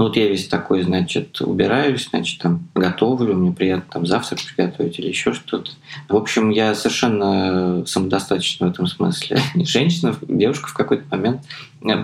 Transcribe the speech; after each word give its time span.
Ну 0.00 0.06
вот 0.06 0.16
я 0.16 0.28
весь 0.28 0.48
такой, 0.48 0.80
значит, 0.80 1.42
убираюсь, 1.42 2.08
значит, 2.08 2.40
там 2.40 2.66
готовлю, 2.74 3.34
мне 3.34 3.52
приятно 3.52 3.84
там 3.92 4.06
завтрак 4.06 4.40
приготовить 4.40 4.98
или 4.98 5.08
еще 5.08 5.34
что-то. 5.34 5.72
В 6.08 6.16
общем, 6.16 6.48
я 6.48 6.74
совершенно 6.74 7.84
самодостаточна 7.84 8.68
в 8.68 8.70
этом 8.70 8.86
смысле. 8.86 9.42
И 9.54 9.64
женщина, 9.66 10.16
девушка 10.26 10.68
в 10.68 10.72
какой-то 10.72 11.04
момент 11.10 11.42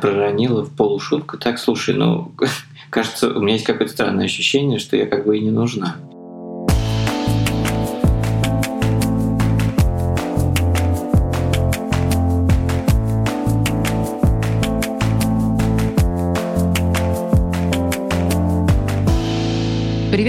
проронила 0.03 0.63
в 0.63 0.77
полушутку, 0.77 1.39
так, 1.39 1.59
слушай, 1.59 1.95
ну, 1.95 2.33
кажется, 2.91 3.31
у 3.31 3.41
меня 3.41 3.55
есть 3.55 3.65
какое-то 3.65 3.95
странное 3.95 4.27
ощущение, 4.27 4.79
что 4.79 4.95
я 4.99 5.07
как 5.07 5.25
бы 5.25 5.39
и 5.39 5.41
не 5.41 5.51
нужна. 5.51 5.97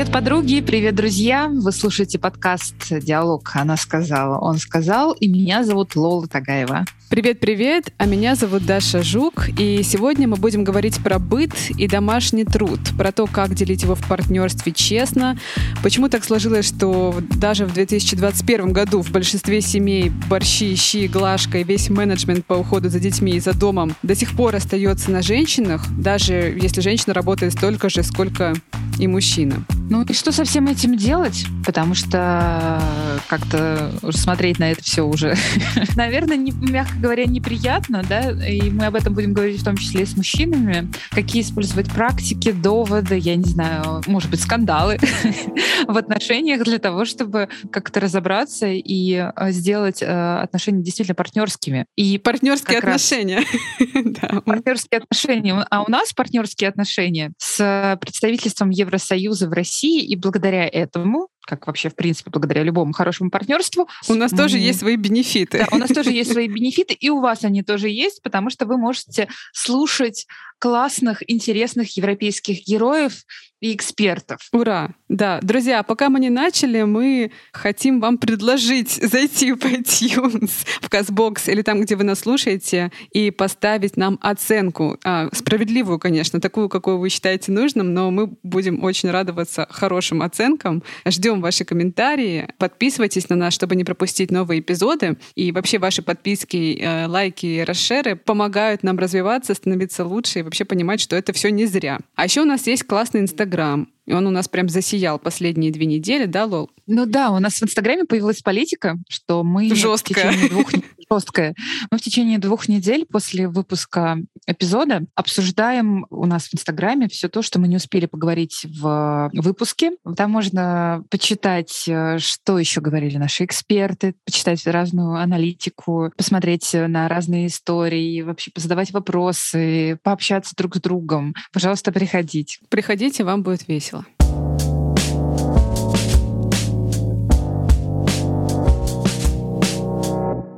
Привет, 0.07 0.23
подруги, 0.23 0.61
привет, 0.61 0.95
друзья. 0.95 1.49
Вы 1.53 1.73
слушаете 1.73 2.17
подкаст 2.17 2.75
«Диалог». 2.89 3.51
Она 3.53 3.75
сказала, 3.75 4.39
он 4.39 4.57
сказал, 4.57 5.11
и 5.11 5.27
меня 5.27 5.65
зовут 5.65 5.97
Лола 5.97 6.27
Тагаева. 6.27 6.85
Привет-привет, 7.09 7.93
а 7.97 8.05
меня 8.05 8.35
зовут 8.35 8.65
Даша 8.65 9.03
Жук, 9.03 9.49
и 9.57 9.83
сегодня 9.83 10.27
мы 10.27 10.37
будем 10.37 10.63
говорить 10.63 11.03
про 11.03 11.19
быт 11.19 11.51
и 11.77 11.87
домашний 11.87 12.45
труд, 12.45 12.79
про 12.97 13.11
то, 13.11 13.27
как 13.27 13.53
делить 13.53 13.83
его 13.83 13.95
в 13.95 14.07
партнерстве 14.07 14.71
честно, 14.71 15.37
почему 15.83 16.07
так 16.07 16.23
сложилось, 16.23 16.65
что 16.65 17.15
даже 17.37 17.65
в 17.65 17.73
2021 17.73 18.71
году 18.71 19.01
в 19.01 19.11
большинстве 19.11 19.59
семей 19.59 20.09
борщи, 20.29 20.75
щи, 20.75 21.07
глажка 21.07 21.59
и 21.59 21.63
весь 21.63 21.89
менеджмент 21.89 22.45
по 22.45 22.53
уходу 22.53 22.89
за 22.89 22.99
детьми 22.99 23.33
и 23.33 23.39
за 23.41 23.53
домом 23.53 23.93
до 24.03 24.15
сих 24.15 24.35
пор 24.35 24.55
остается 24.55 25.11
на 25.11 25.21
женщинах, 25.21 25.85
даже 25.97 26.57
если 26.61 26.79
женщина 26.79 27.13
работает 27.13 27.53
столько 27.53 27.89
же, 27.89 28.03
сколько 28.03 28.53
и 28.99 29.07
мужчина. 29.07 29.63
Ну 29.89 29.96
и 30.03 30.13
что 30.13 30.31
со 30.31 30.43
всем 30.43 30.67
этим 30.67 30.95
делать? 30.95 31.45
Потому 31.65 31.93
что 31.93 32.81
как-то 33.27 33.91
смотреть 34.11 34.59
на 34.59 34.71
это 34.71 34.83
все 34.83 35.03
уже, 35.03 35.35
наверное, 35.95 36.37
не, 36.37 36.51
мягко 36.51 36.95
говоря, 36.99 37.25
неприятно, 37.25 38.03
да, 38.07 38.31
и 38.31 38.69
мы 38.69 38.85
об 38.85 38.95
этом 38.95 39.13
будем 39.13 39.33
говорить 39.33 39.61
в 39.61 39.65
том 39.65 39.77
числе 39.77 40.03
и 40.03 40.05
с 40.05 40.15
мужчинами. 40.15 40.91
Какие 41.11 41.41
использовать 41.41 41.91
практики, 41.91 42.51
доводы, 42.51 43.17
я 43.17 43.35
не 43.35 43.45
знаю, 43.45 44.01
может 44.07 44.29
быть, 44.29 44.41
скандалы 44.41 44.97
в 45.87 45.97
отношениях 45.97 46.63
для 46.63 46.79
того, 46.79 47.05
чтобы 47.05 47.49
как-то 47.71 47.99
разобраться 47.99 48.67
и 48.67 49.13
э, 49.13 49.51
сделать 49.51 50.01
э, 50.01 50.39
отношения 50.41 50.83
действительно 50.83 51.15
партнерскими. 51.15 51.85
И 51.95 52.17
партнерские 52.17 52.79
отношения. 52.79 53.43
Партнерские 54.45 55.01
отношения. 55.01 55.65
А 55.69 55.83
у 55.83 55.89
нас 55.89 56.13
партнерские 56.13 56.69
отношения 56.69 57.33
с 57.37 57.97
представительством 57.99 58.69
Евросоюза 58.69 59.47
в 59.47 59.53
России, 59.53 59.86
и 59.87 60.15
благодаря 60.15 60.67
этому 60.67 61.29
как 61.47 61.65
вообще, 61.65 61.89
в 61.89 61.95
принципе, 61.95 62.29
благодаря 62.29 62.63
любому 62.63 62.93
хорошему 62.93 63.31
партнерству. 63.31 63.87
У 64.07 64.13
нас 64.13 64.31
тоже 64.31 64.57
есть 64.57 64.79
свои 64.79 64.97
бенефиты. 64.97 65.59
Да, 65.59 65.67
у 65.71 65.77
нас 65.77 65.89
тоже 65.89 66.11
есть 66.11 66.31
свои 66.33 66.47
бенефиты, 66.47 66.93
и 66.93 67.09
у 67.09 67.21
вас 67.21 67.43
они 67.43 67.63
тоже 67.63 67.89
есть, 67.89 68.21
потому 68.21 68.49
что 68.49 68.65
вы 68.65 68.77
можете 68.77 69.29
слушать 69.53 70.27
классных, 70.59 71.23
интересных 71.29 71.95
европейских 71.97 72.65
героев 72.65 73.23
и 73.59 73.73
экспертов. 73.73 74.39
Ура! 74.51 74.91
Да, 75.09 75.39
друзья, 75.41 75.81
пока 75.81 76.09
мы 76.09 76.19
не 76.19 76.29
начали, 76.29 76.83
мы 76.83 77.31
хотим 77.51 77.99
вам 77.99 78.17
предложить 78.17 78.91
зайти 79.01 79.51
в 79.51 79.63
iTunes, 79.63 80.51
в 80.81 80.89
Казбокс 80.89 81.47
или 81.47 81.63
там, 81.63 81.81
где 81.81 81.95
вы 81.95 82.03
нас 82.03 82.19
слушаете, 82.19 82.91
и 83.11 83.31
поставить 83.31 83.97
нам 83.97 84.19
оценку. 84.21 84.99
А, 85.03 85.29
справедливую, 85.33 85.97
конечно, 85.97 86.39
такую, 86.39 86.69
какую 86.69 86.99
вы 86.99 87.09
считаете 87.09 87.51
нужным, 87.51 87.93
но 87.93 88.11
мы 88.11 88.27
будем 88.43 88.83
очень 88.83 89.09
радоваться 89.09 89.67
хорошим 89.69 90.21
оценкам. 90.21 90.83
Ждем 91.07 91.36
ваши 91.41 91.65
комментарии. 91.65 92.47
Подписывайтесь 92.57 93.29
на 93.29 93.35
нас, 93.35 93.53
чтобы 93.53 93.75
не 93.75 93.83
пропустить 93.83 94.31
новые 94.31 94.59
эпизоды. 94.59 95.17
И 95.35 95.51
вообще 95.51 95.79
ваши 95.79 96.01
подписки, 96.01 96.79
э, 96.79 97.07
лайки 97.07 97.45
и 97.45 97.63
расшеры 97.63 98.15
помогают 98.15 98.83
нам 98.83 98.97
развиваться, 98.97 99.53
становиться 99.53 100.05
лучше 100.05 100.39
и 100.39 100.41
вообще 100.41 100.65
понимать, 100.65 101.01
что 101.01 101.15
это 101.15 101.33
все 101.33 101.49
не 101.49 101.65
зря. 101.65 101.99
А 102.15 102.25
еще 102.25 102.41
у 102.41 102.45
нас 102.45 102.67
есть 102.67 102.83
классный 102.83 103.21
Инстаграм. 103.21 103.87
И 104.05 104.13
он 104.13 104.25
у 104.25 104.29
нас 104.29 104.47
прям 104.47 104.69
засиял 104.69 105.19
последние 105.19 105.69
две 105.71 105.85
недели, 105.85 106.25
да, 106.25 106.45
Лол? 106.45 106.71
Ну 106.87 107.05
да, 107.05 107.29
у 107.31 107.39
нас 107.39 107.55
в 107.55 107.63
Инстаграме 107.63 108.05
появилась 108.05 108.41
политика, 108.41 108.97
что 109.09 109.43
мы 109.43 109.75
жесткая. 109.75 110.33
двух 110.49 110.71
жесткая. 111.11 111.55
Мы 111.91 111.97
в 111.97 112.01
течение 112.01 112.39
двух 112.39 112.67
недель 112.67 113.05
после 113.05 113.47
выпуска 113.47 114.17
эпизода 114.45 115.03
обсуждаем 115.15 116.05
у 116.09 116.25
нас 116.25 116.47
в 116.47 116.53
Инстаграме 116.53 117.07
все 117.07 117.29
то, 117.29 117.41
что 117.41 117.59
мы 117.59 117.67
не 117.67 117.77
успели 117.77 118.05
поговорить 118.05 118.65
в 118.65 119.29
выпуске. 119.33 119.91
Там 120.15 120.31
можно 120.31 121.03
почитать, 121.09 121.85
э, 121.87 122.17
что 122.19 122.59
еще 122.59 122.81
говорили 122.81 123.17
наши 123.17 123.45
эксперты, 123.45 124.15
почитать 124.25 124.65
разную 124.67 125.15
аналитику, 125.15 126.11
посмотреть 126.15 126.71
на 126.73 127.07
разные 127.07 127.47
истории, 127.47 128.21
вообще 128.21 128.51
позадавать 128.51 128.91
вопросы, 128.91 129.99
пообщаться 130.03 130.55
друг 130.55 130.75
с 130.75 130.79
другом. 130.79 131.35
Пожалуйста, 131.51 131.91
приходите. 131.91 132.59
Приходите, 132.69 133.23
вам 133.23 133.43
будет 133.43 133.67
весело. 133.67 134.05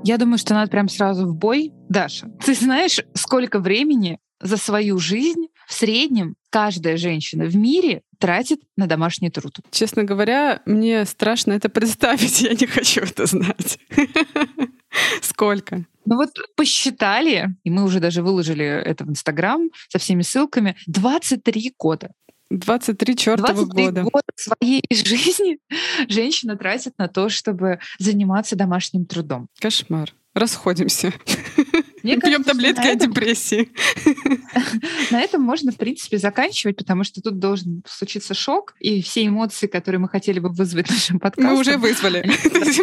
Я 0.09 0.17
думаю, 0.17 0.39
что 0.39 0.55
надо 0.55 0.71
прям 0.71 0.89
сразу 0.89 1.27
в 1.27 1.35
бой. 1.35 1.71
Даша, 1.87 2.31
ты 2.43 2.55
знаешь, 2.55 2.99
сколько 3.13 3.59
времени 3.59 4.17
за 4.41 4.57
свою 4.57 4.97
жизнь 4.97 5.49
в 5.67 5.73
среднем 5.75 6.33
каждая 6.49 6.97
женщина 6.97 7.45
в 7.45 7.55
мире 7.55 8.01
тратит 8.17 8.59
на 8.75 8.87
домашний 8.87 9.29
труд? 9.29 9.59
Честно 9.69 10.05
говоря, 10.05 10.63
мне 10.65 11.05
страшно 11.05 11.51
это 11.51 11.69
представить. 11.69 12.41
Я 12.41 12.55
не 12.55 12.65
хочу 12.65 13.01
это 13.01 13.27
знать. 13.27 13.77
Сколько? 15.21 15.85
Ну 16.05 16.15
вот 16.15 16.31
посчитали, 16.55 17.55
и 17.63 17.69
мы 17.69 17.83
уже 17.83 17.99
даже 17.99 18.23
выложили 18.23 18.65
это 18.65 19.05
в 19.05 19.11
Инстаграм 19.11 19.69
со 19.89 19.99
всеми 19.99 20.23
ссылками, 20.23 20.75
23 20.87 21.75
года. 21.77 22.09
23 22.49 23.15
чертова 23.15 23.65
23 23.65 23.85
года. 23.85 24.01
года 24.03 24.27
своей 24.35 24.83
жизни 24.91 25.59
женщина 26.07 26.57
тратит 26.57 26.93
на 26.97 27.07
то, 27.07 27.29
чтобы 27.29 27.79
заниматься 27.99 28.55
домашним 28.55 29.05
трудом. 29.05 29.47
Кошмар. 29.59 30.13
Расходимся. 30.33 31.13
Мне 32.03 32.17
Пьем 32.17 32.43
таблетки 32.43 32.87
от 32.87 32.99
депрессии. 32.99 33.71
На 35.11 35.21
этом 35.21 35.41
можно, 35.41 35.71
в 35.71 35.77
принципе, 35.77 36.17
заканчивать, 36.17 36.77
потому 36.77 37.03
что 37.03 37.21
тут 37.21 37.39
должен 37.39 37.83
случиться 37.85 38.33
шок, 38.33 38.73
и 38.79 39.01
все 39.01 39.25
эмоции, 39.25 39.67
которые 39.67 39.99
мы 39.99 40.07
хотели 40.07 40.39
бы 40.39 40.49
вызвать 40.49 40.89
нашим 40.89 41.19
подкастом... 41.19 41.53
Мы 41.53 41.59
уже 41.59 41.77
вызвали. 41.77 42.31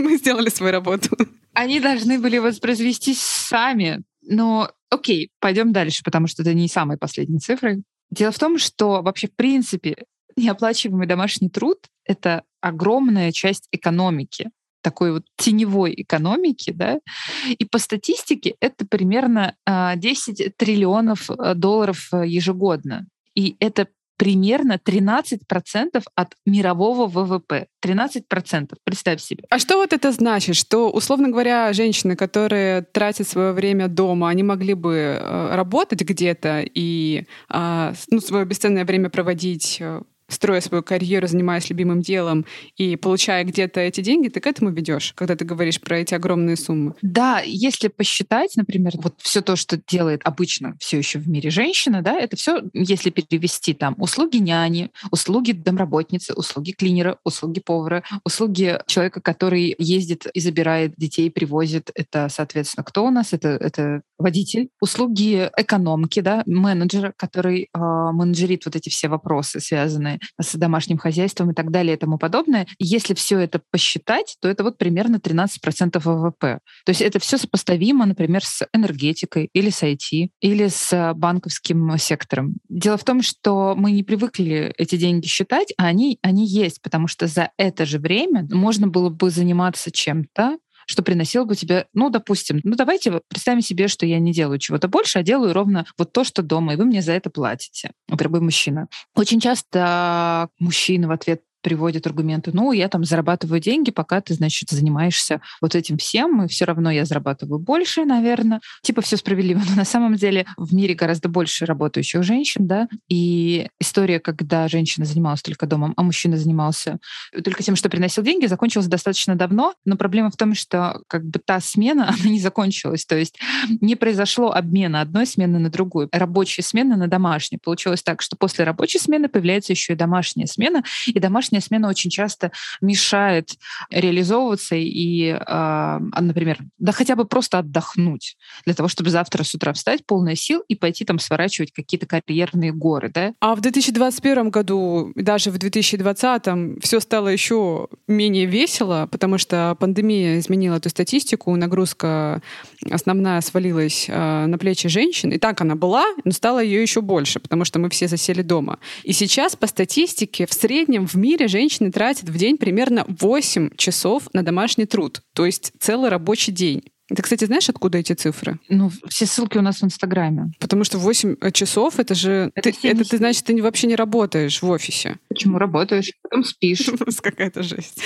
Мы 0.00 0.18
сделали 0.18 0.50
свою 0.50 0.72
работу. 0.72 1.16
Они 1.54 1.80
должны 1.80 2.18
были 2.18 2.38
воспроизвестись 2.38 3.20
сами. 3.20 4.02
Но 4.22 4.70
окей, 4.90 5.30
пойдем 5.40 5.72
дальше, 5.72 6.02
потому 6.04 6.26
что 6.26 6.42
это 6.42 6.52
не 6.52 6.68
самые 6.68 6.98
последние 6.98 7.38
цифры. 7.38 7.82
Дело 8.10 8.32
в 8.32 8.38
том, 8.38 8.58
что 8.58 9.02
вообще, 9.02 9.28
в 9.28 9.34
принципе, 9.34 10.04
неоплачиваемый 10.36 11.06
домашний 11.06 11.48
труд— 11.48 11.78
это 12.04 12.44
огромная 12.60 13.32
часть 13.32 13.68
экономики 13.72 14.50
такой 14.82 15.10
вот 15.10 15.24
теневой 15.36 15.94
экономики, 15.96 16.70
да, 16.70 17.00
и 17.48 17.64
по 17.64 17.78
статистике 17.78 18.54
это 18.60 18.86
примерно 18.86 19.56
10 19.66 20.40
а, 20.40 20.50
триллионов 20.56 21.28
э, 21.28 21.54
долларов 21.54 22.08
э, 22.12 22.22
ежегодно. 22.24 23.04
И 23.34 23.56
это 23.58 23.88
примерно 24.16 24.78
13% 24.84 26.02
от 26.14 26.34
мирового 26.44 27.06
ВВП. 27.06 27.66
13%, 27.84 28.74
представь 28.84 29.20
себе. 29.20 29.44
А 29.50 29.58
что 29.58 29.76
вот 29.76 29.92
это 29.92 30.12
значит? 30.12 30.56
Что, 30.56 30.90
условно 30.90 31.28
говоря, 31.28 31.72
женщины, 31.72 32.16
которые 32.16 32.82
тратят 32.82 33.28
свое 33.28 33.52
время 33.52 33.88
дома, 33.88 34.28
они 34.28 34.42
могли 34.42 34.74
бы 34.74 35.18
э, 35.20 35.54
работать 35.54 36.02
где-то 36.02 36.64
и 36.66 37.26
а, 37.48 37.92
ну, 38.10 38.20
свое 38.20 38.44
бесценное 38.44 38.84
время 38.84 39.08
проводить 39.10 39.78
э, 39.80 40.02
строя 40.28 40.60
свою 40.60 40.82
карьеру, 40.82 41.26
занимаясь 41.26 41.68
любимым 41.70 42.00
делом 42.00 42.46
и 42.76 42.96
получая 42.96 43.44
где-то 43.44 43.80
эти 43.80 44.00
деньги, 44.00 44.28
ты 44.28 44.40
к 44.40 44.46
этому 44.46 44.70
ведешь, 44.70 45.12
когда 45.14 45.36
ты 45.36 45.44
говоришь 45.44 45.80
про 45.80 45.98
эти 45.98 46.14
огромные 46.14 46.56
суммы? 46.56 46.94
Да, 47.02 47.40
если 47.44 47.88
посчитать, 47.88 48.56
например, 48.56 48.92
вот 48.96 49.14
все 49.18 49.40
то, 49.40 49.56
что 49.56 49.76
делает 49.76 50.20
обычно 50.24 50.76
все 50.78 50.98
еще 50.98 51.18
в 51.18 51.28
мире 51.28 51.50
женщина, 51.50 52.02
да, 52.02 52.18
это 52.18 52.36
все, 52.36 52.62
если 52.72 53.10
перевести 53.10 53.74
там 53.74 53.94
услуги 53.98 54.38
няни, 54.38 54.90
услуги 55.10 55.52
домработницы, 55.52 56.34
услуги 56.34 56.72
клинера, 56.72 57.18
услуги 57.24 57.60
повара, 57.60 58.02
услуги 58.24 58.78
человека, 58.86 59.20
который 59.20 59.74
ездит 59.78 60.26
и 60.32 60.40
забирает 60.40 60.94
детей, 60.96 61.30
привозит, 61.30 61.90
это, 61.94 62.28
соответственно, 62.28 62.84
кто 62.84 63.06
у 63.06 63.10
нас? 63.10 63.32
Это, 63.32 63.48
это 63.48 64.02
водитель, 64.18 64.70
услуги 64.80 65.50
экономки, 65.56 66.20
да, 66.20 66.42
менеджера, 66.46 67.12
который 67.16 67.68
э, 67.72 67.78
менеджерит 67.78 68.64
вот 68.66 68.76
эти 68.76 68.88
все 68.88 69.08
вопросы, 69.08 69.60
связанные 69.60 70.15
с 70.40 70.54
домашним 70.54 70.98
хозяйством 70.98 71.50
и 71.50 71.54
так 71.54 71.70
далее 71.70 71.96
и 71.96 71.98
тому 71.98 72.18
подобное. 72.18 72.66
Если 72.78 73.14
все 73.14 73.38
это 73.38 73.60
посчитать, 73.70 74.36
то 74.40 74.48
это 74.48 74.64
вот 74.64 74.78
примерно 74.78 75.16
13% 75.16 76.00
ВВП. 76.00 76.60
То 76.84 76.90
есть 76.90 77.00
это 77.00 77.18
все 77.18 77.38
сопоставимо, 77.38 78.06
например, 78.06 78.44
с 78.44 78.66
энергетикой 78.72 79.48
или 79.52 79.70
с 79.70 79.82
IT, 79.82 80.28
или 80.40 80.68
с 80.68 81.14
банковским 81.14 81.96
сектором. 81.98 82.56
Дело 82.68 82.96
в 82.96 83.04
том, 83.04 83.22
что 83.22 83.74
мы 83.76 83.92
не 83.92 84.02
привыкли 84.02 84.74
эти 84.76 84.96
деньги 84.96 85.26
считать, 85.26 85.72
а 85.78 85.86
они, 85.86 86.18
они 86.22 86.46
есть, 86.46 86.82
потому 86.82 87.08
что 87.08 87.26
за 87.26 87.50
это 87.56 87.86
же 87.86 87.98
время 87.98 88.46
можно 88.50 88.88
было 88.88 89.10
бы 89.10 89.30
заниматься 89.30 89.90
чем-то, 89.90 90.58
что 90.86 91.02
приносило 91.02 91.44
бы 91.44 91.54
тебе, 91.54 91.86
ну, 91.92 92.10
допустим, 92.10 92.60
ну, 92.64 92.74
давайте 92.76 93.20
представим 93.28 93.60
себе, 93.60 93.88
что 93.88 94.06
я 94.06 94.18
не 94.18 94.32
делаю 94.32 94.58
чего-то 94.58 94.88
больше, 94.88 95.18
а 95.18 95.22
делаю 95.22 95.52
ровно 95.52 95.84
вот 95.98 96.12
то, 96.12 96.24
что 96.24 96.42
дома, 96.42 96.74
и 96.74 96.76
вы 96.76 96.84
мне 96.84 97.02
за 97.02 97.12
это 97.12 97.28
платите, 97.28 97.90
дорогой 98.08 98.40
мужчина. 98.40 98.88
Очень 99.14 99.40
часто 99.40 100.48
мужчины 100.58 101.08
в 101.08 101.10
ответ 101.10 101.42
приводят 101.62 102.06
аргументы, 102.06 102.50
ну, 102.52 102.72
я 102.72 102.88
там 102.88 103.04
зарабатываю 103.04 103.60
деньги, 103.60 103.90
пока 103.90 104.20
ты, 104.20 104.34
значит, 104.34 104.70
занимаешься 104.70 105.40
вот 105.60 105.74
этим 105.74 105.98
всем, 105.98 106.44
и 106.44 106.48
все 106.48 106.64
равно 106.64 106.90
я 106.90 107.04
зарабатываю 107.04 107.58
больше, 107.58 108.04
наверное. 108.04 108.60
Типа 108.82 109.02
все 109.02 109.16
справедливо, 109.16 109.62
но 109.70 109.76
на 109.76 109.84
самом 109.84 110.14
деле 110.14 110.46
в 110.56 110.74
мире 110.74 110.94
гораздо 110.94 111.28
больше 111.28 111.66
работающих 111.66 112.22
женщин, 112.22 112.66
да, 112.66 112.88
и 113.08 113.68
история, 113.80 114.20
когда 114.20 114.68
женщина 114.68 115.06
занималась 115.06 115.42
только 115.42 115.66
домом, 115.66 115.92
а 115.96 116.02
мужчина 116.02 116.36
занимался 116.36 116.98
только 117.44 117.62
тем, 117.62 117.76
что 117.76 117.88
приносил 117.88 118.22
деньги, 118.22 118.46
закончилась 118.46 118.86
достаточно 118.86 119.34
давно, 119.34 119.74
но 119.84 119.96
проблема 119.96 120.30
в 120.30 120.36
том, 120.36 120.54
что 120.54 121.00
как 121.08 121.24
бы 121.24 121.40
та 121.44 121.60
смена, 121.60 122.08
она 122.20 122.30
не 122.30 122.40
закончилась, 122.40 123.04
то 123.04 123.16
есть 123.16 123.38
не 123.80 123.96
произошло 123.96 124.52
обмена 124.52 125.00
одной 125.00 125.26
смены 125.26 125.58
на 125.58 125.70
другую, 125.70 126.08
рабочая 126.12 126.62
смена 126.62 126.96
на 126.96 127.08
домашнюю. 127.08 127.60
Получилось 127.62 128.02
так, 128.02 128.22
что 128.22 128.36
после 128.36 128.64
рабочей 128.64 128.98
смены 128.98 129.28
появляется 129.28 129.72
еще 129.72 129.94
и 129.94 129.96
домашняя 129.96 130.46
смена, 130.46 130.82
и 131.06 131.18
домашняя 131.18 131.45
личная 131.46 131.60
смена 131.60 131.88
очень 131.88 132.10
часто 132.10 132.50
мешает 132.80 133.50
реализовываться 133.90 134.74
и, 134.76 135.30
а, 135.30 136.00
а, 136.12 136.20
например, 136.20 136.58
да 136.78 136.92
хотя 136.92 137.14
бы 137.14 137.24
просто 137.24 137.58
отдохнуть 137.58 138.36
для 138.64 138.74
того, 138.74 138.88
чтобы 138.88 139.10
завтра 139.10 139.44
с 139.44 139.54
утра 139.54 139.72
встать 139.72 140.04
полная 140.06 140.34
сил 140.34 140.62
и 140.68 140.74
пойти 140.74 141.04
там 141.04 141.18
сворачивать 141.18 141.72
какие-то 141.72 142.06
карьерные 142.06 142.72
горы, 142.72 143.10
да? 143.12 143.32
А 143.40 143.54
в 143.54 143.60
2021 143.60 144.50
году, 144.50 145.12
даже 145.14 145.50
в 145.50 145.58
2020 145.58 146.82
все 146.82 147.00
стало 147.00 147.28
еще 147.28 147.88
менее 148.08 148.46
весело, 148.46 149.08
потому 149.10 149.38
что 149.38 149.76
пандемия 149.78 150.38
изменила 150.38 150.76
эту 150.76 150.88
статистику, 150.88 151.54
нагрузка 151.56 152.42
основная 152.90 153.40
свалилась 153.40 154.06
э, 154.08 154.46
на 154.46 154.58
плечи 154.58 154.88
женщин, 154.88 155.30
и 155.30 155.38
так 155.38 155.60
она 155.60 155.74
была, 155.74 156.06
но 156.24 156.32
стало 156.32 156.62
ее 156.62 156.82
еще 156.82 157.00
больше, 157.00 157.40
потому 157.40 157.64
что 157.64 157.78
мы 157.78 157.88
все 157.90 158.08
засели 158.08 158.42
дома. 158.42 158.78
И 159.04 159.12
сейчас 159.12 159.56
по 159.56 159.66
статистике 159.66 160.46
в 160.46 160.52
среднем 160.52 161.06
в 161.06 161.14
мире 161.14 161.35
женщины 161.44 161.92
тратят 161.92 162.28
в 162.28 162.36
день 162.36 162.56
примерно 162.56 163.04
8 163.06 163.76
часов 163.76 164.28
на 164.32 164.42
домашний 164.42 164.86
труд, 164.86 165.22
то 165.34 165.44
есть 165.44 165.72
целый 165.78 166.08
рабочий 166.08 166.52
день. 166.52 166.82
Ты, 167.14 167.22
кстати, 167.22 167.44
знаешь, 167.44 167.68
откуда 167.68 167.98
эти 167.98 168.14
цифры? 168.14 168.58
Ну, 168.68 168.90
все 169.08 169.26
ссылки 169.26 169.58
у 169.58 169.62
нас 169.62 169.80
в 169.80 169.84
Инстаграме. 169.84 170.50
Потому 170.58 170.82
что 170.82 170.98
8 170.98 171.36
э, 171.40 171.52
часов 171.52 172.00
это 172.00 172.16
же... 172.16 172.50
Это, 172.56 172.72
ты, 172.72 172.88
это 172.88 173.08
ты, 173.08 173.18
значит, 173.18 173.44
ты 173.44 173.62
вообще 173.62 173.86
не 173.86 173.94
работаешь 173.94 174.60
в 174.60 174.68
офисе. 174.68 175.16
Почему 175.28 175.58
работаешь? 175.58 176.10
Потом 176.22 176.42
спишь. 176.42 176.90
Какая-то 177.22 177.62
жесть. 177.62 178.00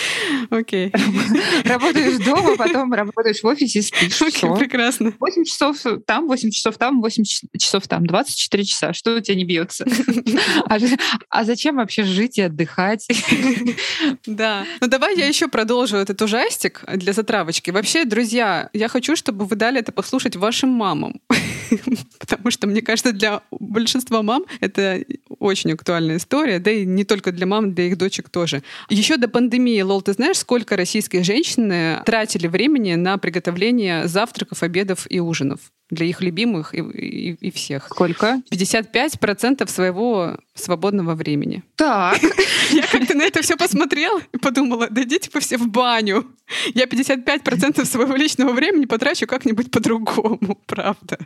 Окей. 0.50 0.92
Работаешь 1.64 2.22
дома, 2.24 2.56
потом 2.56 2.92
работаешь 2.92 3.42
в 3.42 3.46
офисе 3.46 3.78
и 3.78 3.82
спишь. 3.82 4.20
Окей, 4.20 4.50
прекрасно. 4.58 5.14
8 5.18 5.44
часов 5.44 5.78
там, 6.06 6.26
8 6.26 6.50
часов 6.50 6.76
там, 6.76 7.00
8 7.00 7.24
часов 7.58 7.88
там. 7.88 8.04
24 8.04 8.64
часа. 8.64 8.92
Что 8.92 9.16
у 9.16 9.20
тебя 9.20 9.36
не 9.36 9.44
бьется? 9.44 9.86
А, 10.66 10.78
а 11.28 11.44
зачем 11.44 11.76
вообще 11.76 12.04
жить 12.04 12.38
и 12.38 12.42
отдыхать? 12.42 13.08
Да. 14.26 14.64
Ну 14.80 14.86
давай 14.86 15.16
я 15.16 15.26
еще 15.26 15.48
продолжу 15.48 15.96
этот 15.96 16.20
ужастик 16.22 16.84
для 16.94 17.12
затравочки. 17.12 17.70
Вообще, 17.70 18.04
друзья, 18.04 18.70
я 18.72 18.88
хочу, 18.90 19.16
чтобы 19.16 19.46
вы 19.46 19.56
дали 19.56 19.80
это 19.80 19.92
послушать 19.92 20.36
вашим 20.36 20.68
мамам. 20.68 21.20
Потому 22.18 22.50
что, 22.50 22.66
мне 22.66 22.82
кажется, 22.82 23.12
для 23.12 23.42
большинства 23.50 24.22
мам 24.22 24.44
это 24.60 25.02
очень 25.38 25.72
актуальная 25.72 26.16
история, 26.16 26.58
да 26.58 26.70
и 26.70 26.84
не 26.84 27.04
только 27.04 27.32
для 27.32 27.46
мам, 27.46 27.74
для 27.74 27.84
их 27.84 27.96
дочек 27.96 28.28
тоже. 28.28 28.62
Еще 28.88 29.16
до 29.16 29.28
пандемии, 29.28 29.80
Лол, 29.82 30.02
ты 30.02 30.12
знаешь, 30.12 30.38
сколько 30.38 30.76
российские 30.76 31.22
женщины 31.22 32.02
тратили 32.04 32.46
времени 32.46 32.94
на 32.94 33.16
приготовление 33.18 34.08
завтраков, 34.08 34.62
обедов 34.62 35.06
и 35.08 35.20
ужинов? 35.20 35.60
Для 35.90 36.06
их 36.06 36.20
любимых 36.20 36.74
и, 36.74 36.78
и, 36.78 37.32
и 37.34 37.50
всех. 37.50 37.86
Сколько? 37.86 38.42
55% 38.50 39.68
своего 39.68 40.36
свободного 40.54 41.14
времени. 41.14 41.62
Так. 41.76 42.20
Я 42.70 42.86
как-то 42.86 43.16
на 43.16 43.22
это 43.22 43.42
все 43.42 43.56
посмотрела 43.56 44.20
и 44.32 44.38
подумала, 44.38 44.88
да 44.90 45.02
идите 45.02 45.30
по 45.30 45.40
все 45.40 45.58
в 45.58 45.68
баню. 45.68 46.26
Я 46.74 46.84
55% 46.84 47.84
своего 47.84 48.14
личного 48.16 48.52
времени 48.52 48.86
потрачу 48.86 49.26
как-нибудь 49.26 49.70
по-другому, 49.70 50.58
правда. 50.66 51.18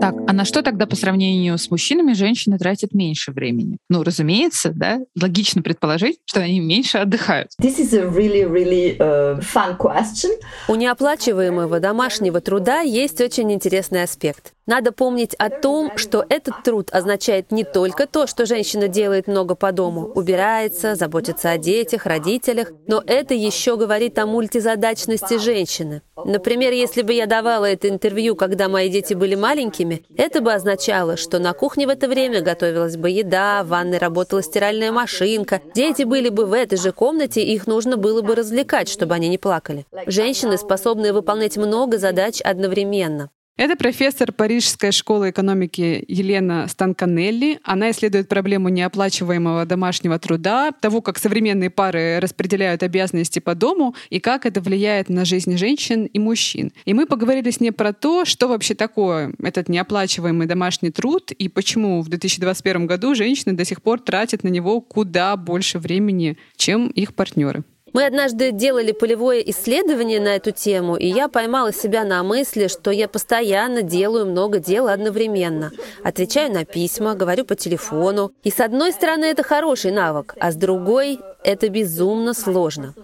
Так, 0.00 0.14
а 0.26 0.32
на 0.32 0.44
что 0.44 0.62
тогда 0.62 0.86
по 0.86 0.94
сравнению 0.94 1.56
с 1.56 1.70
мужчинами 1.70 2.12
женщины 2.12 2.58
тратят 2.58 2.92
меньше 2.92 3.32
времени? 3.32 3.78
Ну, 3.88 4.02
разумеется, 4.02 4.72
да, 4.74 5.00
логично 5.20 5.62
предположить, 5.62 6.18
что 6.26 6.40
они 6.40 6.60
меньше 6.60 6.98
отдыхают. 6.98 7.50
This 7.60 7.78
is 7.78 7.94
a 7.94 8.04
really, 8.04 8.44
really 8.44 8.96
uh, 8.98 9.40
fun 9.40 9.76
question. 9.78 10.30
У 10.68 10.74
неоплачиваемого 10.74 11.80
домашнего 11.80 12.40
труда 12.40 12.80
есть 12.80 13.20
очень 13.20 13.52
интересный 13.52 14.02
аспект. 14.02 14.52
Надо 14.66 14.90
помнить 14.90 15.34
о 15.34 15.48
том, 15.48 15.96
что 15.96 16.26
этот 16.28 16.64
труд 16.64 16.90
означает 16.90 17.52
не 17.52 17.62
только 17.62 18.08
то, 18.08 18.26
что 18.26 18.46
женщина 18.46 18.88
делает 18.88 19.28
много 19.28 19.54
по 19.54 19.70
дому, 19.70 20.06
убирается, 20.06 20.96
заботится 20.96 21.50
о 21.50 21.58
детях, 21.58 22.04
родителях, 22.04 22.72
но 22.88 23.00
это 23.06 23.32
еще 23.32 23.76
говорит 23.76 24.18
о 24.18 24.26
мультизадачности 24.26 25.38
женщины. 25.38 26.02
Например, 26.24 26.72
если 26.72 27.02
бы 27.02 27.12
я 27.12 27.26
давала 27.26 27.66
это 27.66 27.88
интервью, 27.88 28.34
когда 28.34 28.68
мои 28.68 28.88
дети 28.88 29.14
были 29.14 29.36
маленькими, 29.36 29.85
это 30.16 30.40
бы 30.40 30.52
означало, 30.52 31.16
что 31.16 31.38
на 31.38 31.52
кухне 31.52 31.86
в 31.86 31.90
это 31.90 32.08
время 32.08 32.40
готовилась 32.40 32.96
бы 32.96 33.10
еда, 33.10 33.62
в 33.62 33.68
ванной 33.68 33.98
работала 33.98 34.42
стиральная 34.42 34.92
машинка, 34.92 35.60
дети 35.74 36.02
были 36.02 36.28
бы 36.28 36.46
в 36.46 36.52
этой 36.52 36.78
же 36.78 36.92
комнате, 36.92 37.42
и 37.42 37.54
их 37.54 37.66
нужно 37.66 37.96
было 37.96 38.22
бы 38.22 38.34
развлекать, 38.34 38.88
чтобы 38.88 39.14
они 39.14 39.28
не 39.28 39.38
плакали. 39.38 39.86
Женщины 40.06 40.56
способны 40.58 41.12
выполнять 41.12 41.56
много 41.56 41.98
задач 41.98 42.40
одновременно. 42.40 43.30
Это 43.58 43.74
профессор 43.74 44.32
Парижской 44.32 44.92
школы 44.92 45.30
экономики 45.30 46.04
Елена 46.08 46.68
Станканелли. 46.68 47.58
Она 47.62 47.90
исследует 47.90 48.28
проблему 48.28 48.68
неоплачиваемого 48.68 49.64
домашнего 49.64 50.18
труда, 50.18 50.72
того, 50.72 51.00
как 51.00 51.16
современные 51.16 51.70
пары 51.70 52.20
распределяют 52.20 52.82
обязанности 52.82 53.38
по 53.38 53.54
дому 53.54 53.94
и 54.10 54.20
как 54.20 54.44
это 54.44 54.60
влияет 54.60 55.08
на 55.08 55.24
жизнь 55.24 55.56
женщин 55.56 56.04
и 56.04 56.18
мужчин. 56.18 56.70
И 56.84 56.92
мы 56.92 57.06
поговорили 57.06 57.50
с 57.50 57.58
ней 57.58 57.70
про 57.70 57.94
то, 57.94 58.26
что 58.26 58.46
вообще 58.46 58.74
такое 58.74 59.32
этот 59.42 59.70
неоплачиваемый 59.70 60.46
домашний 60.46 60.90
труд 60.90 61.32
и 61.32 61.48
почему 61.48 62.02
в 62.02 62.10
2021 62.10 62.86
году 62.86 63.14
женщины 63.14 63.54
до 63.54 63.64
сих 63.64 63.80
пор 63.80 64.00
тратят 64.00 64.44
на 64.44 64.48
него 64.48 64.82
куда 64.82 65.34
больше 65.38 65.78
времени, 65.78 66.36
чем 66.56 66.88
их 66.88 67.14
партнеры. 67.14 67.64
Мы 67.92 68.04
однажды 68.04 68.50
делали 68.50 68.92
полевое 68.92 69.40
исследование 69.40 70.20
на 70.20 70.36
эту 70.36 70.50
тему, 70.50 70.96
и 70.96 71.06
я 71.06 71.28
поймала 71.28 71.72
себя 71.72 72.04
на 72.04 72.22
мысли, 72.22 72.66
что 72.66 72.90
я 72.90 73.08
постоянно 73.08 73.82
делаю 73.82 74.26
много 74.26 74.58
дел 74.58 74.88
одновременно. 74.88 75.70
Отвечаю 76.02 76.52
на 76.52 76.64
письма, 76.64 77.14
говорю 77.14 77.44
по 77.44 77.54
телефону. 77.54 78.32
И 78.42 78.50
с 78.50 78.60
одной 78.60 78.92
стороны, 78.92 79.26
это 79.26 79.42
хороший 79.42 79.92
навык, 79.92 80.34
а 80.38 80.50
с 80.50 80.56
другой, 80.56 81.20
это 81.44 81.68
безумно 81.68 82.34
сложно. 82.34 82.94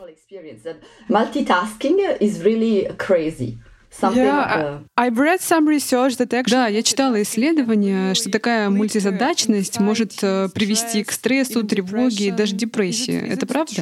Multitasking 1.08 2.18
is 2.20 2.42
really 2.42 2.96
crazy. 2.96 3.58
Yeah, 4.00 4.80
I've 4.96 5.18
read 5.18 5.40
some 5.40 5.66
research 5.68 6.16
that 6.16 6.32
actually... 6.32 6.50
Да, 6.50 6.66
я 6.66 6.82
читала 6.82 7.22
исследования, 7.22 8.14
что 8.14 8.30
такая 8.30 8.70
мультизадачность 8.70 9.78
может 9.80 10.12
э, 10.22 10.49
привести 10.54 11.04
к 11.04 11.12
стрессу, 11.12 11.62
тревоге 11.62 12.28
и 12.28 12.30
даже 12.30 12.54
депрессии. 12.54 13.14
Это 13.14 13.46
правда? 13.46 13.72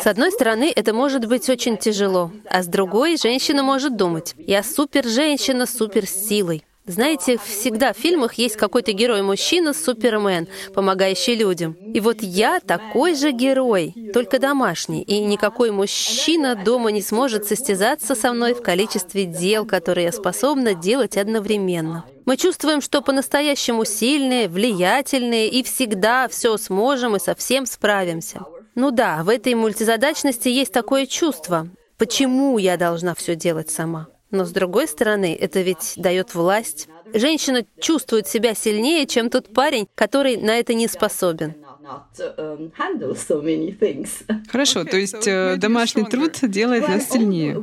С 0.00 0.06
одной 0.06 0.32
стороны, 0.32 0.72
это 0.74 0.92
может 0.94 1.26
быть 1.26 1.48
очень 1.48 1.76
тяжело, 1.76 2.32
а 2.48 2.62
с 2.62 2.66
другой, 2.66 3.16
женщина 3.16 3.62
может 3.62 3.96
думать, 3.96 4.34
я 4.38 4.62
супер 4.62 5.06
женщина, 5.06 5.66
супер 5.66 6.06
с 6.06 6.28
силой. 6.28 6.64
Знаете, 6.84 7.38
всегда 7.38 7.92
в 7.92 7.96
фильмах 7.96 8.34
есть 8.34 8.56
какой-то 8.56 8.92
герой-мужчина, 8.92 9.72
супермен, 9.72 10.48
помогающий 10.74 11.36
людям. 11.36 11.74
И 11.94 12.00
вот 12.00 12.22
я 12.22 12.58
такой 12.58 13.14
же 13.14 13.30
герой, 13.30 13.94
только 14.12 14.40
домашний, 14.40 15.02
и 15.02 15.20
никакой 15.20 15.70
мужчина 15.70 16.56
дома 16.56 16.90
не 16.90 17.00
сможет 17.00 17.46
состязаться 17.46 18.16
со 18.16 18.32
мной 18.32 18.54
в 18.54 18.62
количестве 18.62 19.26
дел, 19.26 19.64
которые 19.64 20.06
я 20.06 20.12
способна 20.12 20.74
делать 20.74 21.16
одновременно. 21.16 22.04
Мы 22.24 22.36
чувствуем, 22.36 22.80
что 22.80 23.00
по-настоящему 23.00 23.84
сильные, 23.84 24.48
влиятельные 24.48 25.48
и 25.48 25.62
всегда 25.62 26.26
все 26.26 26.56
сможем 26.56 27.14
и 27.14 27.20
совсем 27.20 27.64
справимся. 27.66 28.40
Ну 28.74 28.90
да, 28.90 29.22
в 29.22 29.28
этой 29.28 29.54
мультизадачности 29.54 30.48
есть 30.48 30.72
такое 30.72 31.06
чувство. 31.06 31.68
Почему 31.96 32.58
я 32.58 32.76
должна 32.76 33.14
все 33.14 33.36
делать 33.36 33.70
сама? 33.70 34.08
Но 34.32 34.46
с 34.46 34.50
другой 34.50 34.88
стороны, 34.88 35.36
это 35.38 35.60
ведь 35.60 35.92
дает 35.96 36.34
власть. 36.34 36.88
Женщина 37.12 37.64
чувствует 37.78 38.26
себя 38.26 38.54
сильнее, 38.54 39.06
чем 39.06 39.28
тот 39.28 39.52
парень, 39.52 39.86
который 39.94 40.38
на 40.38 40.58
это 40.58 40.72
не 40.72 40.88
способен. 40.88 41.54
Хорошо, 44.48 44.84
то 44.84 44.96
есть 44.96 45.26
э, 45.26 45.56
домашний 45.56 46.04
труд 46.04 46.38
делает 46.42 46.88
нас 46.88 47.10
сильнее. 47.10 47.58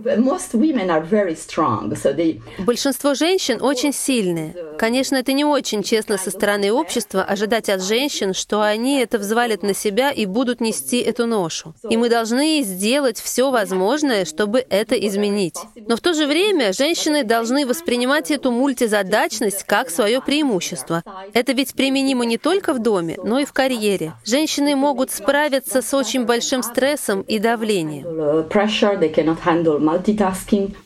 Большинство 2.59 3.13
женщин 3.13 3.61
очень 3.61 3.93
сильные. 3.93 4.55
Конечно, 4.77 5.15
это 5.15 5.33
не 5.33 5.45
очень 5.45 5.83
честно 5.83 6.17
со 6.17 6.31
стороны 6.31 6.71
общества 6.71 7.23
ожидать 7.23 7.69
от 7.69 7.81
женщин, 7.81 8.33
что 8.33 8.61
они 8.61 8.99
это 8.99 9.17
взвалят 9.19 9.63
на 9.63 9.73
себя 9.73 10.11
и 10.11 10.25
будут 10.25 10.61
нести 10.61 10.99
эту 10.99 11.25
ношу. 11.25 11.73
И 11.89 11.97
мы 11.97 12.09
должны 12.09 12.61
сделать 12.63 13.19
все 13.19 13.51
возможное, 13.51 14.25
чтобы 14.25 14.65
это 14.69 14.95
изменить. 14.95 15.57
Но 15.87 15.95
в 15.95 16.01
то 16.01 16.13
же 16.13 16.27
время 16.27 16.73
женщины 16.73 17.23
должны 17.23 17.65
воспринимать 17.65 18.31
эту 18.31 18.51
мультизадачность 18.51 19.63
как 19.63 19.89
свое 19.89 20.21
преимущество. 20.21 21.03
Это 21.33 21.53
ведь 21.53 21.73
применимо 21.73 22.25
не 22.25 22.37
только 22.37 22.73
в 22.73 22.79
доме, 22.79 23.17
но 23.23 23.39
и 23.39 23.45
в 23.45 23.53
карьере. 23.53 24.08
Женщины 24.25 24.75
могут 24.75 25.11
справиться 25.11 25.81
с 25.81 25.93
очень 25.93 26.25
большим 26.25 26.63
стрессом 26.63 27.21
и 27.21 27.39
давлением. 27.39 28.05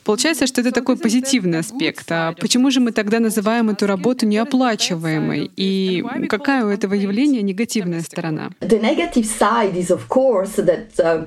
Получается, 0.04 0.46
что 0.46 0.60
это 0.60 0.72
такой 0.72 0.96
позитивный 0.96 1.58
аспект. 1.60 2.10
А 2.10 2.32
почему 2.40 2.70
же 2.70 2.80
мы 2.80 2.92
тогда 2.92 3.20
называем 3.20 3.70
эту 3.70 3.86
работу 3.86 4.26
неоплачиваемой? 4.26 5.50
И 5.56 6.04
какая 6.28 6.64
у 6.64 6.68
этого 6.68 6.94
явления 6.94 7.42
негативная 7.42 8.00
сторона? 8.00 8.50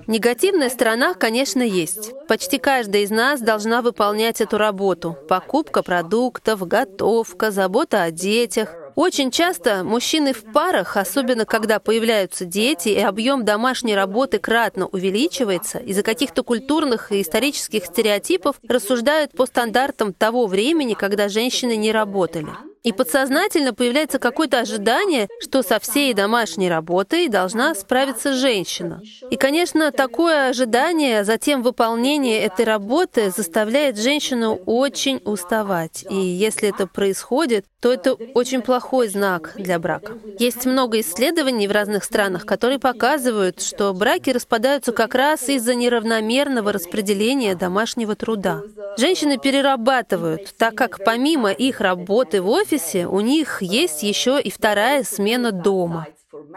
Негативная 0.07 0.69
сторона, 0.69 1.13
конечно, 1.13 1.61
есть. 1.61 2.11
Почти 2.27 2.57
каждая 2.57 3.03
из 3.03 3.09
нас 3.09 3.41
должна 3.41 3.81
выполнять 3.81 4.41
эту 4.41 4.57
работу. 4.57 5.17
Покупка 5.27 5.83
продуктов, 5.83 6.67
готовка, 6.67 7.51
забота 7.51 8.03
о 8.03 8.11
детях— 8.11 8.73
очень 8.97 9.29
часто 9.29 9.83
мужчины 9.83 10.33
в 10.33 10.43
парах, 10.51 10.97
особенно 10.97 11.45
когда 11.45 11.79
появляются 11.79 12.45
дети, 12.45 12.89
и 12.89 12.99
объем 12.99 13.45
домашней 13.45 13.93
работы 13.93 14.39
кратно 14.39 14.87
увеличивается, 14.87 15.77
из-за 15.77 16.01
каких-то 16.01 16.41
культурных 16.41 17.11
и 17.11 17.21
исторических 17.21 17.85
стереотипов 17.85 18.55
рассуждают 18.67 19.33
по 19.33 19.45
стандартам 19.45 20.13
того 20.13 20.47
времени, 20.47 20.95
когда 20.95 21.29
женщины 21.29 21.75
не 21.75 21.91
работали. 21.91 22.47
И 22.84 22.91
подсознательно 22.93 23.74
появляется 23.74 24.19
какое-то 24.19 24.60
ожидание, 24.60 25.27
что 25.41 25.62
со 25.62 25.79
всей 25.79 26.13
домашней 26.13 26.69
работой 26.69 27.27
должна 27.27 27.75
справиться 27.75 28.34
женщина. 28.34 29.01
И, 29.29 29.36
конечно, 29.36 29.91
такое 29.91 30.50
ожидание, 30.50 31.24
затем 31.24 31.63
выполнение 31.63 32.39
этой 32.41 32.65
работы 32.65 33.31
заставляет 33.36 33.98
женщину 33.98 34.55
очень 34.65 35.22
уставать. 35.25 36.05
И 36.10 36.15
если 36.15 36.69
это 36.69 36.88
происходит, 36.88 37.65
то 37.81 37.91
это 37.91 38.13
очень 38.13 38.62
плохой 38.62 39.07
знак 39.07 39.53
для 39.55 39.79
брака. 39.79 40.13
Есть 40.39 40.65
много 40.65 41.00
исследований 41.00 41.67
в 41.67 41.72
разных 41.72 42.03
странах, 42.03 42.46
которые 42.46 42.79
показывают, 42.79 43.62
что 43.62 43.93
браки 43.93 44.29
распадаются 44.29 44.91
как 44.91 45.13
раз 45.13 45.50
из-за 45.50 45.75
неравномерного 45.75 46.72
распределения 46.72 47.55
домашнего 47.55 48.15
труда. 48.15 48.62
Женщины 48.98 49.38
перерабатывают, 49.38 50.55
так 50.57 50.75
как 50.75 51.03
помимо 51.03 51.51
их 51.51 51.81
работы 51.81 52.41
в 52.41 52.50
офисе, 52.50 52.66
у 53.05 53.19
них 53.21 53.62
есть 53.62 54.03
еще 54.03 54.41
и 54.41 54.50
вторая 54.50 55.03
смена 55.03 55.51
дома. 55.51 56.07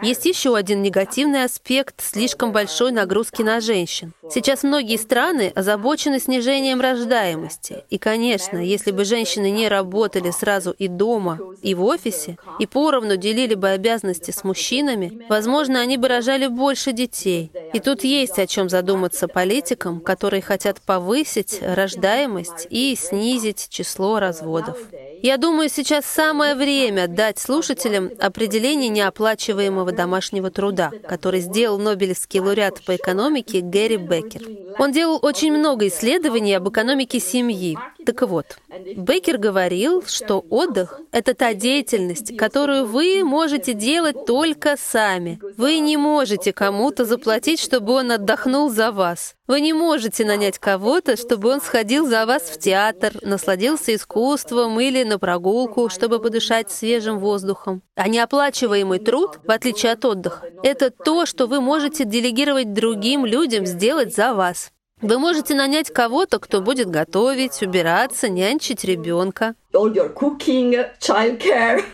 Есть 0.01 0.25
еще 0.25 0.55
один 0.55 0.81
негативный 0.81 1.43
аспект 1.43 2.01
слишком 2.01 2.51
большой 2.51 2.91
нагрузки 2.91 3.41
на 3.41 3.61
женщин. 3.61 4.13
Сейчас 4.29 4.63
многие 4.63 4.97
страны 4.97 5.51
озабочены 5.55 6.19
снижением 6.19 6.81
рождаемости. 6.81 7.83
И, 7.89 7.97
конечно, 7.97 8.57
если 8.57 8.91
бы 8.91 9.05
женщины 9.05 9.49
не 9.49 9.67
работали 9.67 10.31
сразу 10.31 10.71
и 10.71 10.87
дома, 10.87 11.39
и 11.61 11.73
в 11.73 11.83
офисе, 11.83 12.37
и 12.59 12.65
поровну 12.65 13.15
делили 13.15 13.55
бы 13.55 13.69
обязанности 13.69 14.31
с 14.31 14.43
мужчинами, 14.43 15.25
возможно, 15.29 15.79
они 15.79 15.97
бы 15.97 16.07
рожали 16.07 16.47
больше 16.47 16.91
детей. 16.91 17.51
И 17.73 17.79
тут 17.79 18.03
есть 18.03 18.39
о 18.39 18.47
чем 18.47 18.69
задуматься 18.69 19.27
политикам, 19.27 20.01
которые 20.01 20.41
хотят 20.41 20.81
повысить 20.81 21.59
рождаемость 21.61 22.67
и 22.69 22.95
снизить 22.95 23.67
число 23.69 24.19
разводов. 24.19 24.77
Я 25.23 25.37
думаю, 25.37 25.69
сейчас 25.69 26.05
самое 26.05 26.55
время 26.55 27.07
дать 27.07 27.37
слушателям 27.37 28.09
определение 28.19 28.89
неоплачиваемого 28.89 29.91
домашнего 29.91 30.49
труда, 30.49 30.91
который 31.07 31.41
сделал 31.41 31.77
Нобелевский 31.77 32.39
лауреат 32.39 32.81
по 32.83 32.95
экономике 32.95 33.61
Гэри 33.61 33.97
Беккер. 33.97 34.41
Он 34.79 34.91
делал 34.91 35.19
очень 35.21 35.51
много 35.55 35.87
исследований 35.87 36.53
об 36.53 36.67
экономике 36.69 37.19
семьи. 37.19 37.77
Так 38.05 38.21
вот, 38.23 38.57
Беккер 38.95 39.37
говорил, 39.37 40.03
что 40.07 40.43
отдых— 40.49 40.99
это 41.11 41.33
та 41.33 41.53
деятельность, 41.53 42.35
которую 42.35 42.85
вы 42.85 43.23
можете 43.23 43.73
делать 43.73 44.25
только 44.25 44.75
сами. 44.77 45.39
Вы 45.57 45.79
не 45.79 45.97
можете 45.97 46.51
кому-то 46.51 47.05
заплатить, 47.05 47.59
чтобы 47.59 47.93
он 47.93 48.11
отдохнул 48.11 48.69
за 48.69 48.91
вас. 48.91 49.35
Вы 49.47 49.61
не 49.61 49.73
можете 49.73 50.25
нанять 50.25 50.57
кого-то, 50.57 51.17
чтобы 51.17 51.49
он 51.49 51.61
сходил 51.61 52.07
за 52.07 52.25
вас 52.25 52.43
в 52.43 52.59
театр, 52.59 53.13
насладился 53.21 53.93
искусством 53.93 54.79
или 54.79 55.03
на 55.03 55.19
прогулку, 55.19 55.89
чтобы 55.89 56.19
подышать 56.19 56.71
свежим 56.71 57.19
воздухом. 57.19 57.81
А 57.95 58.07
неоплачиваемый 58.07 58.99
труд, 58.99 59.39
в 59.45 59.51
отличие 59.51 59.91
от 59.91 60.05
отдыха, 60.05 60.47
это 60.63 60.89
то, 60.89 61.25
что 61.25 61.47
вы 61.47 61.61
можете 61.61 62.05
делегировать 62.05 62.73
другим 62.73 63.25
людям 63.25 63.65
сделать 63.65 64.15
за 64.15 64.33
вас. 64.33 64.71
Вы 65.01 65.17
можете 65.17 65.55
нанять 65.55 65.91
кого-то, 65.91 66.39
кто 66.39 66.61
будет 66.61 66.89
готовить, 66.89 67.61
убираться, 67.63 68.29
нянчить 68.29 68.83
ребенка. 68.83 69.55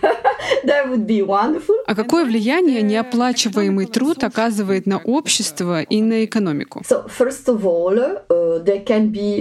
А 1.88 1.96
какое 1.96 2.26
влияние 2.26 2.82
неоплачиваемый 2.82 3.86
труд 3.86 4.24
оказывает 4.24 4.86
на 4.86 4.98
общество 4.98 5.82
и 5.82 6.02
на 6.02 6.26
экономику? 6.26 6.82
Uh, 6.90 7.08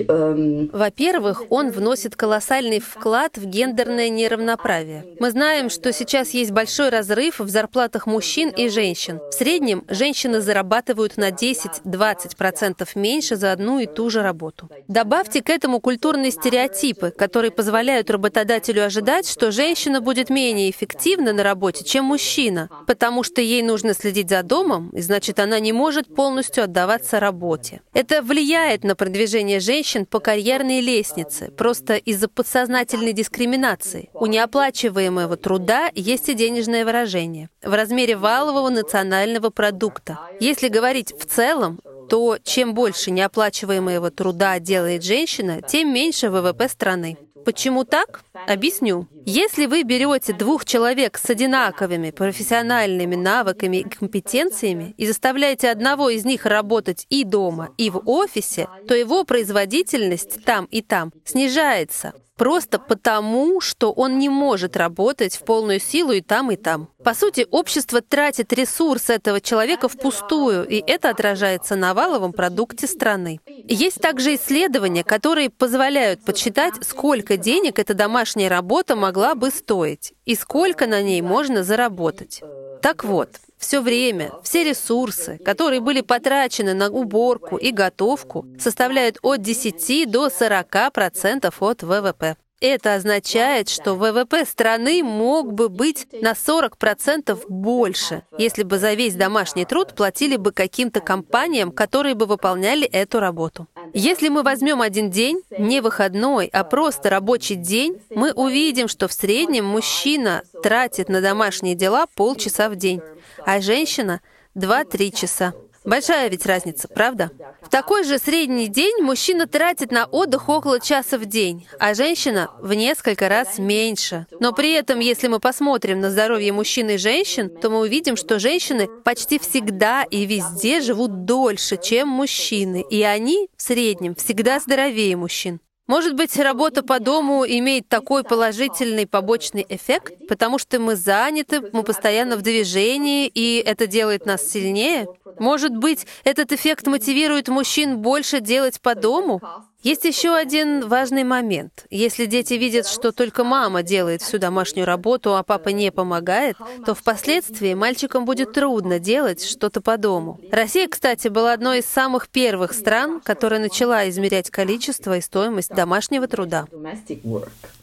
um, 0.08 0.70
Во-первых, 0.72 1.42
он 1.50 1.70
вносит 1.70 2.16
колоссальный 2.16 2.80
вклад 2.80 3.38
в 3.38 3.46
гендерное 3.46 4.08
неравноправие. 4.08 5.04
Мы 5.20 5.30
знаем, 5.30 5.70
что 5.70 5.92
сейчас 5.92 6.30
есть 6.30 6.50
большой 6.50 6.90
разрыв 6.90 7.40
в 7.40 7.48
зарплатах 7.48 8.06
мужчин 8.06 8.50
и 8.50 8.68
женщин. 8.68 9.20
В 9.30 9.34
среднем 9.34 9.84
женщины 9.88 10.40
зарабатывают 10.40 11.16
на 11.16 11.30
10-20% 11.30 12.88
меньше 12.94 13.36
за 13.36 13.52
одну 13.52 13.78
и 13.78 13.86
ту 13.86 14.10
же 14.10 14.22
работу. 14.22 14.68
Добавьте 14.88 15.42
к 15.42 15.50
этому 15.50 15.80
культурные 15.80 16.30
стереотипы, 16.30 17.10
которые 17.10 17.50
позволяют 17.50 18.10
работодателю 18.26 18.84
ожидать, 18.84 19.28
что 19.28 19.52
женщина 19.52 20.00
будет 20.00 20.30
менее 20.30 20.68
эффективна 20.70 21.32
на 21.32 21.44
работе, 21.44 21.84
чем 21.84 22.06
мужчина, 22.06 22.68
потому 22.86 23.22
что 23.22 23.40
ей 23.40 23.62
нужно 23.62 23.94
следить 23.94 24.30
за 24.30 24.42
домом, 24.42 24.90
и 24.90 25.00
значит, 25.00 25.38
она 25.38 25.60
не 25.60 25.72
может 25.72 26.12
полностью 26.12 26.64
отдаваться 26.64 27.20
работе. 27.20 27.82
Это 27.94 28.22
влияет 28.22 28.82
на 28.82 28.96
продвижение 28.96 29.60
женщин 29.60 30.06
по 30.06 30.18
карьерной 30.18 30.80
лестнице, 30.80 31.52
просто 31.52 31.94
из-за 31.94 32.28
подсознательной 32.28 33.12
дискриминации. 33.12 34.10
У 34.12 34.26
неоплачиваемого 34.26 35.36
труда 35.36 35.90
есть 35.94 36.28
и 36.28 36.34
денежное 36.34 36.84
выражение 36.84 37.48
в 37.62 37.72
размере 37.72 38.16
валового 38.16 38.70
национального 38.70 39.50
продукта. 39.50 40.18
Если 40.40 40.68
говорить 40.68 41.14
в 41.16 41.26
целом, 41.26 41.78
то 42.08 42.38
чем 42.42 42.74
больше 42.74 43.10
неоплачиваемого 43.10 44.10
труда 44.10 44.58
делает 44.58 45.04
женщина, 45.04 45.60
тем 45.62 45.92
меньше 45.92 46.30
ВВП 46.30 46.68
страны. 46.68 47.16
Почему 47.46 47.84
так? 47.84 48.24
Объясню. 48.48 49.06
Если 49.24 49.66
вы 49.66 49.84
берете 49.84 50.32
двух 50.32 50.64
человек 50.64 51.16
с 51.16 51.30
одинаковыми 51.30 52.10
профессиональными 52.10 53.14
навыками 53.14 53.76
и 53.76 53.88
компетенциями 53.88 54.94
и 54.96 55.06
заставляете 55.06 55.70
одного 55.70 56.10
из 56.10 56.24
них 56.24 56.44
работать 56.44 57.06
и 57.08 57.22
дома, 57.22 57.68
и 57.78 57.88
в 57.88 58.02
офисе, 58.04 58.66
то 58.88 58.96
его 58.96 59.22
производительность 59.22 60.44
там 60.44 60.64
и 60.64 60.82
там 60.82 61.12
снижается. 61.24 62.14
Просто 62.36 62.78
потому, 62.78 63.60
что 63.60 63.92
он 63.92 64.18
не 64.18 64.28
может 64.28 64.76
работать 64.76 65.36
в 65.36 65.44
полную 65.44 65.80
силу 65.80 66.12
и 66.12 66.20
там, 66.20 66.50
и 66.50 66.56
там. 66.56 66.88
По 67.02 67.14
сути, 67.14 67.46
общество 67.50 68.00
тратит 68.00 68.52
ресурс 68.52 69.10
этого 69.10 69.40
человека 69.40 69.88
впустую, 69.88 70.66
и 70.66 70.82
это 70.86 71.10
отражается 71.10 71.76
на 71.76 71.94
валовом 71.94 72.32
продукте 72.32 72.86
страны. 72.86 73.40
Есть 73.46 74.00
также 74.00 74.34
исследования, 74.34 75.04
которые 75.04 75.50
позволяют 75.50 76.24
подсчитать, 76.24 76.74
сколько 76.86 77.36
денег 77.36 77.78
эта 77.78 77.94
домашняя 77.94 78.48
работа 78.48 78.96
могла 78.96 79.34
бы 79.34 79.50
стоить 79.50 80.14
и 80.24 80.34
сколько 80.34 80.86
на 80.86 81.02
ней 81.02 81.22
можно 81.22 81.64
заработать. 81.64 82.42
Так 82.82 83.04
вот, 83.04 83.30
все 83.58 83.80
время, 83.80 84.32
все 84.42 84.64
ресурсы, 84.64 85.38
которые 85.38 85.80
были 85.80 86.00
потрачены 86.00 86.74
на 86.74 86.88
уборку 86.90 87.56
и 87.56 87.70
готовку, 87.70 88.46
составляют 88.58 89.18
от 89.22 89.42
10 89.42 90.10
до 90.10 90.28
40% 90.28 91.54
от 91.58 91.82
ВВП. 91.82 92.36
Это 92.68 92.94
означает, 92.94 93.68
что 93.68 93.94
ВВП 93.94 94.44
страны 94.44 95.04
мог 95.04 95.52
бы 95.52 95.68
быть 95.68 96.08
на 96.20 96.32
40% 96.32 97.44
больше, 97.48 98.24
если 98.38 98.64
бы 98.64 98.80
за 98.80 98.94
весь 98.94 99.14
домашний 99.14 99.64
труд 99.64 99.94
платили 99.94 100.34
бы 100.34 100.50
каким-то 100.50 100.98
компаниям, 100.98 101.70
которые 101.70 102.16
бы 102.16 102.26
выполняли 102.26 102.84
эту 102.84 103.20
работу. 103.20 103.68
Если 103.94 104.28
мы 104.28 104.42
возьмем 104.42 104.82
один 104.82 105.12
день, 105.12 105.42
не 105.56 105.80
выходной, 105.80 106.46
а 106.52 106.64
просто 106.64 107.08
рабочий 107.08 107.54
день, 107.54 108.02
мы 108.10 108.32
увидим, 108.32 108.88
что 108.88 109.06
в 109.06 109.12
среднем 109.12 109.64
мужчина 109.64 110.42
тратит 110.60 111.08
на 111.08 111.20
домашние 111.20 111.76
дела 111.76 112.08
полчаса 112.16 112.68
в 112.68 112.74
день, 112.74 113.00
а 113.44 113.60
женщина 113.60 114.20
2-3 114.56 115.12
часа. 115.12 115.54
Большая 115.86 116.28
ведь 116.28 116.44
разница, 116.46 116.88
правда? 116.88 117.30
В 117.62 117.68
такой 117.68 118.02
же 118.02 118.18
средний 118.18 118.66
день 118.66 119.02
мужчина 119.02 119.46
тратит 119.46 119.92
на 119.92 120.06
отдых 120.06 120.48
около 120.48 120.80
часа 120.80 121.16
в 121.16 121.26
день, 121.26 121.68
а 121.78 121.94
женщина 121.94 122.50
в 122.60 122.74
несколько 122.74 123.28
раз 123.28 123.58
меньше. 123.58 124.26
Но 124.40 124.52
при 124.52 124.72
этом, 124.72 124.98
если 124.98 125.28
мы 125.28 125.38
посмотрим 125.38 126.00
на 126.00 126.10
здоровье 126.10 126.52
мужчин 126.52 126.90
и 126.90 126.96
женщин, 126.96 127.48
то 127.48 127.70
мы 127.70 127.78
увидим, 127.78 128.16
что 128.16 128.40
женщины 128.40 128.88
почти 129.04 129.38
всегда 129.38 130.02
и 130.02 130.26
везде 130.26 130.80
живут 130.80 131.24
дольше, 131.24 131.78
чем 131.80 132.08
мужчины, 132.08 132.84
и 132.90 133.02
они 133.02 133.48
в 133.56 133.62
среднем 133.62 134.16
всегда 134.16 134.58
здоровее 134.58 135.16
мужчин. 135.16 135.60
Может 135.86 136.14
быть, 136.14 136.36
работа 136.36 136.82
по 136.82 136.98
дому 136.98 137.44
имеет 137.46 137.88
такой 137.88 138.24
положительный 138.24 139.06
побочный 139.06 139.64
эффект, 139.68 140.14
потому 140.28 140.58
что 140.58 140.80
мы 140.80 140.96
заняты, 140.96 141.60
мы 141.72 141.84
постоянно 141.84 142.36
в 142.36 142.42
движении, 142.42 143.28
и 143.28 143.62
это 143.64 143.86
делает 143.86 144.26
нас 144.26 144.48
сильнее? 144.48 145.06
Может 145.38 145.76
быть, 145.76 146.06
этот 146.24 146.52
эффект 146.52 146.88
мотивирует 146.88 147.48
мужчин 147.48 147.98
больше 147.98 148.40
делать 148.40 148.80
по 148.80 148.96
дому? 148.96 149.40
Есть 149.86 150.04
еще 150.04 150.34
один 150.34 150.88
важный 150.88 151.22
момент. 151.22 151.86
Если 151.90 152.26
дети 152.26 152.54
видят, 152.54 152.88
что 152.88 153.12
только 153.12 153.44
мама 153.44 153.84
делает 153.84 154.20
всю 154.20 154.36
домашнюю 154.38 154.84
работу, 154.84 155.36
а 155.36 155.44
папа 155.44 155.68
не 155.68 155.92
помогает, 155.92 156.56
то 156.84 156.92
впоследствии 156.92 157.72
мальчикам 157.72 158.24
будет 158.24 158.52
трудно 158.52 158.98
делать 158.98 159.44
что-то 159.44 159.80
по 159.80 159.96
дому. 159.96 160.40
Россия, 160.50 160.88
кстати, 160.88 161.28
была 161.28 161.52
одной 161.52 161.78
из 161.78 161.86
самых 161.86 162.28
первых 162.28 162.72
стран, 162.72 163.20
которая 163.20 163.60
начала 163.60 164.08
измерять 164.08 164.50
количество 164.50 165.18
и 165.18 165.20
стоимость 165.20 165.70
домашнего 165.70 166.26
труда. 166.26 166.66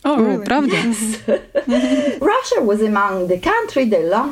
О, 0.03 0.39
правда? 0.39 0.75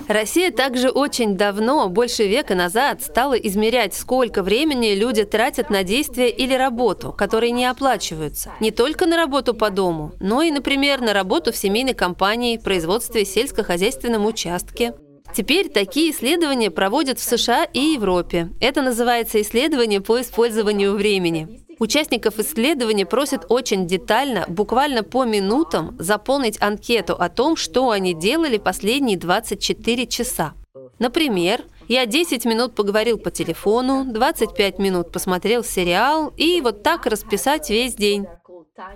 Россия 0.09 0.51
также 0.51 0.89
очень 0.89 1.37
давно, 1.37 1.87
больше 1.87 2.27
века 2.27 2.55
назад, 2.55 3.01
стала 3.01 3.35
измерять, 3.35 3.93
сколько 3.93 4.43
времени 4.43 4.93
люди 4.93 5.23
тратят 5.23 5.69
на 5.69 5.83
действия 5.83 6.29
или 6.29 6.53
работу, 6.53 7.13
которые 7.17 7.51
не 7.51 7.60
оплачиваются. 7.65 8.51
Не 8.59 8.71
только 8.71 9.05
на 9.05 9.17
работу 9.17 9.53
по 9.53 9.69
дому, 9.69 10.13
но 10.19 10.41
и, 10.41 10.51
например, 10.51 11.01
на 11.01 11.13
работу 11.13 11.51
в 11.51 11.57
семейной 11.57 11.93
компании, 11.93 12.57
производстве 12.57 13.25
сельскохозяйственном 13.25 14.25
участке. 14.25 14.93
Теперь 15.33 15.69
такие 15.69 16.11
исследования 16.11 16.71
проводят 16.71 17.19
в 17.19 17.23
США 17.23 17.63
и 17.63 17.79
Европе. 17.79 18.49
Это 18.59 18.81
называется 18.81 19.41
исследование 19.41 20.01
по 20.01 20.19
использованию 20.19 20.93
времени. 20.93 21.61
Участников 21.79 22.37
исследования 22.37 23.05
просят 23.05 23.45
очень 23.49 23.87
детально, 23.87 24.45
буквально 24.47 25.03
по 25.03 25.23
минутам, 25.23 25.95
заполнить 25.97 26.61
анкету 26.61 27.15
о 27.15 27.27
том, 27.29 27.55
что 27.55 27.89
они 27.89 28.13
делали 28.13 28.57
последние 28.57 29.17
24 29.17 30.05
часа. 30.05 30.53
Например, 30.99 31.63
я 31.87 32.05
10 32.05 32.45
минут 32.45 32.75
поговорил 32.75 33.17
по 33.17 33.31
телефону, 33.31 34.05
25 34.05 34.79
минут 34.79 35.11
посмотрел 35.11 35.63
сериал 35.63 36.33
и 36.37 36.61
вот 36.61 36.83
так 36.83 37.05
расписать 37.05 37.69
весь 37.69 37.95
день. 37.95 38.25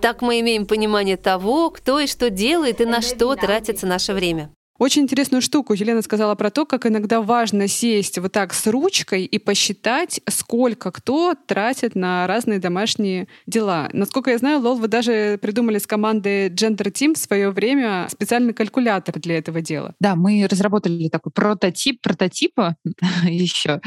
Так 0.00 0.22
мы 0.22 0.40
имеем 0.40 0.66
понимание 0.66 1.16
того, 1.16 1.70
кто 1.70 2.00
и 2.00 2.06
что 2.06 2.30
делает 2.30 2.80
и 2.80 2.86
на 2.86 3.00
что 3.00 3.34
тратится 3.36 3.86
наше 3.86 4.12
время. 4.14 4.50
Очень 4.78 5.02
интересную 5.02 5.40
штуку 5.40 5.72
Елена 5.72 6.02
сказала 6.02 6.34
про 6.34 6.50
то, 6.50 6.66
как 6.66 6.86
иногда 6.86 7.22
важно 7.22 7.68
сесть 7.68 8.18
вот 8.18 8.32
так 8.32 8.52
с 8.52 8.66
ручкой 8.66 9.24
и 9.24 9.38
посчитать, 9.38 10.20
сколько 10.28 10.90
кто 10.90 11.34
тратит 11.34 11.94
на 11.94 12.26
разные 12.26 12.58
домашние 12.58 13.28
дела. 13.46 13.88
Насколько 13.92 14.32
я 14.32 14.38
знаю, 14.38 14.60
Лол, 14.60 14.76
вы 14.76 14.88
даже 14.88 15.38
придумали 15.40 15.78
с 15.78 15.86
командой 15.86 16.48
Gender 16.50 16.92
Team 16.92 17.14
в 17.14 17.18
свое 17.18 17.50
время 17.50 18.06
специальный 18.10 18.52
калькулятор 18.52 19.18
для 19.18 19.38
этого 19.38 19.62
дела. 19.62 19.94
Да, 20.00 20.14
мы 20.14 20.46
разработали 20.48 21.08
такой 21.08 21.32
прототип 21.32 22.02
прототипа 22.02 22.76
еще 23.24 23.80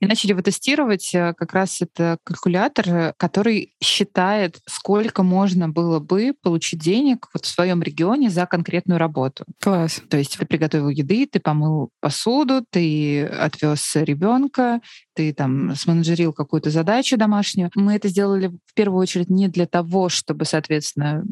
и 0.00 0.06
начали 0.06 0.30
его 0.30 0.42
тестировать. 0.42 1.12
Э, 1.14 1.34
как 1.34 1.52
раз 1.52 1.82
это 1.82 2.18
калькулятор, 2.24 3.14
который 3.16 3.74
считает, 3.82 4.60
сколько 4.66 5.22
можно 5.22 5.68
было 5.68 5.98
бы 5.98 6.34
получить 6.40 6.80
денег 6.80 7.28
вот 7.34 7.44
в 7.44 7.48
своем 7.48 7.82
регионе 7.82 8.30
за 8.30 8.46
конкретную 8.46 8.98
работу. 8.98 9.44
Класс. 9.60 10.02
То 10.08 10.16
есть 10.16 10.35
ты 10.38 10.46
приготовил 10.46 10.88
еды, 10.88 11.26
ты 11.26 11.40
помыл 11.40 11.90
посуду, 12.00 12.64
ты 12.70 13.24
отвез 13.24 13.96
ребенка, 13.96 14.80
ты 15.14 15.32
там 15.32 15.74
сменеджерил 15.74 16.32
какую-то 16.32 16.70
задачу 16.70 17.16
домашнюю. 17.16 17.70
Мы 17.74 17.94
это 17.94 18.08
сделали 18.08 18.48
в 18.48 18.74
первую 18.74 19.00
очередь 19.00 19.30
не 19.30 19.48
для 19.48 19.66
того, 19.66 20.08
чтобы, 20.08 20.44
соответственно, 20.44 21.24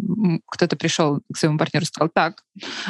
кто-то 0.46 0.76
пришел 0.76 1.20
к 1.32 1.36
своему 1.36 1.58
партнеру 1.58 1.84
и 1.84 1.86
сказал, 1.86 2.10
так, 2.12 2.42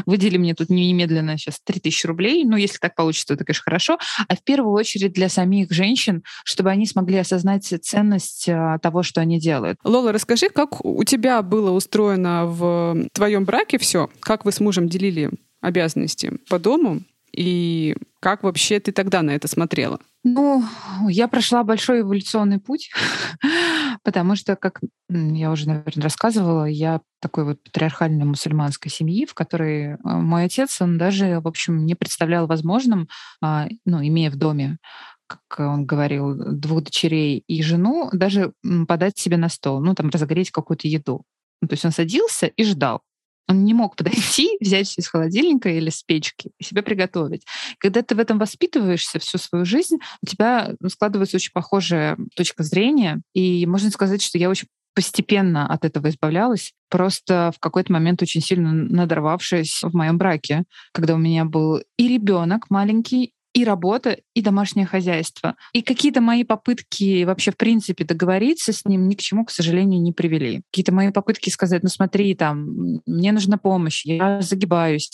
выдели 0.06 0.36
мне 0.36 0.54
тут 0.54 0.70
немедленно 0.70 1.36
сейчас 1.36 1.60
3000 1.64 2.06
рублей, 2.06 2.44
ну, 2.44 2.56
если 2.56 2.78
так 2.78 2.94
получится, 2.94 3.36
то, 3.36 3.44
конечно, 3.44 3.62
хорошо, 3.64 3.98
а 4.28 4.36
в 4.36 4.42
первую 4.44 4.72
очередь 4.72 5.12
для 5.12 5.28
самих 5.28 5.70
женщин, 5.70 6.22
чтобы 6.44 6.70
они 6.70 6.86
смогли 6.86 7.18
осознать 7.18 7.64
ценность 7.82 8.48
а, 8.48 8.78
того, 8.78 9.02
что 9.02 9.20
они 9.20 9.40
делают. 9.40 9.78
Лола, 9.84 10.12
расскажи, 10.12 10.48
как 10.48 10.84
у 10.84 11.02
тебя 11.04 11.42
было 11.42 11.70
устроено 11.70 12.46
в 12.46 13.08
твоем 13.12 13.44
браке 13.44 13.78
все? 13.78 14.08
Как 14.20 14.44
вы 14.44 14.52
с 14.52 14.60
мужем 14.60 14.88
делили 14.88 15.30
обязанности 15.64 16.38
по 16.48 16.58
дому, 16.58 17.02
и 17.32 17.96
как 18.20 18.42
вообще 18.42 18.78
ты 18.80 18.92
тогда 18.92 19.22
на 19.22 19.30
это 19.32 19.48
смотрела? 19.48 19.98
Ну, 20.22 20.64
я 21.08 21.28
прошла 21.28 21.64
большой 21.64 22.00
эволюционный 22.00 22.58
путь, 22.58 22.90
потому 24.02 24.36
что, 24.36 24.56
как 24.56 24.80
я 25.10 25.50
уже, 25.50 25.66
наверное, 25.66 26.02
рассказывала, 26.02 26.64
я 26.64 27.00
такой 27.20 27.44
вот 27.44 27.62
патриархальной 27.62 28.24
мусульманской 28.24 28.90
семьи, 28.90 29.26
в 29.26 29.34
которой 29.34 29.96
а, 29.96 30.18
мой 30.18 30.44
отец, 30.44 30.80
он 30.80 30.96
даже, 30.96 31.40
в 31.40 31.48
общем, 31.48 31.84
не 31.84 31.94
представлял 31.94 32.46
возможным, 32.46 33.08
а, 33.42 33.66
ну, 33.84 34.02
имея 34.06 34.30
в 34.30 34.36
доме 34.36 34.78
как 35.26 35.58
он 35.58 35.86
говорил, 35.86 36.34
двух 36.34 36.82
дочерей 36.82 37.42
и 37.48 37.62
жену, 37.62 38.10
даже 38.12 38.52
подать 38.86 39.18
себе 39.18 39.38
на 39.38 39.48
стол, 39.48 39.80
ну, 39.80 39.94
там, 39.94 40.10
разогреть 40.10 40.50
какую-то 40.50 40.86
еду. 40.86 41.24
Ну, 41.62 41.68
то 41.68 41.72
есть 41.72 41.84
он 41.86 41.92
садился 41.92 42.46
и 42.46 42.62
ждал. 42.62 43.00
Он 43.48 43.64
не 43.64 43.74
мог 43.74 43.96
подойти, 43.96 44.56
взять 44.60 44.96
из 44.98 45.08
холодильника 45.08 45.68
или 45.68 45.90
с 45.90 46.02
печки 46.02 46.50
и 46.58 46.64
себе 46.64 46.82
приготовить. 46.82 47.44
Когда 47.78 48.02
ты 48.02 48.14
в 48.14 48.18
этом 48.18 48.38
воспитываешься 48.38 49.18
всю 49.18 49.38
свою 49.38 49.64
жизнь, 49.64 49.96
у 50.22 50.26
тебя 50.26 50.74
ну, 50.80 50.88
складывается 50.88 51.36
очень 51.36 51.52
похожая 51.52 52.16
точка 52.36 52.62
зрения. 52.62 53.20
И 53.34 53.66
можно 53.66 53.90
сказать, 53.90 54.22
что 54.22 54.38
я 54.38 54.48
очень 54.48 54.68
постепенно 54.94 55.66
от 55.66 55.84
этого 55.84 56.08
избавлялась, 56.08 56.72
просто 56.88 57.52
в 57.54 57.58
какой-то 57.58 57.92
момент 57.92 58.22
очень 58.22 58.40
сильно 58.40 58.72
надорвавшись 58.72 59.80
в 59.82 59.94
моем 59.94 60.18
браке, 60.18 60.64
когда 60.92 61.14
у 61.14 61.18
меня 61.18 61.44
был 61.44 61.82
и 61.98 62.08
ребенок 62.08 62.70
маленький, 62.70 63.32
и 63.54 63.64
работа, 63.64 64.18
и 64.34 64.42
домашнее 64.42 64.84
хозяйство. 64.84 65.54
И 65.72 65.80
какие-то 65.80 66.20
мои 66.20 66.44
попытки 66.44 67.24
вообще, 67.24 67.52
в 67.52 67.56
принципе, 67.56 68.04
договориться 68.04 68.72
с 68.72 68.84
ним 68.84 69.08
ни 69.08 69.14
к 69.14 69.20
чему, 69.20 69.44
к 69.44 69.50
сожалению, 69.50 70.02
не 70.02 70.12
привели. 70.12 70.62
Какие-то 70.70 70.92
мои 70.92 71.10
попытки 71.10 71.50
сказать, 71.50 71.84
ну 71.84 71.88
смотри, 71.88 72.34
там, 72.34 73.00
мне 73.06 73.32
нужна 73.32 73.56
помощь, 73.56 74.04
я 74.04 74.40
загибаюсь, 74.40 75.08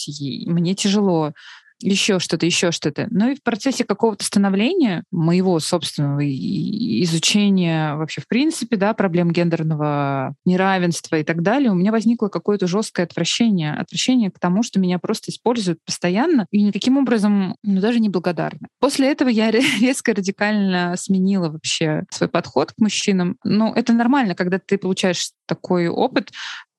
мне 0.47 0.75
тяжело 0.75 1.33
еще 1.81 2.19
что-то, 2.19 2.47
еще 2.47 2.73
что-то. 2.73 3.09
Ну 3.11 3.31
и 3.31 3.35
в 3.35 3.43
процессе 3.43 3.85
какого-то 3.85 4.25
становления 4.25 5.05
моего 5.11 5.59
собственного 5.61 6.21
изучения 6.25 7.95
вообще 7.97 8.21
в 8.21 8.29
принципе, 8.29 8.77
да, 8.77 8.95
проблем 8.95 9.31
гендерного 9.31 10.35
неравенства 10.45 11.17
и 11.17 11.25
так 11.25 11.43
далее, 11.43 11.71
у 11.71 11.75
меня 11.75 11.93
возникло 11.93 12.29
какое-то 12.29 12.67
жесткое 12.67 13.07
отвращение, 13.07 13.73
отвращение 13.75 14.31
к 14.31 14.39
тому, 14.39 14.63
что 14.63 14.81
меня 14.81 14.99
просто 14.99 15.31
используют 15.31 15.79
постоянно 15.85 16.47
и 16.51 16.63
никаким 16.63 16.99
образом, 16.99 17.57
ну 17.63 17.81
даже 17.81 18.01
не 18.01 18.09
благодарны. 18.09 18.69
После 18.79 19.11
этого 19.11 19.29
я 19.29 19.51
резко 19.81 20.15
радикально 20.15 20.95
сменила 20.97 21.51
вообще 21.51 22.05
свой 22.11 22.29
подход 22.29 22.73
к 22.73 22.79
мужчинам. 22.79 23.37
Ну 23.45 23.73
это 23.73 23.93
нормально, 23.93 24.35
когда 24.35 24.59
ты 24.59 24.79
получаешь 24.79 25.31
такой 25.47 25.89
опыт, 25.89 26.31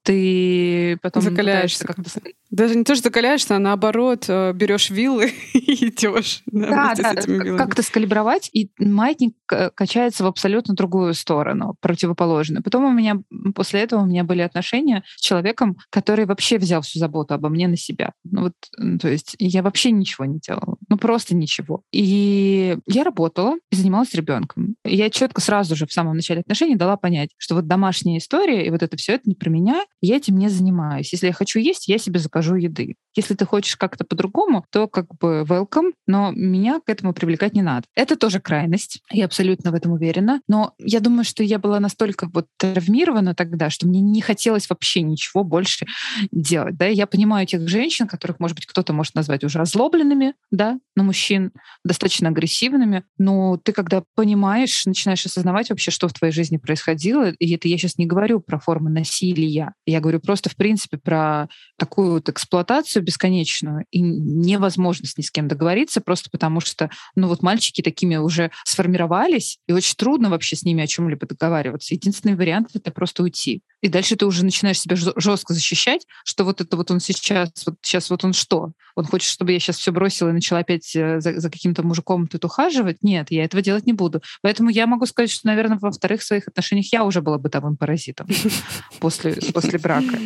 ты 0.04 0.98
потом 1.02 1.22
Закаляешься. 1.24 1.86
как-то... 1.86 2.04
Даже 2.50 2.76
не 2.76 2.84
то, 2.84 2.96
что 2.96 3.06
закаляешься, 3.06 3.56
а 3.56 3.60
наоборот, 3.60 4.26
э, 4.28 4.52
берешь 4.54 4.90
вилы 4.90 5.32
и 5.54 5.88
идешь 5.88 6.42
Да, 6.48 6.94
да, 6.96 7.14
как-то 7.58 7.82
скалибровать, 7.84 8.50
и 8.52 8.72
маятник 8.80 9.36
э, 9.52 9.70
качается 9.74 10.24
в 10.24 10.28
абсолютно 10.28 10.74
другую 10.74 11.14
сторону, 11.14 11.76
противоположную. 11.80 12.64
Потом 12.64 12.86
у 12.86 12.92
меня, 12.92 13.22
после 13.56 13.82
этого 13.82 14.02
у 14.02 14.06
меня 14.06 14.24
были 14.24 14.42
отношения 14.42 15.04
с 15.16 15.22
человеком, 15.22 15.78
который 15.90 16.26
вообще 16.26 16.58
взял 16.58 16.82
всю 16.82 17.00
заботу 17.00 17.34
обо 17.34 17.50
мне 17.50 17.68
на 17.68 17.78
себя. 17.78 18.12
Ну 18.24 18.44
вот, 18.44 18.54
то 19.00 19.08
есть 19.08 19.36
я 19.40 19.62
вообще 19.62 19.92
ничего 19.92 20.26
не 20.26 20.40
делала. 20.40 20.78
Ну 20.90 20.98
просто 20.98 21.36
ничего. 21.36 21.84
И 21.92 22.78
я 22.86 23.04
работала 23.04 23.56
и 23.72 23.76
занималась 23.76 24.14
ребенком. 24.14 24.76
Я 24.84 25.10
четко 25.10 25.42
сразу 25.42 25.76
же 25.76 25.86
в 25.86 25.94
самом 25.94 26.16
начале 26.16 26.42
отношений 26.42 26.76
дала 26.76 26.98
понять, 26.98 27.30
что 27.38 27.56
вот 27.56 27.68
домашняя 27.68 28.18
история 28.18 28.66
и 28.66 28.70
вот 28.70 28.84
это 28.84 28.98
все 28.98 29.14
это 29.14 29.24
не 29.30 29.36
про 29.36 29.50
меня, 29.50 29.86
я 30.02 30.18
этим 30.18 30.38
не 30.38 30.50
занимаюсь. 30.50 31.12
Если 31.12 31.28
я 31.28 31.34
хочу 31.34 31.60
есть, 31.60 31.88
я 31.88 31.98
себе 31.98 32.20
закажу 32.20 32.56
еды. 32.56 32.96
Если 33.16 33.36
ты 33.36 33.46
хочешь 33.46 33.76
как-то 33.76 34.04
по-другому, 34.04 34.66
то 34.72 34.88
как 34.88 35.08
бы 35.16 35.46
welcome, 35.48 35.92
но 36.08 36.32
меня 36.32 36.80
к 36.80 36.90
этому 36.90 37.14
привлекать 37.14 37.54
не 37.54 37.62
надо. 37.62 37.86
Это 37.96 38.16
тоже 38.16 38.40
крайность, 38.40 39.02
я 39.12 39.26
абсолютно 39.26 39.72
в 39.72 39.76
этом 39.76 39.92
уверена. 39.92 40.42
Но 40.48 40.74
я 40.80 41.00
думаю, 41.00 41.24
что 41.24 41.44
я 41.44 41.60
была 41.60 41.80
настолько 41.80 42.30
вот 42.34 42.48
травмирована 42.58 43.36
тогда, 43.36 43.70
что 43.70 43.88
мне 43.88 44.02
не 44.02 44.22
хотелось 44.22 44.70
вообще 44.70 45.02
ничего 45.02 45.44
больше 45.44 45.86
делать. 46.32 46.78
Да? 46.78 46.88
Я 46.88 47.06
понимаю 47.06 47.46
тех 47.46 47.68
женщин, 47.68 48.08
которых, 48.08 48.40
может 48.40 48.56
быть, 48.56 48.66
кто-то 48.66 48.94
может 48.94 49.16
назвать 49.16 49.44
уже 49.44 49.60
озлобленными, 49.60 50.34
да, 50.50 50.80
на 50.96 51.04
мужчин, 51.04 51.52
достаточно 51.84 52.30
агрессивными. 52.30 53.04
Но 53.18 53.58
ты 53.58 53.72
когда 53.72 54.04
понимаешь, 54.16 54.86
начинаешь 54.86 55.26
осознавать 55.26 55.70
вообще, 55.70 55.92
что 55.92 56.08
в 56.08 56.14
твоей 56.14 56.34
жизни 56.34 56.58
происходило, 56.58 57.32
и 57.32 57.56
это 57.56 57.68
я 57.68 57.78
сейчас 57.78 57.98
не 57.98 58.06
говорю 58.06 58.40
про 58.40 58.60
формы 58.60 58.90
насилия, 58.90 59.74
я 59.92 60.00
говорю 60.00 60.20
просто, 60.20 60.50
в 60.50 60.56
принципе, 60.56 60.98
про 60.98 61.48
такую 61.78 62.12
вот 62.12 62.30
эксплуатацию 62.30 63.04
бесконечную 63.04 63.86
и 63.92 64.02
невозможность 64.02 65.18
ни 65.18 65.24
с 65.24 65.32
кем 65.32 65.48
договориться, 65.48 66.02
просто 66.02 66.30
потому 66.32 66.60
что, 66.62 66.90
ну 67.16 67.28
вот 67.28 67.44
мальчики 67.44 67.82
такими 67.82 68.16
уже 68.16 68.52
сформировались, 68.66 69.60
и 69.68 69.74
очень 69.74 69.96
трудно 69.96 70.30
вообще 70.30 70.56
с 70.56 70.64
ними 70.64 70.84
о 70.84 70.88
чем-либо 70.88 71.28
договариваться. 71.28 71.94
Единственный 71.94 72.36
вариант— 72.36 72.70
это 72.74 72.92
просто 72.92 73.24
уйти. 73.24 73.62
И 73.82 73.88
дальше 73.88 74.16
ты 74.16 74.26
уже 74.26 74.46
начинаешь 74.46 74.80
себя 74.80 74.96
жестко 74.96 75.54
защищать, 75.54 76.06
что 76.24 76.44
вот 76.44 76.62
это 76.62 76.78
вот 76.78 76.92
он 76.92 77.00
сейчас, 77.00 77.52
вот 77.66 77.76
сейчас 77.82 78.10
вот 78.10 78.24
он 78.24 78.34
что? 78.34 78.72
Он 78.96 79.06
хочет, 79.06 79.30
чтобы 79.30 79.52
я 79.52 79.60
сейчас 79.60 79.78
все 79.78 79.92
бросила 79.92 80.30
и 80.30 80.34
начала 80.34 80.60
опять 80.60 80.96
э, 80.96 81.20
за, 81.20 81.40
за 81.40 81.50
каким-то 81.50 81.84
мужиком 81.84 82.28
тут 82.28 82.46
ухаживать? 82.46 82.98
Нет, 83.02 83.32
я 83.32 83.44
этого 83.44 83.64
делать 83.64 83.88
не 83.88 83.94
буду. 83.94 84.22
Поэтому 84.42 84.70
я 84.70 84.86
могу 84.86 85.06
сказать, 85.06 85.32
что, 85.32 85.48
наверное, 85.48 85.80
во 85.80 85.92
вторых 85.92 86.22
своих 86.22 86.48
отношениях 86.48 86.92
я 86.94 87.04
уже 87.04 87.22
была 87.22 87.38
бытовым 87.38 87.76
паразитом 87.76 88.28
после, 89.00 89.34
после 89.54 89.80
брака. 89.80 90.20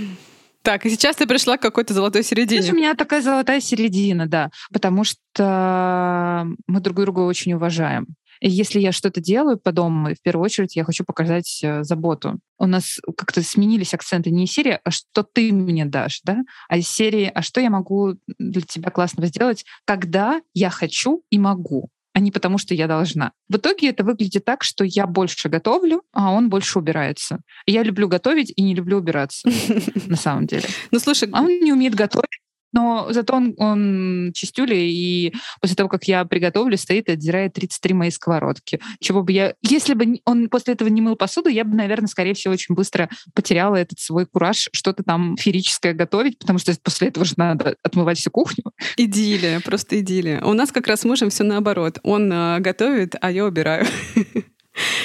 Так, 0.65 0.83
и 0.85 0.89
сейчас 0.89 1.15
ты 1.15 1.27
пришла 1.27 1.57
к 1.57 1.61
какой-то 1.61 1.93
золотой 1.93 2.23
середине. 2.23 2.63
Сейчас 2.63 2.73
у 2.73 2.75
меня 2.75 2.95
такая 2.95 3.21
золотая 3.21 3.61
середина, 3.61 4.25
да, 4.25 4.49
потому 4.73 5.03
что 5.03 6.47
мы 6.65 6.79
друг 6.79 6.97
друга 6.97 7.19
очень 7.19 7.53
уважаем. 7.53 8.07
Если 8.41 8.79
я 8.79 8.91
что-то 8.91 9.21
делаю 9.21 9.57
по 9.57 9.71
дому, 9.71 10.13
в 10.13 10.21
первую 10.21 10.45
очередь 10.45 10.75
я 10.75 10.83
хочу 10.83 11.03
показать 11.03 11.59
э, 11.63 11.83
заботу. 11.83 12.39
У 12.57 12.65
нас 12.65 12.99
как-то 13.17 13.41
сменились 13.41 13.93
акценты 13.93 14.31
не 14.31 14.45
из 14.45 14.51
серии 14.51 14.79
«а 14.83 14.91
что 14.91 15.23
ты 15.23 15.51
мне 15.51 15.85
дашь?», 15.85 16.21
да? 16.23 16.39
а 16.69 16.77
из 16.77 16.87
серии 16.87 17.31
«а 17.33 17.41
что 17.41 17.61
я 17.61 17.69
могу 17.69 18.15
для 18.39 18.61
тебя 18.61 18.91
классного 18.91 19.27
сделать, 19.27 19.65
когда 19.85 20.41
я 20.53 20.69
хочу 20.69 21.23
и 21.29 21.39
могу?» 21.39 21.89
а 22.15 22.21
не 22.21 22.31
потому, 22.31 22.57
что 22.57 22.73
я 22.73 22.87
должна. 22.87 23.33
В 23.49 23.57
итоге 23.57 23.89
это 23.89 24.05
выглядит 24.05 24.45
так, 24.45 24.63
что 24.63 24.85
я 24.85 25.05
больше 25.05 25.49
готовлю, 25.49 26.01
а 26.13 26.31
он 26.31 26.49
больше 26.49 26.79
убирается. 26.79 27.41
Я 27.67 27.83
люблю 27.83 28.07
готовить 28.07 28.53
и 28.55 28.61
не 28.61 28.73
люблю 28.73 28.99
убираться, 28.99 29.49
на 30.05 30.15
самом 30.15 30.47
деле. 30.47 30.63
Ну, 30.91 30.99
слушай... 30.99 31.27
А 31.33 31.41
он 31.41 31.59
не 31.59 31.73
умеет 31.73 31.93
готовить, 31.93 32.39
но 32.75 33.07
зато 33.09 33.33
он, 33.33 33.55
он 33.57 34.31
чистюля, 34.33 34.75
и 34.75 35.33
после 35.61 35.75
того, 35.75 35.89
как 35.89 36.03
я 36.03 36.25
приготовлю, 36.25 36.77
стоит 36.77 37.07
и 37.07 37.13
отдирает 37.13 37.53
33 37.53 37.93
мои 37.93 38.11
сковородки. 38.11 38.81
Чего 38.99 39.23
бы 39.23 39.31
я... 39.31 39.55
Если 39.61 39.93
бы 39.93 40.19
он 40.25 40.49
после 40.49 40.73
этого 40.73 40.89
не 40.89 41.01
мыл 41.01 41.15
посуду, 41.15 41.49
я 41.49 41.63
бы, 41.63 41.75
наверное, 41.75 42.07
скорее 42.07 42.33
всего, 42.33 42.53
очень 42.53 42.75
быстро 42.75 43.09
потеряла 43.33 43.77
этот 43.77 43.99
свой 43.99 44.25
кураж 44.25 44.69
что-то 44.73 45.03
там 45.03 45.37
ферическое 45.37 45.93
готовить, 45.93 46.37
потому 46.37 46.59
что 46.59 46.75
после 46.83 47.07
этого 47.07 47.25
же 47.25 47.33
надо 47.37 47.75
отмывать 47.81 48.17
всю 48.17 48.29
кухню. 48.29 48.65
Идиллия, 48.97 49.61
просто 49.61 49.99
идиллия. 50.01 50.41
У 50.43 50.53
нас 50.53 50.71
как 50.71 50.87
раз 50.87 51.01
с 51.01 51.05
мужем 51.05 51.29
все 51.29 51.43
наоборот. 51.43 51.99
Он 52.03 52.31
э, 52.31 52.59
готовит, 52.59 53.15
а 53.21 53.31
я 53.31 53.45
убираю. 53.45 53.85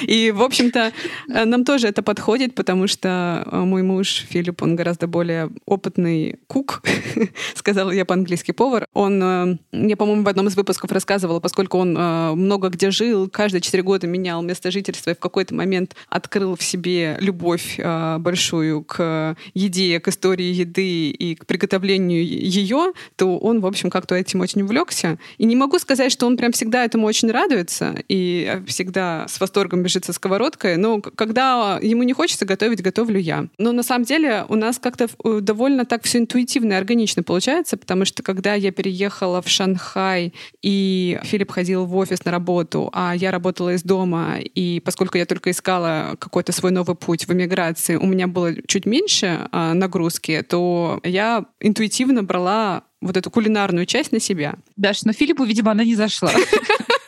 И, 0.02 0.30
в 0.30 0.42
общем-то, 0.42 0.92
э, 1.28 1.44
нам 1.44 1.64
тоже 1.64 1.88
это 1.88 2.02
подходит, 2.02 2.54
потому 2.54 2.86
что 2.86 3.46
э, 3.50 3.56
мой 3.60 3.82
муж 3.82 4.26
Филипп, 4.28 4.62
он 4.62 4.76
гораздо 4.76 5.06
более 5.06 5.50
опытный 5.66 6.38
кук, 6.46 6.82
сказал 7.54 7.90
я 7.90 8.04
по-английски 8.04 8.52
повар. 8.52 8.86
Он, 8.92 9.22
э, 9.22 9.58
я, 9.72 9.96
по-моему, 9.96 10.22
в 10.22 10.28
одном 10.28 10.48
из 10.48 10.56
выпусков 10.56 10.92
рассказывала, 10.92 11.40
поскольку 11.40 11.78
он 11.78 11.92
много 11.92 12.68
где 12.68 12.90
жил, 12.90 13.28
каждые 13.28 13.60
четыре 13.60 13.82
года 13.82 14.06
менял 14.06 14.42
место 14.42 14.70
жительства 14.70 15.10
и 15.10 15.14
в 15.14 15.18
какой-то 15.18 15.54
момент 15.54 15.94
открыл 16.08 16.56
в 16.56 16.62
себе 16.62 17.16
любовь 17.20 17.78
большую 18.18 18.84
к 18.84 19.36
еде, 19.54 20.00
к 20.00 20.08
истории 20.08 20.52
еды 20.52 21.10
и 21.10 21.34
к 21.34 21.46
приготовлению 21.46 22.24
ее, 22.24 22.92
то 23.16 23.38
он, 23.38 23.60
в 23.60 23.66
общем, 23.66 23.90
как-то 23.90 24.14
этим 24.14 24.40
очень 24.40 24.62
увлекся. 24.62 25.18
И 25.38 25.44
не 25.44 25.56
могу 25.56 25.78
сказать, 25.78 26.12
что 26.12 26.26
он 26.26 26.36
прям 26.36 26.52
всегда 26.52 26.84
этому 26.84 27.06
очень 27.06 27.30
радуется 27.30 27.96
и 28.08 28.60
всегда 28.66 29.26
с 29.28 29.40
восторгом 29.40 29.59
восторгом 29.60 29.82
бежит 29.82 30.04
со 30.06 30.12
сковородкой. 30.12 30.78
Но 30.78 31.00
когда 31.00 31.78
ему 31.82 32.02
не 32.02 32.14
хочется 32.14 32.46
готовить, 32.46 32.82
готовлю 32.82 33.18
я. 33.18 33.46
Но 33.58 33.72
на 33.72 33.82
самом 33.82 34.04
деле 34.04 34.46
у 34.48 34.54
нас 34.54 34.78
как-то 34.78 35.08
э, 35.24 35.40
довольно 35.42 35.84
так 35.84 36.04
все 36.04 36.18
интуитивно 36.18 36.72
и 36.72 36.76
органично 36.76 37.22
получается, 37.22 37.76
потому 37.76 38.06
что 38.06 38.22
когда 38.22 38.54
я 38.54 38.72
переехала 38.72 39.42
в 39.42 39.48
Шанхай, 39.48 40.32
и 40.62 41.18
Филипп 41.24 41.50
ходил 41.50 41.84
в 41.84 41.94
офис 41.96 42.24
на 42.24 42.30
работу, 42.30 42.90
а 42.94 43.14
я 43.14 43.30
работала 43.30 43.74
из 43.74 43.82
дома, 43.82 44.38
и 44.40 44.80
поскольку 44.80 45.18
я 45.18 45.26
только 45.26 45.50
искала 45.50 46.16
какой-то 46.18 46.52
свой 46.52 46.72
новый 46.72 46.96
путь 46.96 47.26
в 47.28 47.32
эмиграции, 47.32 47.96
у 47.96 48.06
меня 48.06 48.26
было 48.28 48.54
чуть 48.66 48.86
меньше 48.86 49.48
а, 49.52 49.74
нагрузки, 49.74 50.42
то 50.48 51.00
я 51.04 51.44
интуитивно 51.60 52.22
брала 52.22 52.84
вот 53.02 53.16
эту 53.16 53.30
кулинарную 53.30 53.86
часть 53.86 54.12
на 54.12 54.20
себя. 54.20 54.54
Даш, 54.76 55.02
но 55.02 55.12
Филиппу, 55.12 55.44
видимо, 55.44 55.72
она 55.72 55.84
не 55.84 55.94
зашла. 55.94 56.32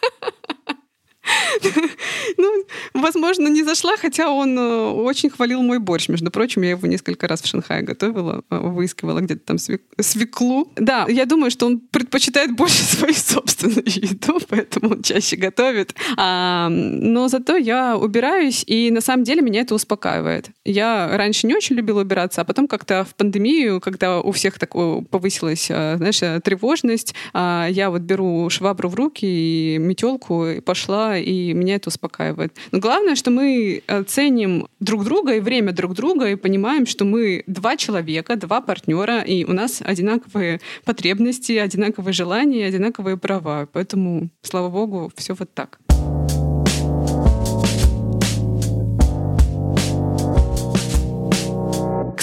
Ну, 2.39 2.65
возможно, 2.95 3.49
не 3.49 3.63
зашла, 3.63 3.97
хотя 3.97 4.31
он 4.31 4.59
э, 4.59 4.91
очень 4.91 5.31
хвалил 5.31 5.63
мой 5.63 5.79
борщ. 5.79 6.09
Между 6.09 6.31
прочим, 6.31 6.63
я 6.63 6.71
его 6.71 6.87
несколько 6.87 7.29
раз 7.29 7.43
в 7.43 7.47
Шанхае 7.47 7.83
готовила, 7.83 8.43
э, 8.51 8.59
выискивала 8.59 9.21
где-то 9.21 9.41
там 9.45 9.59
свеклу. 9.59 10.73
Да, 10.77 11.07
я 11.09 11.27
думаю, 11.27 11.51
что 11.51 11.67
он 11.67 11.81
предпочитает 11.81 12.55
больше 12.57 12.83
свою 12.83 13.15
собственную 13.15 13.85
еду, 13.87 14.39
поэтому 14.49 14.93
он 14.93 15.03
чаще 15.03 15.37
готовит. 15.37 15.95
А, 16.17 16.69
но 16.71 17.29
зато 17.29 17.57
я 17.57 17.97
убираюсь, 17.97 18.65
и 18.67 18.91
на 18.91 19.01
самом 19.01 19.25
деле 19.25 19.43
меня 19.43 19.61
это 19.61 19.75
успокаивает. 19.75 20.51
Я 20.65 21.17
раньше 21.17 21.47
не 21.47 21.55
очень 21.55 21.77
любила 21.77 22.01
убираться, 22.01 22.41
а 22.41 22.45
потом 22.45 22.69
как-то 22.69 23.05
в 23.05 23.15
пандемию, 23.15 23.81
когда 23.81 24.21
у 24.21 24.33
всех 24.33 24.59
так 24.59 24.73
повысилась, 25.11 25.69
э, 25.71 25.97
знаешь, 25.97 26.43
тревожность, 26.43 27.15
а, 27.33 27.67
я 27.71 27.91
вот 27.91 28.03
беру 28.03 28.49
швабру 28.51 28.89
в 28.89 28.95
руки 28.95 29.27
и 29.27 29.79
метелку, 29.79 30.47
и 30.47 30.61
пошла, 30.61 31.19
и 31.23 31.53
меня 31.53 31.77
это 31.77 31.89
успокаивает. 31.89 32.57
Но 32.73 32.79
главное, 32.79 33.15
что 33.15 33.31
мы 33.31 33.83
э, 33.87 34.03
ценим 34.05 34.67
друг 34.81 35.05
друга 35.05 35.37
и 35.37 35.41
время 35.41 35.73
друг 35.73 35.95
друга 35.95 36.31
и 36.31 36.37
понимаем, 36.37 36.87
что 36.87 37.05
мы 37.05 37.45
два 37.47 37.77
человека, 37.77 38.37
два 38.37 38.61
партнера, 38.61 39.21
и 39.21 39.45
у 39.45 39.53
нас 39.53 39.83
одинаковые 39.85 40.61
потребности, 40.85 41.53
одинаковые 41.53 42.13
желания, 42.13 42.67
одинаковые 42.67 43.17
права. 43.17 43.69
Поэтому, 43.73 44.31
слава 44.43 44.69
богу, 44.69 45.13
все 45.17 45.35
вот 45.35 45.53
так. 45.55 45.79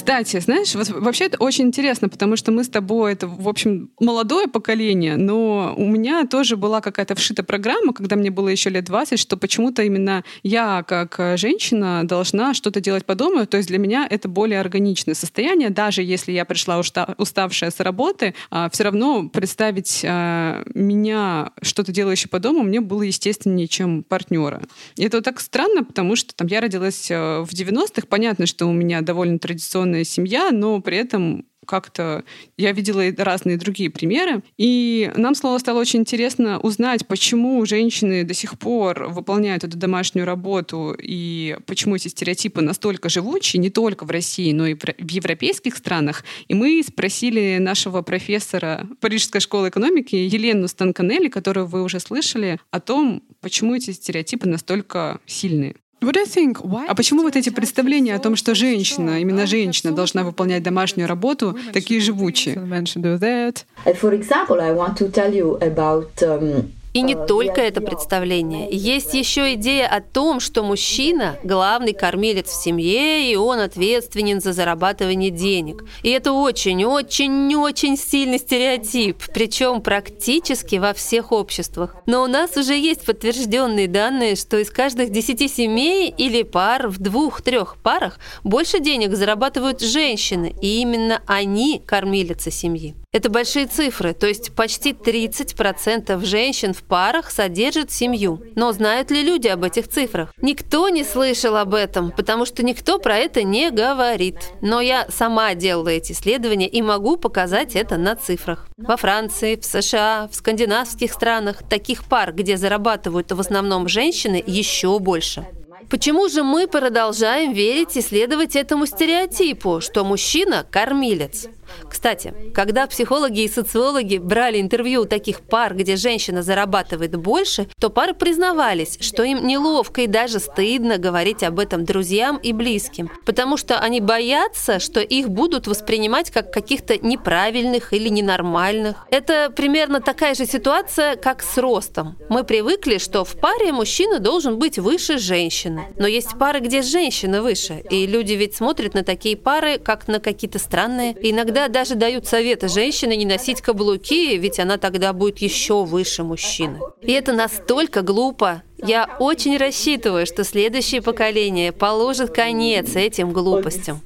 Кстати, 0.09 0.39
знаешь, 0.39 0.73
вот 0.73 0.89
вообще 0.89 1.25
это 1.25 1.37
очень 1.37 1.65
интересно, 1.65 2.09
потому 2.09 2.35
что 2.35 2.51
мы 2.51 2.63
с 2.63 2.67
тобой, 2.67 3.13
это, 3.13 3.27
в 3.27 3.47
общем, 3.47 3.91
молодое 3.99 4.47
поколение, 4.47 5.17
но 5.17 5.75
у 5.77 5.85
меня 5.85 6.25
тоже 6.25 6.57
была 6.57 6.81
какая-то 6.81 7.13
вшита 7.13 7.43
программа, 7.43 7.93
когда 7.93 8.15
мне 8.15 8.31
было 8.31 8.47
еще 8.47 8.71
лет 8.71 8.85
20, 8.85 9.19
что 9.19 9.37
почему-то 9.37 9.83
именно 9.83 10.23
я, 10.41 10.81
как 10.81 11.37
женщина, 11.37 12.07
должна 12.07 12.55
что-то 12.55 12.81
делать 12.81 13.05
по 13.05 13.13
дому. 13.13 13.45
То 13.45 13.57
есть 13.57 13.69
для 13.69 13.77
меня 13.77 14.07
это 14.09 14.27
более 14.27 14.59
органичное 14.59 15.13
состояние. 15.13 15.69
Даже 15.69 16.01
если 16.01 16.31
я 16.31 16.43
пришла 16.43 16.81
уставшая 17.19 17.69
с 17.69 17.79
работы, 17.79 18.33
а, 18.49 18.71
все 18.71 18.85
равно 18.85 19.29
представить 19.29 20.03
а, 20.03 20.63
меня 20.73 21.51
что-то 21.61 21.91
делающее 21.91 22.29
по 22.29 22.39
дому 22.39 22.63
мне 22.63 22.81
было 22.81 23.03
естественнее, 23.03 23.67
чем 23.67 24.01
партнера. 24.01 24.63
И 24.95 25.03
это 25.03 25.17
вот 25.17 25.25
так 25.25 25.39
странно, 25.39 25.83
потому 25.83 26.15
что 26.15 26.33
там 26.33 26.47
я 26.47 26.61
родилась 26.61 27.11
э, 27.11 27.41
в 27.41 27.49
90-х. 27.53 28.07
Понятно, 28.09 28.47
что 28.47 28.65
у 28.65 28.71
меня 28.71 29.01
довольно 29.01 29.37
традиционная 29.37 29.98
семья, 30.03 30.51
но 30.51 30.81
при 30.81 30.97
этом 30.97 31.45
как-то 31.69 32.23
я 32.57 32.71
видела 32.71 33.03
разные 33.17 33.55
другие 33.57 33.91
примеры. 33.91 34.41
И 34.57 35.11
нам 35.15 35.35
снова 35.35 35.59
стало 35.59 35.79
очень 35.79 35.99
интересно 35.99 36.59
узнать, 36.59 37.05
почему 37.05 37.63
женщины 37.65 38.23
до 38.23 38.33
сих 38.33 38.57
пор 38.57 39.07
выполняют 39.09 39.63
эту 39.63 39.77
домашнюю 39.77 40.25
работу 40.25 40.95
и 40.99 41.57
почему 41.67 41.95
эти 41.95 42.07
стереотипы 42.07 42.61
настолько 42.61 43.07
живучи, 43.07 43.57
не 43.57 43.69
только 43.69 44.05
в 44.05 44.09
России, 44.09 44.51
но 44.51 44.65
и 44.65 44.73
в 44.73 45.11
европейских 45.11 45.77
странах. 45.77 46.23
И 46.47 46.55
мы 46.55 46.81
спросили 46.85 47.57
нашего 47.59 48.01
профессора 48.01 48.87
Парижской 48.99 49.39
школы 49.39 49.69
экономики 49.69 50.15
Елену 50.15 50.67
Станканелли, 50.67 51.27
которую 51.27 51.67
вы 51.67 51.83
уже 51.83 51.99
слышали, 51.99 52.59
о 52.71 52.79
том, 52.79 53.21
почему 53.41 53.75
эти 53.75 53.91
стереотипы 53.91 54.49
настолько 54.49 55.19
сильные. 55.27 55.75
А 56.01 56.95
почему 56.95 57.23
вот 57.23 57.35
эти 57.35 57.49
представления 57.49 58.15
о 58.15 58.19
том, 58.19 58.35
что 58.35 58.55
женщина, 58.55 59.19
именно 59.19 59.45
женщина 59.45 59.91
должна 59.91 60.23
выполнять 60.23 60.63
домашнюю 60.63 61.07
работу, 61.07 61.57
такие 61.73 61.99
живучие? 61.99 62.55
For 62.55 64.13
example, 64.13 64.59
I 64.59 64.71
want 64.71 64.97
to 64.97 65.11
tell 65.11 65.33
you 65.33 65.57
about 65.59 66.09
um, 66.21 66.71
и 66.93 67.01
не 67.01 67.15
только 67.15 67.61
это 67.61 67.81
представление. 67.81 68.67
Есть 68.71 69.13
еще 69.13 69.53
идея 69.53 69.87
о 69.87 70.01
том, 70.01 70.39
что 70.39 70.63
мужчина– 70.63 71.37
главный 71.43 71.93
кормилец 71.93 72.47
в 72.47 72.63
семье, 72.63 73.31
и 73.31 73.35
он 73.35 73.59
ответственен 73.59 74.41
за 74.41 74.53
зарабатывание 74.53 75.29
денег. 75.29 75.83
И 76.03 76.09
это 76.09 76.31
очень-очень-очень 76.33 77.97
сильный 77.97 78.39
стереотип, 78.39 79.23
причем 79.33 79.81
практически 79.81 80.77
во 80.77 80.93
всех 80.93 81.31
обществах. 81.31 81.95
Но 82.05 82.23
у 82.23 82.27
нас 82.27 82.57
уже 82.57 82.75
есть 82.75 83.05
подтвержденные 83.05 83.87
данные, 83.87 84.35
что 84.35 84.57
из 84.57 84.69
каждых 84.69 85.11
десяти 85.11 85.47
семей 85.47 86.13
или 86.15 86.43
пар 86.43 86.87
в 86.87 86.99
двух-трех 86.99 87.77
парах 87.77 88.19
больше 88.43 88.79
денег 88.79 89.15
зарабатывают 89.15 89.81
женщины, 89.81 90.55
и 90.61 90.81
именно 90.81 91.21
они– 91.27 91.81
кормилицы 91.85 92.51
семьи. 92.51 92.95
Это 93.11 93.27
большие 93.31 93.65
цифры, 93.65 94.13
то 94.13 94.27
есть 94.27 94.53
почти 94.53 94.91
30% 94.91 96.23
женщин 96.23 96.75
в 96.75 96.83
парах 96.83 97.31
содержат 97.31 97.89
семью. 97.89 98.39
Но 98.53 98.71
знают 98.71 99.09
ли 99.09 99.23
люди 99.23 99.47
об 99.47 99.63
этих 99.63 99.87
цифрах? 99.87 100.31
Никто 100.43 100.89
не 100.89 101.03
слышал 101.03 101.55
об 101.55 101.73
этом, 101.73 102.11
потому 102.11 102.45
что 102.45 102.61
никто 102.61 102.99
про 102.99 103.17
это 103.17 103.41
не 103.41 103.71
говорит. 103.71 104.35
Но 104.61 104.79
я 104.79 105.07
сама 105.09 105.55
делала 105.55 105.89
эти 105.89 106.11
исследования 106.11 106.67
и 106.67 106.83
могу 106.83 107.17
показать 107.17 107.75
это 107.75 107.97
на 107.97 108.15
цифрах. 108.15 108.67
Во 108.77 108.95
Франции, 108.95 109.55
в 109.55 109.65
США, 109.65 110.29
в 110.31 110.35
скандинавских 110.35 111.11
странах 111.11 111.67
таких 111.67 112.03
пар, 112.03 112.31
где 112.31 112.57
зарабатывают 112.57 113.31
в 113.31 113.39
основном 113.39 113.87
женщины, 113.87 114.43
еще 114.45 114.99
больше. 114.99 115.47
Почему 115.89 116.29
же 116.29 116.43
мы 116.43 116.67
продолжаем 116.67 117.53
верить 117.53 117.97
и 117.97 118.01
следовать 118.01 118.55
этому 118.55 118.85
стереотипу, 118.85 119.81
что 119.81 120.03
мужчина– 120.03 120.63
кормилец? 120.69 121.47
Кстати, 121.89 122.33
когда 122.53 122.87
психологи 122.87 123.41
и 123.41 123.49
социологи 123.49 124.17
брали 124.17 124.61
интервью 124.61 125.01
у 125.01 125.05
таких 125.05 125.41
пар, 125.41 125.75
где 125.75 125.95
женщина 125.95 126.43
зарабатывает 126.43 127.15
больше, 127.15 127.67
то 127.79 127.89
пары 127.89 128.13
признавались, 128.13 128.97
что 129.01 129.23
им 129.23 129.45
неловко 129.45 130.01
и 130.01 130.07
даже 130.07 130.39
стыдно 130.39 130.97
говорить 130.97 131.43
об 131.43 131.59
этом 131.59 131.85
друзьям 131.85 132.37
и 132.37 132.53
близким, 132.53 133.09
потому 133.25 133.57
что 133.57 133.79
они 133.79 134.01
боятся, 134.01 134.79
что 134.79 134.99
их 134.99 135.29
будут 135.29 135.67
воспринимать 135.67 136.31
как 136.31 136.51
каких-то 136.51 136.97
неправильных 136.97 137.93
или 137.93 138.09
ненормальных. 138.09 139.05
Это 139.11 139.51
примерно 139.55 140.01
такая 140.01 140.35
же 140.35 140.45
ситуация, 140.45 141.15
как 141.15 141.41
с 141.41 141.57
ростом. 141.57 142.17
Мы 142.29 142.43
привыкли, 142.43 142.97
что 142.97 143.23
в 143.23 143.39
паре 143.39 143.71
мужчина 143.71 144.19
должен 144.19 144.57
быть 144.59 144.79
выше 144.79 145.17
женщины. 145.17 145.87
Но 145.97 146.07
есть 146.07 146.37
пары, 146.37 146.59
где 146.59 146.81
женщина 146.81 147.41
выше, 147.41 147.83
и 147.89 148.07
люди 148.07 148.33
ведь 148.33 148.55
смотрят 148.55 148.93
на 148.93 149.03
такие 149.03 149.35
пары, 149.35 149.77
как 149.77 150.07
на 150.07 150.19
какие-то 150.19 150.59
странные, 150.59 151.15
иногда 151.21 151.58
Иногда 151.59 151.79
даже 151.81 151.95
дают 151.95 152.25
советы 152.25 152.69
женщине 152.69 153.17
не 153.17 153.25
носить 153.25 153.61
каблуки, 153.61 154.37
ведь 154.37 154.59
она 154.61 154.77
тогда 154.77 155.11
будет 155.11 155.39
еще 155.39 155.83
выше 155.83 156.23
мужчины. 156.23 156.79
И 157.01 157.11
это 157.11 157.33
настолько 157.33 158.01
глупо. 158.01 158.63
Я 158.77 159.17
очень 159.19 159.57
рассчитываю, 159.57 160.25
что 160.25 160.45
следующее 160.45 161.01
поколение 161.01 161.73
положит 161.73 162.29
конец 162.29 162.95
этим 162.95 163.33
глупостям. 163.33 163.99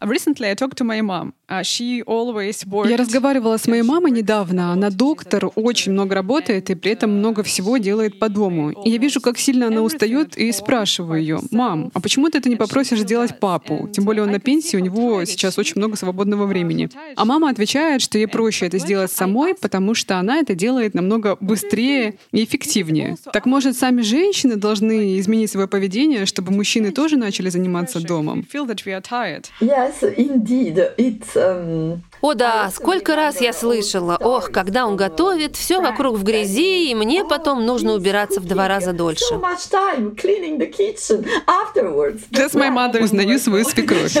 Recently 0.00 0.50
I 0.50 0.54
talked 0.54 0.76
to 0.78 0.84
my 0.84 1.00
mom. 1.00 1.32
Uh, 1.50 1.62
Я 2.88 2.96
разговаривала 2.98 3.56
с 3.56 3.66
моей 3.66 3.82
мамой 3.82 4.10
недавно. 4.10 4.72
Она 4.72 4.90
доктор, 4.90 5.50
очень 5.54 5.92
много 5.92 6.14
работает 6.14 6.68
и 6.68 6.74
при 6.74 6.92
этом 6.92 7.10
много 7.10 7.42
всего 7.42 7.78
делает 7.78 8.18
по 8.18 8.28
дому. 8.28 8.70
И 8.84 8.90
я 8.90 8.98
вижу, 8.98 9.22
как 9.22 9.38
сильно 9.38 9.68
она 9.68 9.80
устает, 9.80 10.36
и 10.36 10.52
спрашиваю 10.52 11.20
ее, 11.20 11.40
«Мам, 11.50 11.90
а 11.94 12.00
почему 12.00 12.28
ты 12.28 12.38
это 12.38 12.50
не 12.50 12.56
попросишь 12.56 13.00
сделать 13.00 13.40
папу? 13.40 13.88
Тем 13.90 14.04
более 14.04 14.24
он 14.24 14.30
на 14.30 14.40
пенсии, 14.40 14.76
у 14.76 14.80
него 14.80 15.24
сейчас 15.24 15.58
очень 15.58 15.74
много 15.76 15.96
свободного 15.96 16.44
времени». 16.44 16.90
А 17.16 17.24
мама 17.24 17.48
отвечает, 17.48 18.02
что 18.02 18.18
ей 18.18 18.26
проще 18.26 18.66
это 18.66 18.78
сделать 18.78 19.10
самой, 19.10 19.54
потому 19.54 19.94
что 19.94 20.18
она 20.18 20.40
это 20.40 20.54
делает 20.54 20.92
намного 20.94 21.38
быстрее 21.40 22.18
и 22.30 22.44
эффективнее. 22.44 23.16
Так 23.32 23.46
может, 23.46 23.76
сами 23.76 24.02
женщины 24.02 24.56
должны 24.56 25.18
изменить 25.18 25.50
свое 25.50 25.66
поведение, 25.66 26.26
чтобы 26.26 26.52
мужчины 26.52 26.92
тоже 26.92 27.16
начали 27.16 27.48
заниматься 27.48 28.00
домом? 28.00 28.46
Yes, 29.88 30.02
indeed. 30.02 30.76
It's 30.98 31.34
um, 31.34 32.04
О 32.20 32.34
да, 32.34 32.70
сколько 32.74 33.14
раз 33.16 33.40
я 33.40 33.52
слышала, 33.52 34.16
ох, 34.20 34.50
когда 34.50 34.86
он 34.86 34.96
готовит, 34.96 35.56
все 35.56 35.80
вокруг 35.80 36.16
в 36.16 36.24
грязи, 36.24 36.90
и 36.90 36.94
мне 36.94 37.24
потом 37.24 37.64
нужно 37.64 37.92
убираться 37.92 38.40
в 38.40 38.46
два 38.46 38.68
раза 38.68 38.92
дольше. 38.92 39.34
Just 42.30 42.54
my 42.54 42.70
mother. 42.70 43.02
Узнаю 43.02 43.38
свою 43.38 43.64
свекровь. 43.64 44.12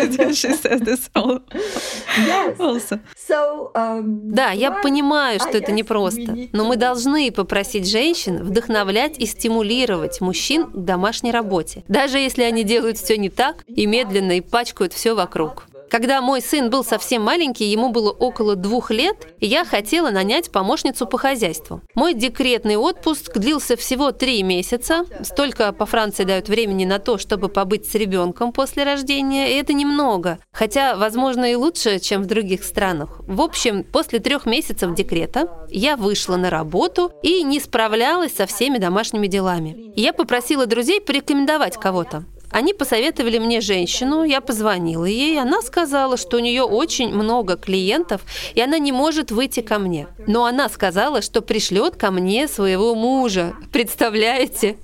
Um, 3.74 4.02
да, 4.22 4.50
я 4.50 4.70
понимаю, 4.70 5.40
что 5.40 5.58
это 5.58 5.72
непросто, 5.72 6.36
но 6.52 6.64
мы 6.64 6.76
должны 6.76 7.30
попросить 7.30 7.88
женщин 7.88 8.42
вдохновлять 8.42 9.18
и 9.18 9.26
стимулировать 9.26 10.20
мужчин 10.20 10.66
к 10.66 10.76
домашней 10.76 11.32
работе, 11.32 11.84
даже 11.88 12.18
если 12.18 12.42
они 12.42 12.64
делают 12.64 12.98
все 12.98 13.16
не 13.16 13.28
так 13.28 13.64
и 13.66 13.86
медленно 13.86 14.38
и 14.38 14.40
пачкают 14.40 14.92
все 14.92 15.14
вокруг. 15.14 15.67
Когда 15.90 16.20
мой 16.20 16.42
сын 16.42 16.70
был 16.70 16.84
совсем 16.84 17.22
маленький, 17.22 17.64
ему 17.64 17.90
было 17.90 18.10
около 18.10 18.56
двух 18.56 18.90
лет, 18.90 19.34
я 19.40 19.64
хотела 19.64 20.10
нанять 20.10 20.50
помощницу 20.50 21.06
по 21.06 21.18
хозяйству. 21.18 21.82
Мой 21.94 22.14
декретный 22.14 22.76
отпуск 22.76 23.38
длился 23.38 23.76
всего 23.76 24.12
три 24.12 24.42
месяца. 24.42 25.04
Столько 25.22 25.72
по 25.72 25.86
Франции 25.86 26.24
дают 26.24 26.48
времени 26.48 26.84
на 26.84 26.98
то, 26.98 27.18
чтобы 27.18 27.48
побыть 27.48 27.90
с 27.90 27.94
ребенком 27.94 28.52
после 28.52 28.84
рождения, 28.84 29.52
и 29.52 29.60
это 29.60 29.72
немного. 29.72 30.38
Хотя, 30.52 30.96
возможно, 30.96 31.50
и 31.50 31.54
лучше, 31.54 31.98
чем 31.98 32.22
в 32.22 32.26
других 32.26 32.64
странах. 32.64 33.20
В 33.26 33.40
общем, 33.40 33.84
после 33.84 34.18
трех 34.18 34.46
месяцев 34.46 34.94
декрета 34.94 35.66
я 35.70 35.96
вышла 35.96 36.36
на 36.36 36.50
работу 36.50 37.12
и 37.22 37.42
не 37.42 37.60
справлялась 37.60 38.34
со 38.34 38.46
всеми 38.46 38.78
домашними 38.78 39.26
делами. 39.26 39.92
Я 39.96 40.12
попросила 40.12 40.66
друзей 40.66 41.00
порекомендовать 41.00 41.76
кого-то. 41.76 42.24
Они 42.50 42.72
посоветовали 42.72 43.38
мне 43.38 43.60
женщину, 43.60 44.24
я 44.24 44.40
позвонила 44.40 45.04
ей, 45.04 45.40
она 45.40 45.60
сказала, 45.60 46.16
что 46.16 46.38
у 46.38 46.40
нее 46.40 46.62
очень 46.62 47.10
много 47.10 47.56
клиентов, 47.56 48.22
и 48.54 48.60
она 48.60 48.78
не 48.78 48.90
может 48.90 49.30
выйти 49.30 49.60
ко 49.60 49.78
мне. 49.78 50.08
Но 50.26 50.44
она 50.44 50.68
сказала, 50.68 51.20
что 51.20 51.42
пришлет 51.42 51.96
ко 51.96 52.10
мне 52.10 52.48
своего 52.48 52.94
мужа. 52.94 53.54
Представляете? 53.72 54.78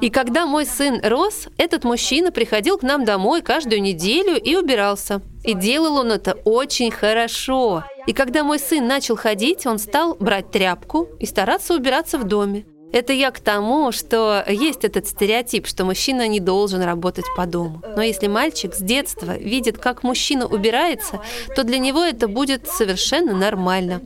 И 0.00 0.08
когда 0.08 0.46
мой 0.46 0.66
сын 0.66 1.00
рос, 1.04 1.48
этот 1.58 1.84
мужчина 1.84 2.32
приходил 2.32 2.78
к 2.78 2.82
нам 2.82 3.04
домой 3.04 3.42
каждую 3.42 3.82
неделю 3.82 4.40
и 4.40 4.56
убирался. 4.56 5.20
И 5.44 5.52
делал 5.52 5.98
он 5.98 6.10
это 6.10 6.32
очень 6.44 6.90
хорошо. 6.90 7.84
И 8.06 8.14
когда 8.14 8.44
мой 8.44 8.58
сын 8.58 8.86
начал 8.86 9.16
ходить, 9.16 9.66
он 9.66 9.78
стал 9.78 10.16
брать 10.18 10.50
тряпку 10.50 11.08
и 11.20 11.26
стараться 11.26 11.74
убираться 11.74 12.18
в 12.18 12.24
доме. 12.24 12.64
Это 12.94 13.12
я 13.12 13.32
к 13.32 13.40
тому, 13.40 13.90
что 13.90 14.44
есть 14.46 14.84
этот 14.84 15.08
стереотип, 15.08 15.66
что 15.66 15.84
мужчина 15.84 16.28
не 16.28 16.38
должен 16.38 16.80
работать 16.80 17.24
по 17.36 17.44
дому. 17.44 17.82
Но 17.96 18.02
если 18.02 18.28
мальчик 18.28 18.72
с 18.72 18.78
детства 18.78 19.36
видит, 19.36 19.78
как 19.78 20.04
мужчина 20.04 20.46
убирается, 20.46 21.20
то 21.56 21.64
для 21.64 21.78
него 21.78 22.04
это 22.04 22.28
будет 22.28 22.68
совершенно 22.68 23.34
нормально. 23.34 24.00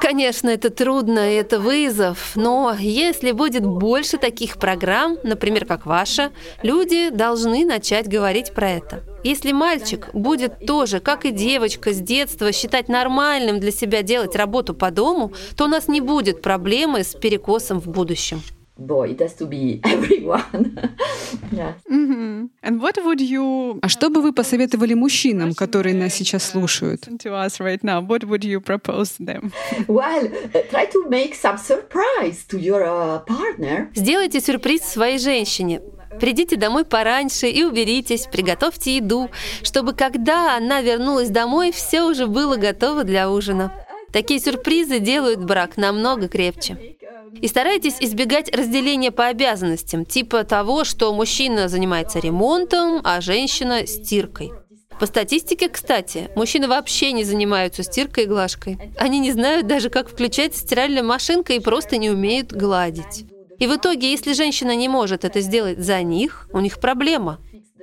Конечно, 0.00 0.48
это 0.48 0.70
трудно, 0.70 1.18
это 1.18 1.58
вызов, 1.58 2.32
но 2.36 2.74
если 2.78 3.32
будет 3.32 3.64
больше 3.64 4.18
таких 4.18 4.58
программ, 4.58 5.18
например, 5.22 5.64
как 5.64 5.86
ваша, 5.86 6.30
люди 6.62 7.10
должны 7.10 7.64
начать 7.64 8.08
говорить 8.08 8.52
про 8.52 8.70
это. 8.70 9.02
Если 9.24 9.52
мальчик 9.52 10.08
будет 10.12 10.66
тоже, 10.66 11.00
как 11.00 11.24
и 11.24 11.30
девочка 11.30 11.92
с 11.92 11.98
детства, 11.98 12.52
считать 12.52 12.88
нормальным 12.88 13.58
для 13.58 13.72
себя 13.72 14.02
делать 14.02 14.36
работу 14.36 14.74
по 14.74 14.90
дому, 14.90 15.32
то 15.56 15.64
у 15.64 15.68
нас 15.68 15.88
не 15.88 16.00
будет 16.00 16.42
проблемы 16.42 17.02
с 17.02 17.14
перекосом 17.14 17.80
в 17.80 17.88
будущем 17.88 18.40
boy, 18.78 19.10
it 19.10 19.20
has 19.20 19.34
to 19.34 19.46
be 19.46 19.80
everyone. 19.84 20.78
yes. 21.52 21.74
mm-hmm. 21.90 22.46
And 22.62 22.80
what 22.80 22.96
would 23.04 23.20
you... 23.20 23.78
А 23.82 23.88
что 23.88 24.10
бы 24.10 24.20
вы 24.20 24.32
посоветовали 24.32 24.94
мужчинам, 24.94 25.54
которые 25.54 25.94
нас 25.94 26.14
сейчас 26.14 26.44
слушают? 26.44 27.06
To 27.06 27.32
us 27.32 27.60
right 27.60 27.82
now, 27.82 28.00
what 28.00 28.24
would 28.24 28.44
you 28.44 28.60
propose 28.60 29.16
them? 29.18 29.52
Well, 29.88 30.28
try 30.70 30.86
to 30.86 31.08
make 31.08 31.34
some 31.34 31.58
surprise 31.58 32.44
to 32.48 32.58
your 32.58 32.84
uh, 32.84 33.24
partner. 33.26 33.90
Сделайте 33.94 34.40
сюрприз 34.40 34.82
своей 34.82 35.18
женщине. 35.18 35.80
Придите 36.20 36.56
домой 36.56 36.84
пораньше 36.86 37.48
и 37.48 37.62
уберитесь, 37.62 38.26
приготовьте 38.26 38.96
еду, 38.96 39.28
чтобы 39.62 39.92
когда 39.92 40.56
она 40.56 40.80
вернулась 40.80 41.28
домой, 41.28 41.72
все 41.72 42.02
уже 42.02 42.26
было 42.26 42.56
готово 42.56 43.04
для 43.04 43.30
ужина. 43.30 43.72
Такие 44.12 44.40
сюрпризы 44.40 44.98
делают 44.98 45.44
брак 45.44 45.76
намного 45.76 46.28
крепче. 46.28 46.95
И 47.40 47.48
старайтесь 47.48 47.96
избегать 48.00 48.54
разделения 48.54 49.10
по 49.10 49.26
обязанностям, 49.26 50.04
типа 50.04 50.44
того, 50.44 50.84
что 50.84 51.12
мужчина 51.12 51.68
занимается 51.68 52.18
ремонтом, 52.18 53.00
а 53.04 53.20
женщина– 53.20 53.86
стиркой. 53.86 54.52
По 54.98 55.06
статистике, 55.06 55.68
кстати, 55.68 56.30
мужчины 56.36 56.68
вообще 56.68 57.12
не 57.12 57.24
занимаются 57.24 57.82
стиркой 57.82 58.24
и 58.24 58.26
глажкой. 58.26 58.78
Они 58.96 59.18
не 59.18 59.30
знают 59.30 59.66
даже, 59.66 59.90
как 59.90 60.08
включать 60.08 60.56
стиральная 60.56 61.02
машинка 61.02 61.52
и 61.52 61.60
просто 61.60 61.98
не 61.98 62.10
умеют 62.10 62.52
гладить. 62.52 63.26
И 63.58 63.66
в 63.66 63.76
итоге, 63.76 64.10
если 64.10 64.32
женщина 64.32 64.74
не 64.74 64.88
может 64.88 65.24
это 65.24 65.40
сделать 65.40 65.78
за 65.78 66.02
них, 66.02 66.48
у 66.52 66.60
них 66.60 66.78
проблема. 66.80 67.38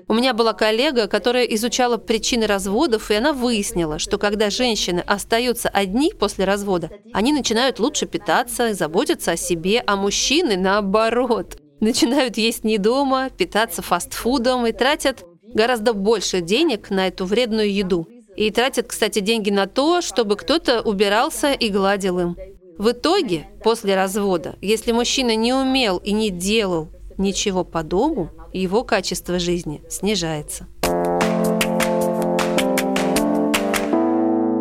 У 0.08 0.14
меня 0.14 0.34
была 0.34 0.54
коллега, 0.54 1.08
которая 1.08 1.46
изучала 1.46 1.98
причины 1.98 2.46
разводов, 2.46 3.10
и 3.10 3.16
она 3.16 3.34
выяснила, 3.34 4.00
что 4.00 4.18
когда 4.18 4.50
женщины 4.50 5.00
остаются 5.00 5.70
одни 5.70 6.12
после 6.12 6.46
развода, 6.46 6.92
они 7.14 7.32
начинают 7.32 7.80
лучше 7.80 8.06
питаться, 8.06 8.74
заботиться 8.74 9.32
о 9.32 9.38
себе, 9.38 9.84
а 9.86 9.96
мужчины 9.96 10.58
наоборот. 10.58 11.58
Начинают 11.80 12.38
есть 12.38 12.64
не 12.64 12.78
дома, 12.78 13.30
питаться 13.30 13.82
фастфудом 13.82 14.66
и 14.66 14.72
тратят 14.72 15.26
гораздо 15.54 15.94
больше 15.94 16.42
денег 16.42 16.90
на 16.90 17.08
эту 17.08 17.26
вредную 17.26 17.74
еду. 17.74 18.08
И 18.36 18.50
тратят, 18.52 18.88
кстати, 18.88 19.20
деньги 19.20 19.52
на 19.52 19.68
то, 19.68 20.02
чтобы 20.02 20.36
кто-то 20.36 20.82
убирался 20.82 21.52
и 21.52 21.70
гладил 21.70 22.20
им. 22.20 22.38
В 22.78 22.92
итоге, 22.92 23.48
после 23.64 23.96
развода, 23.96 24.56
если 24.60 24.92
мужчина 24.92 25.36
не 25.36 25.54
умел 25.54 25.98
и 25.98 26.12
не 26.12 26.32
делал 26.32 26.90
ничего 27.18 27.64
по 27.64 27.84
дому, 27.84 28.32
его 28.54 28.84
качество 28.84 29.40
жизни 29.40 29.82
снижается. 29.90 30.68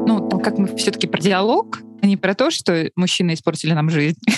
Ну, 0.07 0.29
как 0.43 0.59
мы 0.59 0.75
все-таки 0.77 1.07
про 1.07 1.21
диалог, 1.21 1.81
а 2.03 2.07
не 2.07 2.17
про 2.17 2.35
то, 2.35 2.51
что 2.51 2.91
мужчины 2.97 3.35
испортили 3.35 3.73
нам 3.73 3.91
жизнь. 3.91 4.19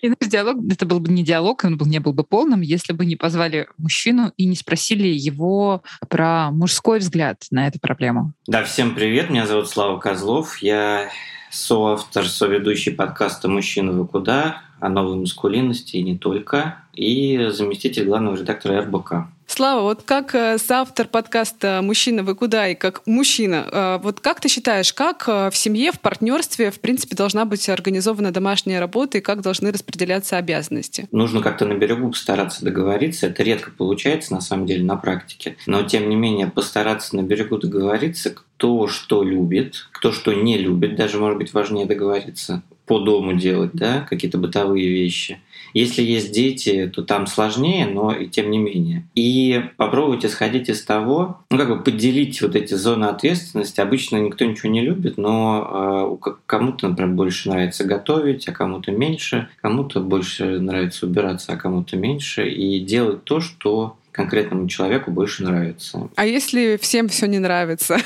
И 0.00 0.08
наш 0.08 0.28
диалог, 0.28 0.58
это 0.70 0.84
был 0.84 1.00
бы 1.00 1.10
не 1.10 1.24
диалог, 1.24 1.64
он 1.64 1.78
был, 1.78 1.86
не 1.86 1.98
был 1.98 2.12
бы 2.12 2.24
полным, 2.24 2.60
если 2.60 2.92
бы 2.92 3.06
не 3.06 3.16
позвали 3.16 3.68
мужчину 3.78 4.32
и 4.36 4.44
не 4.44 4.54
спросили 4.54 5.08
его 5.08 5.82
про 6.10 6.50
мужской 6.50 6.98
взгляд 6.98 7.44
на 7.50 7.68
эту 7.68 7.80
проблему. 7.80 8.34
Да, 8.46 8.64
всем 8.64 8.94
привет, 8.94 9.30
меня 9.30 9.46
зовут 9.46 9.70
Слава 9.70 9.98
Козлов, 9.98 10.58
я 10.58 11.08
соавтор, 11.54 12.26
соведущий 12.26 12.92
подкаста 12.92 13.48
«Мужчина, 13.48 13.92
вы 13.92 14.06
куда?» 14.06 14.62
о 14.80 14.88
новой 14.88 15.16
маскулинности 15.16 15.96
и 15.96 16.02
не 16.02 16.18
только, 16.18 16.76
и 16.92 17.48
заместитель 17.50 18.04
главного 18.04 18.36
редактора 18.36 18.82
РБК. 18.82 19.12
Слава, 19.46 19.82
вот 19.82 20.02
как 20.02 20.34
э, 20.34 20.58
соавтор 20.58 21.06
подкаста 21.06 21.80
«Мужчина, 21.82 22.22
вы 22.22 22.34
куда?» 22.34 22.68
и 22.68 22.74
как 22.74 23.06
мужчина, 23.06 23.66
э, 23.70 23.98
вот 24.02 24.20
как 24.20 24.40
ты 24.40 24.48
считаешь, 24.48 24.92
как 24.92 25.24
э, 25.28 25.50
в 25.50 25.56
семье, 25.56 25.92
в 25.92 26.00
партнерстве, 26.00 26.70
в 26.70 26.80
принципе, 26.80 27.14
должна 27.14 27.44
быть 27.44 27.68
организована 27.68 28.32
домашняя 28.32 28.80
работа 28.80 29.18
и 29.18 29.20
как 29.20 29.42
должны 29.42 29.70
распределяться 29.70 30.38
обязанности? 30.38 31.08
Нужно 31.12 31.40
как-то 31.40 31.66
на 31.66 31.74
берегу 31.74 32.10
постараться 32.10 32.64
договориться. 32.64 33.26
Это 33.26 33.42
редко 33.42 33.70
получается, 33.70 34.32
на 34.32 34.40
самом 34.40 34.66
деле, 34.66 34.82
на 34.82 34.96
практике. 34.96 35.56
Но, 35.66 35.82
тем 35.82 36.08
не 36.08 36.16
менее, 36.16 36.48
постараться 36.48 37.14
на 37.14 37.22
берегу 37.22 37.58
договориться, 37.58 38.34
кто 38.64 38.86
что 38.86 39.22
любит, 39.22 39.88
кто 39.92 40.10
что 40.10 40.32
не 40.32 40.56
любит, 40.56 40.96
даже, 40.96 41.18
может 41.18 41.36
быть, 41.36 41.52
важнее 41.52 41.84
договориться 41.84 42.62
по 42.86 42.98
дому 42.98 43.34
делать, 43.34 43.72
да, 43.74 44.06
какие-то 44.08 44.38
бытовые 44.38 44.88
вещи. 44.88 45.40
Если 45.74 46.00
есть 46.00 46.32
дети, 46.32 46.90
то 46.94 47.02
там 47.02 47.26
сложнее, 47.26 47.84
но 47.84 48.14
и 48.14 48.26
тем 48.26 48.50
не 48.50 48.56
менее. 48.56 49.06
И 49.14 49.62
попробуйте 49.76 50.30
сходить 50.30 50.70
из 50.70 50.82
того, 50.82 51.40
ну 51.50 51.58
как 51.58 51.68
бы 51.68 51.82
поделить 51.82 52.40
вот 52.40 52.56
эти 52.56 52.72
зоны 52.72 53.04
ответственности. 53.04 53.82
Обычно 53.82 54.16
никто 54.16 54.46
ничего 54.46 54.70
не 54.70 54.80
любит, 54.80 55.18
но 55.18 56.18
э, 56.24 56.30
кому-то, 56.46 56.88
например, 56.88 57.12
больше 57.12 57.50
нравится 57.50 57.84
готовить, 57.84 58.48
а 58.48 58.52
кому-то 58.52 58.92
меньше, 58.92 59.48
кому-то 59.60 60.00
больше 60.00 60.58
нравится 60.58 61.04
убираться, 61.04 61.52
а 61.52 61.56
кому-то 61.56 61.98
меньше, 61.98 62.48
и 62.48 62.80
делать 62.80 63.24
то, 63.24 63.40
что 63.40 63.96
конкретному 64.14 64.68
человеку 64.68 65.10
больше 65.10 65.42
нравится. 65.42 66.08
А 66.14 66.24
если 66.24 66.78
всем 66.80 67.08
все 67.08 67.26
не 67.26 67.40
нравится? 67.40 67.98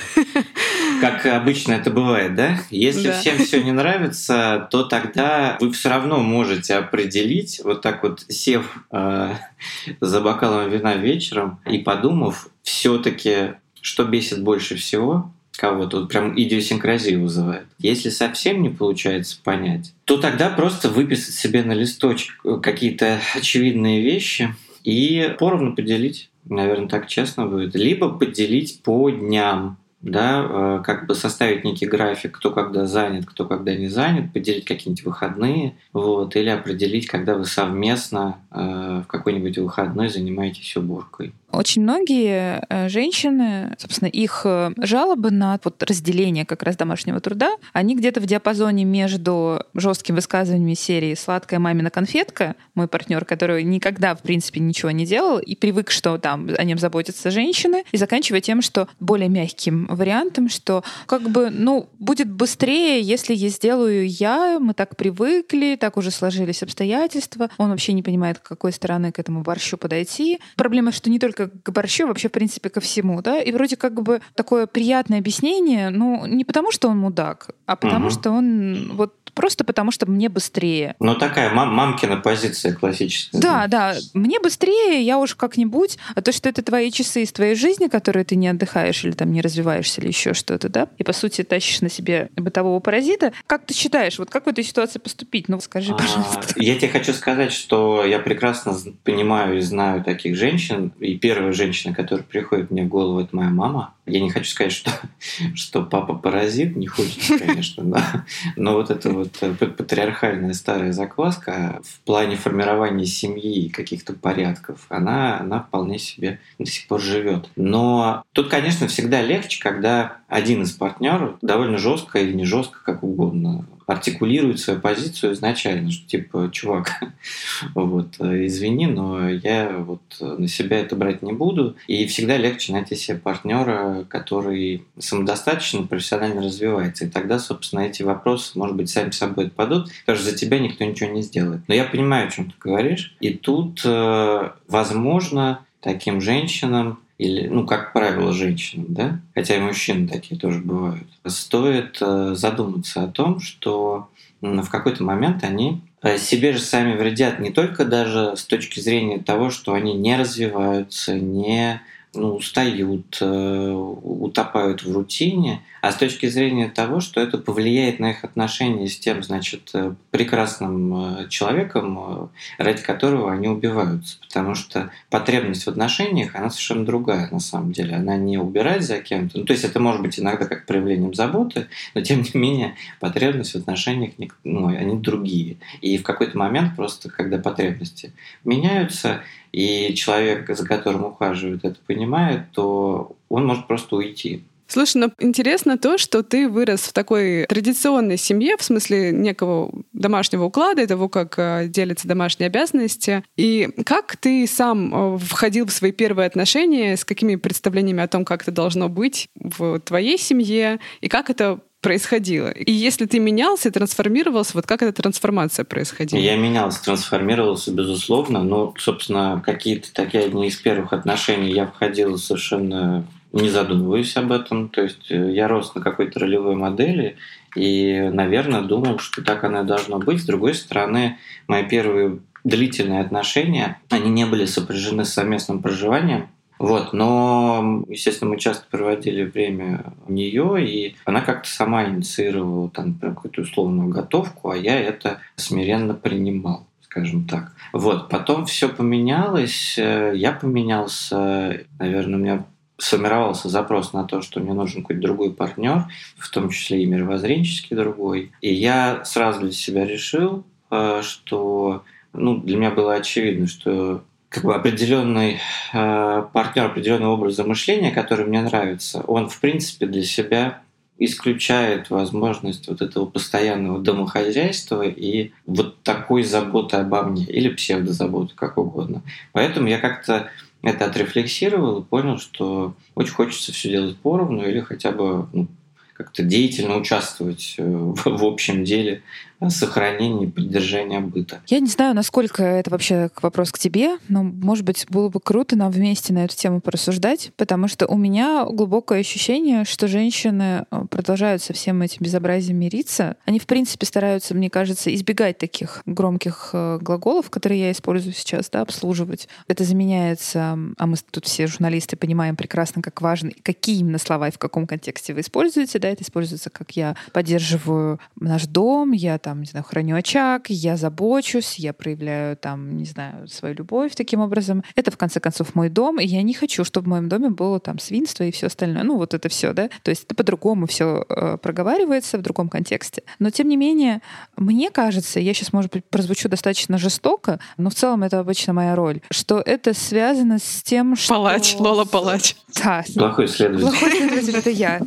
Как 1.01 1.27
обычно 1.27 1.75
это 1.75 1.91
бывает, 1.91 2.35
да? 2.35 2.59
Если 2.71 3.09
да. 3.09 3.21
всем 3.21 3.37
все 3.39 3.63
не 3.63 3.73
нравится, 3.73 4.67
то 4.71 4.85
тогда 4.85 5.59
вы 5.61 5.71
все 5.71 5.91
равно 5.91 6.21
можете 6.21 6.77
определить, 6.77 7.61
вот 7.63 7.83
так 7.83 8.03
вот 8.03 8.25
сев 8.29 8.65
э, 8.91 9.35
за 10.01 10.21
бокалом 10.23 10.71
вина 10.71 10.95
вечером 10.95 11.61
и 11.67 11.79
подумав, 11.79 12.49
все-таки, 12.63 13.55
что 13.83 14.05
бесит 14.05 14.43
больше 14.43 14.77
всего, 14.77 15.31
кого-то, 15.59 16.01
вот 16.01 16.09
прям 16.09 16.39
идиосинкразию 16.41 17.21
вызывает. 17.21 17.67
Если 17.79 18.09
совсем 18.09 18.63
не 18.63 18.71
получается 18.71 19.39
понять, 19.45 19.93
то 20.05 20.17
тогда 20.17 20.49
просто 20.49 20.89
выписать 20.89 21.35
себе 21.35 21.63
на 21.65 21.73
листочек 21.73 22.41
какие-то 22.63 23.21
очевидные 23.35 24.01
вещи– 24.01 24.55
и 24.89 25.37
поровну 25.39 25.75
поделить, 25.75 26.31
наверное, 26.47 26.89
так 26.89 27.09
честно 27.09 27.47
будет. 27.47 27.75
Либо 27.75 28.09
поделить 28.09 28.83
по 28.83 29.11
дням, 29.11 29.77
да, 30.01 30.47
э, 30.49 30.83
как 30.83 31.07
бы 31.07 31.15
составить 31.15 31.63
некий 31.63 31.85
график, 31.85 32.39
кто 32.39 32.51
когда 32.51 32.87
занят, 32.87 33.27
кто 33.27 33.45
когда 33.45 33.75
не 33.75 33.89
занят, 33.89 34.33
поделить 34.33 34.65
какие-нибудь 34.65 35.05
выходные, 35.05 35.77
вот, 35.93 36.37
или 36.37 36.49
определить, 36.49 37.07
когда 37.07 37.35
вы 37.35 37.45
совместно 37.45 38.39
э, 38.51 39.03
в 39.05 39.07
какой-нибудь 39.07 39.59
выходной 39.59 40.09
занимаетесь 40.09 40.75
уборкой. 40.79 41.35
Очень 41.51 41.83
многие 41.83 42.63
э, 42.69 42.89
женщины, 42.89 43.75
собственно, 43.79 44.09
их 44.09 44.43
э, 44.45 44.73
жалобы 44.77 45.31
на 45.31 45.59
вот 45.65 45.83
разделение 45.83 46.45
как 46.45 46.63
раз 46.63 46.77
домашнего 46.77 47.21
труда, 47.21 47.57
они 47.73 47.97
где-то 47.97 48.21
в 48.21 48.27
диапазоне 48.27 48.85
между 48.85 49.65
жесткими 49.75 50.17
высказываниями 50.17 50.75
серии 50.75 51.15
«Сладкая 51.15 51.59
мамина 51.59 51.91
конфетка», 51.91 52.55
мой 52.75 52.87
партнер, 52.87 53.25
который 53.25 53.65
никогда, 53.65 54.15
в 54.15 54.21
принципе, 54.21 54.61
ничего 54.61 54.91
не 54.91 55.07
делал 55.07 55.39
и 55.39 55.57
привык, 55.57 55.91
что 55.91 56.19
там 56.19 56.49
о 56.57 56.65
нем 56.65 56.79
заботятся 56.79 57.31
женщины, 57.31 57.85
и 57.93 57.97
заканчивая 57.97 58.43
тем, 58.43 58.61
что 58.61 58.87
более 59.01 59.31
мягким 59.31 59.87
вариантом, 59.87 60.51
что 60.51 60.85
как 61.07 61.31
бы, 61.31 61.49
ну, 61.51 61.89
будет 61.99 62.31
быстрее, 62.31 63.01
если 63.01 63.35
я 63.35 63.49
сделаю 63.49 64.07
я, 64.07 64.59
мы 64.61 64.75
так 64.75 64.97
привыкли, 64.97 65.77
так 65.81 65.97
уже 65.97 66.11
сложились 66.11 66.63
обстоятельства, 66.63 67.49
он 67.57 67.71
вообще 67.71 67.95
не 67.95 68.03
понимает, 68.03 68.37
с 68.37 68.49
какой 68.49 68.73
стороны 68.73 69.13
к 69.13 69.19
этому 69.19 69.41
борщу 69.41 69.79
подойти. 69.79 70.41
Проблема, 70.57 70.93
что 70.93 71.09
не 71.09 71.19
только 71.19 71.38
только 71.39 71.57
к 71.63 71.71
борщу, 71.71 72.07
вообще, 72.07 72.29
в 72.29 72.33
принципе, 72.33 72.69
ко 72.69 72.81
всему, 72.81 73.23
да, 73.23 73.41
и 73.41 73.53
вроде 73.53 73.77
как 73.77 74.03
бы 74.03 74.21
такое 74.35 74.67
приятное 74.67 75.19
объяснение, 75.19 75.91
ну, 75.91 76.27
не 76.27 76.45
потому, 76.45 76.73
что 76.73 76.89
он 76.89 76.99
мудак, 76.99 77.51
а 77.67 77.77
потому, 77.77 78.07
угу. 78.07 78.15
что 78.15 78.31
он 78.31 78.93
вот 78.95 79.15
просто 79.39 79.63
потому, 79.63 79.93
что 79.93 80.11
мне 80.11 80.29
быстрее. 80.29 80.97
Ну, 80.99 81.15
такая 81.15 81.55
мам 81.55 81.73
мамкина 81.73 82.17
позиция 82.17 82.75
классическая. 82.75 83.41
Да, 83.41 83.69
да, 83.69 83.95
мне 84.13 84.41
быстрее, 84.41 85.01
я 85.03 85.17
уж 85.19 85.37
как-нибудь, 85.37 85.97
а 86.17 86.23
то, 86.23 86.33
что 86.33 86.49
это 86.49 86.63
твои 86.63 86.91
часы 86.91 87.23
из 87.23 87.31
твоей 87.31 87.55
жизни, 87.55 87.87
которые 87.87 88.25
ты 88.25 88.35
не 88.35 88.49
отдыхаешь 88.49 89.05
или 89.05 89.13
там 89.13 89.31
не 89.31 89.41
развиваешься 89.41 90.01
или 90.01 90.09
еще 90.09 90.35
что-то, 90.35 90.69
да, 90.69 90.89
и, 90.99 91.05
по 91.05 91.13
сути, 91.13 91.45
тащишь 91.45 91.83
на 91.83 91.89
себе 91.89 92.31
бытового 92.37 92.81
паразита. 92.81 93.33
Как 93.47 93.65
ты 93.65 93.75
считаешь, 93.75 94.19
вот 94.19 94.29
как 94.29 94.47
в 94.47 94.49
этой 94.49 94.65
ситуации 94.65 94.99
поступить? 94.99 95.49
Ну, 95.49 95.61
скажи, 95.61 95.93
а, 95.93 95.97
пожалуйста. 95.97 96.55
А, 96.57 96.61
я 96.61 96.75
тебе 96.75 96.89
хочу 96.89 97.13
сказать, 97.13 97.53
что 97.53 98.05
я 98.05 98.19
прекрасно 98.19 98.77
понимаю 99.05 99.59
и 99.59 99.61
знаю 99.61 100.03
таких 100.03 100.35
женщин, 100.35 100.93
и 100.99 101.17
первая 101.29 101.53
женщина, 101.53 101.93
которая 101.93 102.25
приходит 102.25 102.71
мне 102.71 102.85
в 102.85 102.89
голову, 102.89 103.21
это 103.21 103.37
моя 103.37 103.51
мама. 103.51 103.93
Я 104.07 104.19
не 104.21 104.31
хочу 104.31 104.51
сказать, 104.51 104.73
что, 104.73 104.91
что 105.55 105.83
папа 105.83 106.15
паразит, 106.15 106.75
не 106.75 106.87
хочется, 106.87 107.39
конечно, 107.39 107.85
да. 107.85 108.25
Но 108.57 108.73
вот 108.73 108.91
это 108.91 109.11
вот 109.11 109.37
э, 109.43 109.53
патриархальная 109.53 110.55
старая 110.55 110.93
закваска 110.93 111.83
в 111.85 112.01
плане 112.07 112.37
формирования 112.37 113.05
семьи 113.05 113.67
и 113.67 113.69
каких-то 113.69 114.15
порядков, 114.15 114.87
она, 114.89 115.39
она 115.39 115.61
вполне 115.61 115.99
себе 115.99 116.41
до 116.59 116.65
сих 116.65 116.87
пор 116.87 117.03
живет. 117.03 117.51
Но 117.57 118.23
тут, 118.33 118.49
конечно, 118.49 118.89
всегда 118.89 119.21
легче, 119.21 119.63
когда 119.63 120.17
один 120.29 120.63
из 120.63 120.71
партнеров 120.71 121.37
довольно 121.43 121.77
жестко 121.77 122.21
или 122.21 122.33
не 122.33 122.47
жестко, 122.47 122.79
как 122.83 123.03
угодно, 123.03 123.67
артикулирует 123.89 124.61
свою 124.61 124.81
позицию 124.81 125.33
изначально, 125.33 125.91
что 125.91 126.07
типа, 126.07 126.51
чувак, 126.53 127.01
вот, 127.75 128.21
извини, 128.21 128.87
но 128.87 129.31
я 129.31 129.79
вот 129.79 130.03
на 130.21 130.47
себя 130.47 130.79
это 130.79 130.95
брать 130.95 131.23
не 131.23 131.33
буду. 131.33 131.75
И 131.87 132.07
всегда 132.07 132.37
легче 132.37 132.73
найти 132.73 132.95
себе 132.95 133.17
партнера, 133.17 134.05
который 134.09 134.85
самодостаточно, 134.99 135.87
профессионально 135.87 136.43
развивается. 136.43 137.07
И 137.07 137.09
тогда, 137.09 137.39
собственно, 137.39 137.81
эти 137.81 138.03
вопросы, 138.03 138.59
может 138.59 138.77
быть, 138.77 138.91
сами 138.91 139.11
собой 139.11 139.47
отпадут, 139.47 139.91
потому 140.01 140.19
что 140.19 140.31
за 140.31 140.37
тебя 140.37 140.59
никто 140.59 140.85
ничего 140.85 141.11
не 141.11 141.23
сделает. 141.23 141.63
Но 141.67 141.75
я 141.75 141.85
понимаю, 141.85 142.29
о 142.29 142.31
чем 142.31 142.51
ты 142.51 142.57
говоришь. 142.61 143.17
И 143.21 143.33
тут, 143.33 143.81
э, 143.85 144.51
возможно, 144.69 145.65
таким 145.81 146.21
женщинам 146.21 146.99
или, 147.19 147.49
ну, 147.49 147.67
как 147.67 147.93
правило, 147.93 148.33
женщинам, 148.33 148.87
да, 148.89 149.21
хотя 149.35 149.57
и 149.57 149.61
мужчины 149.61 150.07
такие 150.07 150.41
тоже 150.41 150.61
бывают, 150.61 151.07
стоит 151.27 151.99
э, 152.01 152.35
задуматься 152.35 153.03
о 153.03 153.09
том, 153.09 153.41
что 153.41 154.09
в 154.41 154.69
какой-то 154.69 155.03
момент 155.03 155.43
они 155.43 155.81
э, 156.03 156.17
себе 156.17 156.53
же 156.53 156.61
сами 156.61 156.97
вредят 156.97 157.41
не 157.41 157.51
только 157.51 157.85
даже 157.85 158.37
с 158.37 158.45
точки 158.45 158.79
зрения 158.79 159.19
того, 159.19 159.51
что 159.51 159.75
они 159.75 159.95
не 159.95 160.17
развиваются, 160.17 161.15
не 161.15 161.83
ну, 162.15 162.35
устают, 162.35 163.19
э, 163.21 163.71
утопают 163.73 164.83
в 164.83 164.93
рутине, 164.93 165.63
а 165.83 165.93
с 165.93 165.97
точки 165.97 166.27
зрения 166.27 166.69
того, 166.69 167.01
что 167.01 167.21
это 167.21 167.39
повлияет 167.39 168.01
на 168.01 168.11
их 168.11 168.25
отношения 168.25 168.89
с 168.89 168.99
тем, 168.99 169.23
значит, 169.23 169.71
э, 169.75 169.95
прекрасным 170.11 171.21
э, 171.21 171.29
человеком, 171.29 172.31
ради 172.57 172.83
которого 172.83 173.33
они 173.33 173.49
убиваются. 173.49 174.19
Потому 174.21 174.55
что 174.55 174.91
потребность 175.11 175.65
в 175.65 175.69
отношениях, 175.69 176.35
она 176.35 176.51
совершенно 176.51 176.85
другая 176.85 177.29
на 177.31 177.41
самом 177.41 177.73
деле. 177.73 177.97
Она 177.97 178.17
не 178.17 178.39
убирать 178.39 178.83
за 178.83 179.01
кем-то. 179.01 179.39
Ну, 179.39 179.45
то 179.45 179.53
есть 179.53 179.65
это 179.65 179.79
может 179.79 180.03
быть 180.03 180.19
иногда 180.19 180.47
как 180.47 180.67
проявлением 180.67 181.15
заботы, 181.15 181.69
но 181.95 182.01
тем 182.01 182.23
не 182.23 182.31
менее 182.39 182.75
потребность 183.01 183.53
в 183.53 183.57
отношениях, 183.57 184.13
ну, 184.45 184.69
они 184.69 184.97
другие. 184.97 185.59
И 185.81 185.99
в 185.99 186.03
какой-то 186.03 186.37
момент 186.39 186.75
просто, 186.75 187.11
когда 187.11 187.39
потребности 187.39 188.13
меняются, 188.45 189.21
и 189.53 189.95
человек, 189.95 190.49
за 190.49 190.67
которым 190.67 191.05
ухаживают, 191.05 191.65
это 191.65 191.79
понимает, 191.87 192.51
то 192.53 193.17
он 193.29 193.47
может 193.47 193.67
просто 193.67 193.97
уйти. 193.97 194.45
Слушай, 194.71 194.99
ну 194.99 195.13
интересно 195.19 195.79
то, 195.79 195.97
что 195.97 196.23
ты 196.23 196.47
вырос 196.47 196.83
в 196.83 196.93
такой 196.93 197.47
традиционной 197.47 198.19
семье, 198.19 198.59
в 198.59 198.63
смысле 198.63 199.13
некого 199.13 199.73
домашнего 199.95 200.45
уклада, 200.45 200.87
того, 200.87 201.09
как 201.09 201.39
э, 201.39 201.69
делятся 201.69 202.07
домашние 202.07 202.49
обязанности. 202.49 203.25
И 203.37 203.71
как 203.87 204.19
ты 204.19 204.47
сам 204.47 205.15
э, 205.15 205.19
входил 205.19 205.65
в 205.65 205.73
свои 205.73 205.91
первые 205.91 206.27
отношения, 206.27 206.99
с 206.99 207.07
какими 207.07 207.37
представлениями 207.37 208.03
о 208.03 208.09
том, 208.09 208.27
как 208.27 208.43
это 208.43 208.53
должно 208.53 208.91
быть 208.91 209.29
в 209.35 209.81
твоей 209.81 210.19
семье, 210.19 210.81
и 211.01 211.09
как 211.09 211.31
это 211.31 211.61
происходило? 211.81 212.49
И 212.51 212.73
если 212.73 213.07
ты 213.07 213.19
менялся, 213.19 213.71
трансформировался, 213.71 214.53
вот 214.55 214.67
как 214.67 214.83
эта 214.83 215.03
трансформация 215.03 215.65
происходила? 215.65 216.21
Я 216.21 216.37
менялся, 216.37 216.83
трансформировался, 216.85 217.73
безусловно. 217.73 218.43
Но, 218.43 218.75
собственно, 218.79 219.43
какие-то 219.45 219.93
такие 219.93 220.25
одни 220.25 220.49
из 220.49 220.57
первых 220.57 220.93
отношений 220.93 221.53
я 221.53 221.67
входил 221.67 222.19
совершенно 222.19 223.07
не 223.33 223.49
задумываясь 223.49 224.17
об 224.17 224.33
этом. 224.33 224.69
То 224.69 224.83
есть 224.83 225.11
э, 225.11 225.33
я 225.33 225.49
рос 225.49 225.75
на 225.75 225.81
какой-то 225.81 226.21
ролевой 226.21 226.55
модели 226.55 227.17
и, 227.55 228.11
наверное, 228.13 228.63
думал, 228.63 228.99
что 228.99 229.23
так 229.23 229.45
оно 229.45 229.63
и 229.63 229.67
должно 229.67 229.99
быть. 229.99 230.23
С 230.23 230.25
другой 230.25 230.55
стороны, 230.55 231.19
мои 231.47 231.65
первые 231.65 232.21
длительные 232.45 233.01
отношения, 233.01 233.81
они 233.91 234.11
не 234.11 234.25
были 234.25 234.45
сопряжены 234.47 235.05
с 235.05 235.13
совместным 235.13 235.61
проживанием. 235.61 236.29
Вот, 236.59 236.93
но, 236.93 237.85
естественно, 237.89 238.31
мы 238.31 238.39
часто 238.39 238.67
проводили 238.71 239.25
время 239.25 239.93
у 240.07 240.13
нее, 240.13 240.65
и 240.67 240.97
она 241.05 241.21
как-то 241.21 241.49
сама 241.49 241.89
инициировала 241.89 242.69
там 242.71 242.95
какую-то 242.95 243.43
условную 243.43 243.89
готовку, 243.89 244.51
а 244.51 244.57
я 244.57 244.79
это 244.79 245.21
смиренно 245.37 245.95
принимал 245.95 246.69
скажем 246.81 247.27
так. 247.27 247.53
Вот, 247.75 248.09
потом 248.09 248.47
все 248.47 248.69
поменялось, 248.69 249.77
э, 249.79 250.13
я 250.17 250.33
поменялся, 250.33 251.67
наверное, 251.79 252.17
у 252.17 252.23
меня 252.23 252.47
сформировался 252.79 253.49
запрос 253.49 253.93
на 253.93 254.05
то, 254.05 254.23
что 254.23 254.41
мне 254.41 254.55
нужен 254.55 254.83
какой-то 254.83 255.03
другой 255.03 255.33
партнер, 255.35 255.85
в 256.17 256.31
том 256.31 256.49
числе 256.49 256.83
и 256.83 256.87
мировоззренческий 256.87 257.77
другой. 257.77 258.33
И 258.41 258.55
я 258.55 259.05
сразу 259.05 259.41
для 259.41 259.53
себя 259.53 259.85
решил, 259.85 260.45
э, 260.71 261.03
что 261.03 261.83
ну, 262.13 262.39
для 262.39 262.57
меня 262.57 262.71
было 262.71 262.95
очевидно, 262.95 263.47
что 263.47 264.03
как 264.29 264.45
бы 264.45 264.55
определенный 264.55 265.41
э, 265.73 266.25
партнер, 266.33 266.67
определенный 266.67 267.07
образ 267.07 267.35
замышления, 267.35 267.91
который 267.91 268.27
мне 268.27 268.43
нравится, 268.43 269.01
он 269.03 269.29
в 269.29 269.41
принципе 269.41 269.87
для 269.87 270.05
себя 270.05 270.61
исключает 270.99 271.91
возможность 271.91 272.69
вот 272.69 272.83
этого 272.83 273.07
постоянного 273.07 273.79
домохозяйства 273.79 274.83
и 274.83 275.31
вот 275.47 275.81
такой 275.83 276.25
заботы 276.25 276.77
обо 276.77 277.03
мне 277.05 277.25
или 277.25 277.49
псевдозаботы, 277.49 278.35
как 278.35 278.59
угодно. 278.59 279.03
Поэтому 279.33 279.69
я 279.69 279.79
как-то 279.79 280.29
это 280.63 280.87
отрефлексировал 280.87 281.81
и 281.81 281.85
понял, 281.85 282.19
что 282.19 282.75
очень 282.97 283.13
хочется 283.13 283.53
все 283.53 283.71
делать 283.71 283.97
поровну 283.97 284.45
или 284.45 284.61
хотя 284.61 284.91
бы 284.91 285.29
ну, 285.33 285.47
как-то 285.95 286.23
деятельно 286.23 286.77
участвовать 286.77 287.55
э, 287.59 287.65
в, 287.65 288.03
в 288.05 288.25
общем 288.25 288.65
деле 288.65 289.03
сохранения 289.49 290.27
и 290.27 290.31
поддержания 290.31 291.01
быта. 291.01 291.41
Я 291.47 291.61
не 291.61 291.69
знаю, 291.69 291.95
насколько 291.95 292.43
это 292.43 292.71
вообще 292.71 293.11
вопрос 293.23 293.53
к 293.53 293.59
тебе, 293.59 293.99
но, 294.09 294.23
может 294.23 294.65
быть, 294.65 294.87
было 294.89 295.09
бы 295.09 295.21
круто 295.21 295.57
нам 295.57 295.71
вместе 295.71 296.13
на 296.13 296.25
эту 296.25 296.37
тему 296.37 296.61
порассуждать, 296.61 297.31
потому 297.37 297.69
что 297.69 297.87
у 297.87 297.97
меня 297.97 298.45
глубокое 298.45 299.01
ощущение, 299.01 299.65
что 299.65 299.87
женщины 299.87 300.65
э, 300.71 300.85
продолжают 300.91 301.43
со 301.43 301.53
всем 301.53 301.81
этим 301.83 301.99
безобразием 302.01 302.59
мириться. 302.59 303.17
Они, 303.25 303.39
в 303.39 303.47
принципе, 303.47 303.87
стараются, 303.87 304.35
мне 304.35 304.51
кажется, 304.51 304.93
избегать 304.95 305.39
таких 305.39 305.83
громких 305.87 306.51
э, 306.53 306.79
глаголов, 306.81 307.31
которые 307.31 307.61
я 307.61 307.73
использую 307.73 308.15
сейчас, 308.15 308.51
да, 308.51 308.63
обслуживать. 308.63 309.29
Это 309.47 309.65
заменяется, 309.65 310.59
а 310.77 310.87
мы 310.87 310.97
тут 311.11 311.27
все 311.27 311.47
журналисты 311.47 311.97
понимаем 311.97 312.37
прекрасно, 312.37 312.83
как 312.83 313.01
важно, 313.01 313.31
какие 313.43 313.81
именно 313.81 313.99
слова 313.99 314.29
и 314.29 314.33
в 314.33 314.39
каком 314.39 314.67
контексте 314.67 315.15
вы 315.15 315.21
используете, 315.21 315.79
да, 315.79 315.89
это 315.89 316.03
используется 316.03 316.51
как 316.51 316.73
я 316.73 316.97
поддерживаю 317.13 318.01
наш 318.19 318.47
дом, 318.47 318.93
я 318.93 319.19
там, 319.29 319.41
не 319.41 319.47
знаю, 319.47 319.63
храню 319.63 319.95
очаг, 319.95 320.49
я 320.49 320.79
забочусь, 320.79 321.59
я 321.59 321.75
проявляю 321.75 322.35
там, 322.35 322.79
не 322.79 322.87
знаю, 322.87 323.29
свою 323.29 323.55
любовь 323.55 323.95
таким 323.95 324.21
образом. 324.21 324.65
Это, 324.75 324.91
в 324.91 324.97
конце 324.97 325.21
концов, 325.21 325.55
мой 325.55 325.69
дом, 325.69 326.01
и 326.01 326.07
я 326.07 326.23
не 326.23 326.33
хочу, 326.33 326.65
чтобы 326.65 326.87
в 326.87 326.89
моем 326.89 327.11
доме 327.11 327.29
было 327.29 327.61
там 327.61 327.79
свинство 327.79 328.25
и 328.25 328.31
все 328.31 328.47
остальное. 328.47 328.85
Ну, 328.85 328.97
вот 328.97 329.13
это 329.13 329.29
все, 329.29 329.53
да. 329.53 329.69
То 329.83 329.91
есть 329.91 330.05
это 330.05 330.15
по-другому 330.15 330.67
все 330.67 331.05
э, 331.11 331.37
проговаривается 331.37 332.17
в 332.17 332.23
другом 332.23 332.49
контексте. 332.49 333.03
Но, 333.19 333.29
тем 333.29 333.49
не 333.49 333.59
менее, 333.59 334.01
мне 334.39 334.71
кажется, 334.71 335.21
я 335.21 335.35
сейчас, 335.35 335.53
может 335.53 335.73
быть, 335.73 335.85
прозвучу 335.85 336.31
достаточно 336.31 336.79
жестоко, 336.79 337.39
но 337.59 337.69
в 337.69 337.75
целом 337.75 338.05
это 338.05 338.21
обычно 338.21 338.55
моя 338.55 338.75
роль, 338.77 339.03
что 339.11 339.43
это 339.45 339.75
связано 339.75 340.39
с 340.39 340.63
тем, 340.63 340.97
что... 340.97 341.13
Палач, 341.13 341.55
Лола 341.59 341.85
Палач. 341.85 342.35
Да. 342.65 342.83
Плохой 342.95 343.29
следователь. 343.29 343.69
Плохой 343.69 343.91
следователь— 343.91 344.37
это 344.39 344.49
я. 344.51 344.81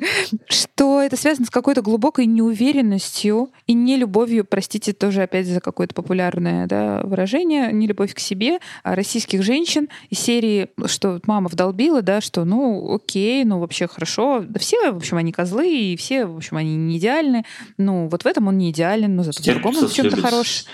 Что 0.48 1.00
это 1.00 1.16
связано 1.16 1.46
с 1.46 1.50
какой-то 1.50 1.80
глубокой 1.80 2.26
неуверенностью 2.26 3.50
и 3.66 3.72
не 3.86 3.96
любовью, 3.96 4.44
простите, 4.44 4.92
тоже 4.92 5.22
опять 5.22 5.46
за 5.46 5.60
какое-то 5.60 5.94
популярное 5.94 6.66
да, 6.66 7.00
выражение, 7.04 7.72
не 7.72 7.86
любовь 7.86 8.14
к 8.14 8.18
себе 8.18 8.58
а 8.82 8.94
российских 8.94 9.42
женщин 9.42 9.88
из 10.10 10.18
серии, 10.18 10.68
что 10.86 11.20
мама 11.26 11.48
вдолбила, 11.48 12.02
да, 12.02 12.20
что 12.20 12.44
ну 12.44 12.94
окей, 12.94 13.44
ну 13.44 13.60
вообще 13.60 13.86
хорошо, 13.86 14.44
да 14.46 14.58
все, 14.58 14.90
в 14.90 14.96
общем, 14.96 15.16
они 15.16 15.32
козлы, 15.32 15.68
и 15.68 15.96
все, 15.96 16.26
в 16.26 16.36
общем, 16.36 16.56
они 16.56 16.76
не 16.76 16.98
идеальны, 16.98 17.44
ну 17.78 18.08
вот 18.08 18.24
в 18.24 18.26
этом 18.26 18.48
он 18.48 18.58
не 18.58 18.70
идеален, 18.70 19.14
но 19.14 19.22
зато 19.22 19.42
в 19.42 19.46
другом 19.46 19.76
он 19.76 19.88
в 19.88 19.92
чем-то 19.92 20.16
хорош. 20.20 20.64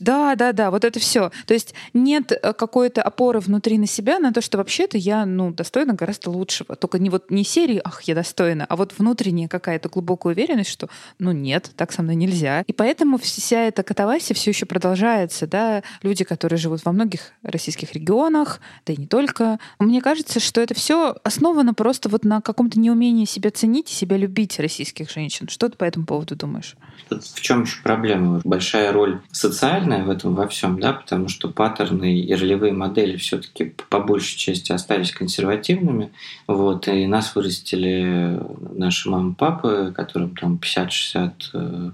Да, 0.00 0.34
да, 0.34 0.52
да, 0.52 0.70
вот 0.70 0.84
это 0.84 0.98
все. 0.98 1.30
То 1.46 1.54
есть 1.54 1.74
нет 1.92 2.32
э, 2.32 2.52
какой-то 2.52 3.02
опоры 3.02 3.40
внутри 3.40 3.78
на 3.78 3.86
себя 3.86 4.18
на 4.18 4.32
то, 4.32 4.40
что 4.40 4.58
вообще-то 4.58 4.96
я, 4.96 5.26
ну, 5.26 5.52
достойна 5.52 5.94
гораздо 5.94 6.30
лучшего. 6.30 6.76
Только 6.76 6.98
не 6.98 7.10
вот 7.10 7.30
не 7.30 7.44
серии, 7.44 7.80
ах, 7.84 8.02
я 8.02 8.14
достойна, 8.14 8.64
а 8.68 8.76
вот 8.76 8.94
внутренняя 8.98 9.48
какая-то 9.48 9.88
глубокая 9.88 10.32
уверенность, 10.32 10.70
что, 10.70 10.88
ну 11.18 11.32
нет, 11.32 11.70
так 11.76 11.92
со 11.92 12.02
мной 12.02 12.14
нельзя, 12.14 12.53
и 12.62 12.72
поэтому 12.72 13.18
вся 13.18 13.62
эта 13.62 13.82
катавасия 13.82 14.34
все 14.34 14.50
еще 14.50 14.66
продолжается. 14.66 15.46
Да? 15.46 15.82
Люди, 16.02 16.24
которые 16.24 16.58
живут 16.58 16.84
во 16.84 16.92
многих 16.92 17.32
российских 17.42 17.92
регионах, 17.92 18.60
да 18.86 18.92
и 18.92 18.96
не 18.96 19.06
только. 19.06 19.58
Мне 19.78 20.00
кажется, 20.00 20.40
что 20.40 20.60
это 20.60 20.74
все 20.74 21.16
основано 21.22 21.74
просто 21.74 22.08
вот 22.08 22.24
на 22.24 22.40
каком-то 22.40 22.78
неумении 22.78 23.24
себя 23.24 23.50
ценить 23.50 23.90
и 23.90 23.94
себя 23.94 24.16
любить 24.16 24.58
российских 24.58 25.10
женщин. 25.10 25.48
Что 25.48 25.68
ты 25.68 25.76
по 25.76 25.84
этому 25.84 26.06
поводу 26.06 26.36
думаешь? 26.36 26.76
Тут 27.08 27.24
в 27.24 27.40
чем 27.40 27.62
еще 27.62 27.82
проблема? 27.82 28.40
Большая 28.44 28.92
роль 28.92 29.20
социальная 29.30 30.04
в 30.04 30.10
этом 30.10 30.34
во 30.34 30.48
всем, 30.48 30.80
да, 30.80 30.92
потому 30.92 31.28
что 31.28 31.48
паттерны 31.48 32.20
и 32.20 32.34
ролевые 32.34 32.72
модели 32.72 33.16
все-таки 33.16 33.74
по 33.88 34.00
большей 34.00 34.38
части 34.38 34.72
остались 34.72 35.12
консервативными. 35.12 36.12
Вот, 36.46 36.88
и 36.88 37.06
нас 37.06 37.34
вырастили 37.34 38.40
наши 38.72 39.08
мамы 39.08 39.34
папы, 39.34 39.92
которым 39.94 40.34
там 40.36 40.58
50, 40.58 40.92
60, 40.92 41.34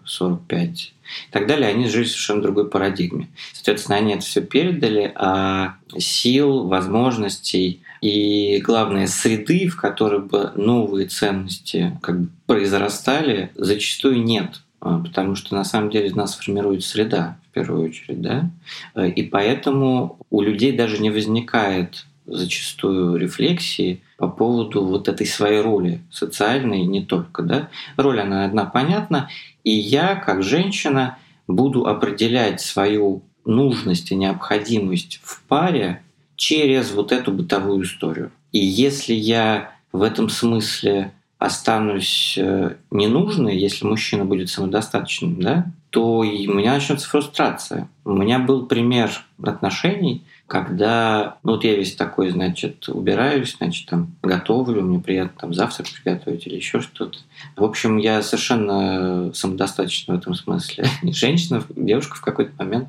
40 0.05 0.43
5 0.51 0.93
и 1.29 1.33
так 1.33 1.47
далее, 1.47 1.69
они 1.69 1.89
жили 1.89 2.05
в 2.05 2.09
совершенно 2.09 2.43
другой 2.43 2.69
парадигме. 2.69 3.29
Соответственно, 3.53 3.99
они 3.99 4.15
это 4.15 4.23
все 4.23 4.43
передали, 4.43 5.13
а 5.15 5.77
сил, 5.97 6.67
возможностей 6.67 7.83
и, 8.01 8.61
главное, 8.61 9.07
среды, 9.07 9.69
в 9.69 9.77
которой 9.77 10.21
бы 10.21 10.53
новые 10.57 11.07
ценности 11.07 11.99
как 12.03 12.21
бы 12.21 12.29
произрастали, 12.47 13.51
зачастую 13.55 14.23
нет 14.23 14.63
а, 14.81 14.99
потому 14.99 15.35
что 15.35 15.55
на 15.55 15.65
самом 15.65 15.91
деле 15.91 16.11
нас 16.15 16.37
формирует 16.37 16.85
среда 16.85 17.39
в 17.51 17.55
первую 17.55 17.89
очередь, 17.89 18.23
да, 18.23 18.51
и 18.97 19.23
поэтому 19.25 20.19
у 20.31 20.41
людей 20.41 20.73
даже 20.73 20.99
не 20.99 21.11
возникает 21.11 22.07
зачастую 22.27 23.17
рефлексии 23.17 24.01
по 24.21 24.29
поводу 24.29 24.85
вот 24.85 25.09
этой 25.09 25.27
своей 25.27 25.63
роли 25.63 26.03
социальной 26.13 26.83
не 26.83 27.03
только, 27.03 27.43
да. 27.43 27.71
Роль 27.97 28.21
она 28.21 28.45
одна 28.45 28.67
понятна, 28.67 29.31
и 29.65 29.71
я, 29.71 30.15
как 30.15 30.43
женщина, 30.43 31.17
буду 31.49 31.87
определять 31.87 32.61
свою 32.61 33.23
нужность 33.47 34.13
и 34.13 34.17
необходимость 34.17 35.21
в 35.25 35.43
паре 35.45 36.03
через 36.37 36.93
вот 36.93 37.13
эту 37.13 37.33
бытовую 37.33 37.85
историю. 37.85 38.31
И 38.53 38.59
если 38.59 39.15
я 39.15 39.73
в 39.91 40.03
этом 40.03 40.29
смысле 40.29 41.13
останусь 41.39 42.37
э, 42.37 42.77
ненужной, 42.91 43.57
если 43.57 43.87
мужчина 43.87 44.27
будет 44.27 44.51
самодостаточным, 44.51 45.41
да, 45.41 45.65
то 45.91 46.19
у 46.19 46.25
меня 46.25 46.75
начнется 46.75 47.09
фрустрация. 47.09 47.89
У 48.05 48.13
меня 48.13 48.39
был 48.39 48.67
пример 48.67 49.11
отношений, 49.43 50.25
когда, 50.47 51.37
ну 51.43 51.53
вот 51.53 51.65
я 51.65 51.75
весь 51.75 51.95
такой, 51.95 52.31
значит, 52.31 52.89
убираюсь, 52.89 53.57
значит, 53.57 53.89
там 53.89 54.13
готовлю, 54.23 54.83
мне 54.83 54.99
приятно 54.99 55.33
там 55.41 55.55
завтрак 55.55 55.89
приготовить 55.91 56.47
или 56.47 56.57
еще 56.57 56.81
что-то. 56.81 57.19
В 57.57 57.65
общем, 57.65 57.99
я 57.99 58.23
совершенно 58.23 59.33
самодостаточна 59.33 60.15
в 60.15 60.19
этом 60.19 60.35
смысле. 60.35 60.87
Женщина, 61.03 61.63
девушка 61.75 62.17
в 62.17 62.21
какой-то 62.21 62.53
момент 62.59 62.89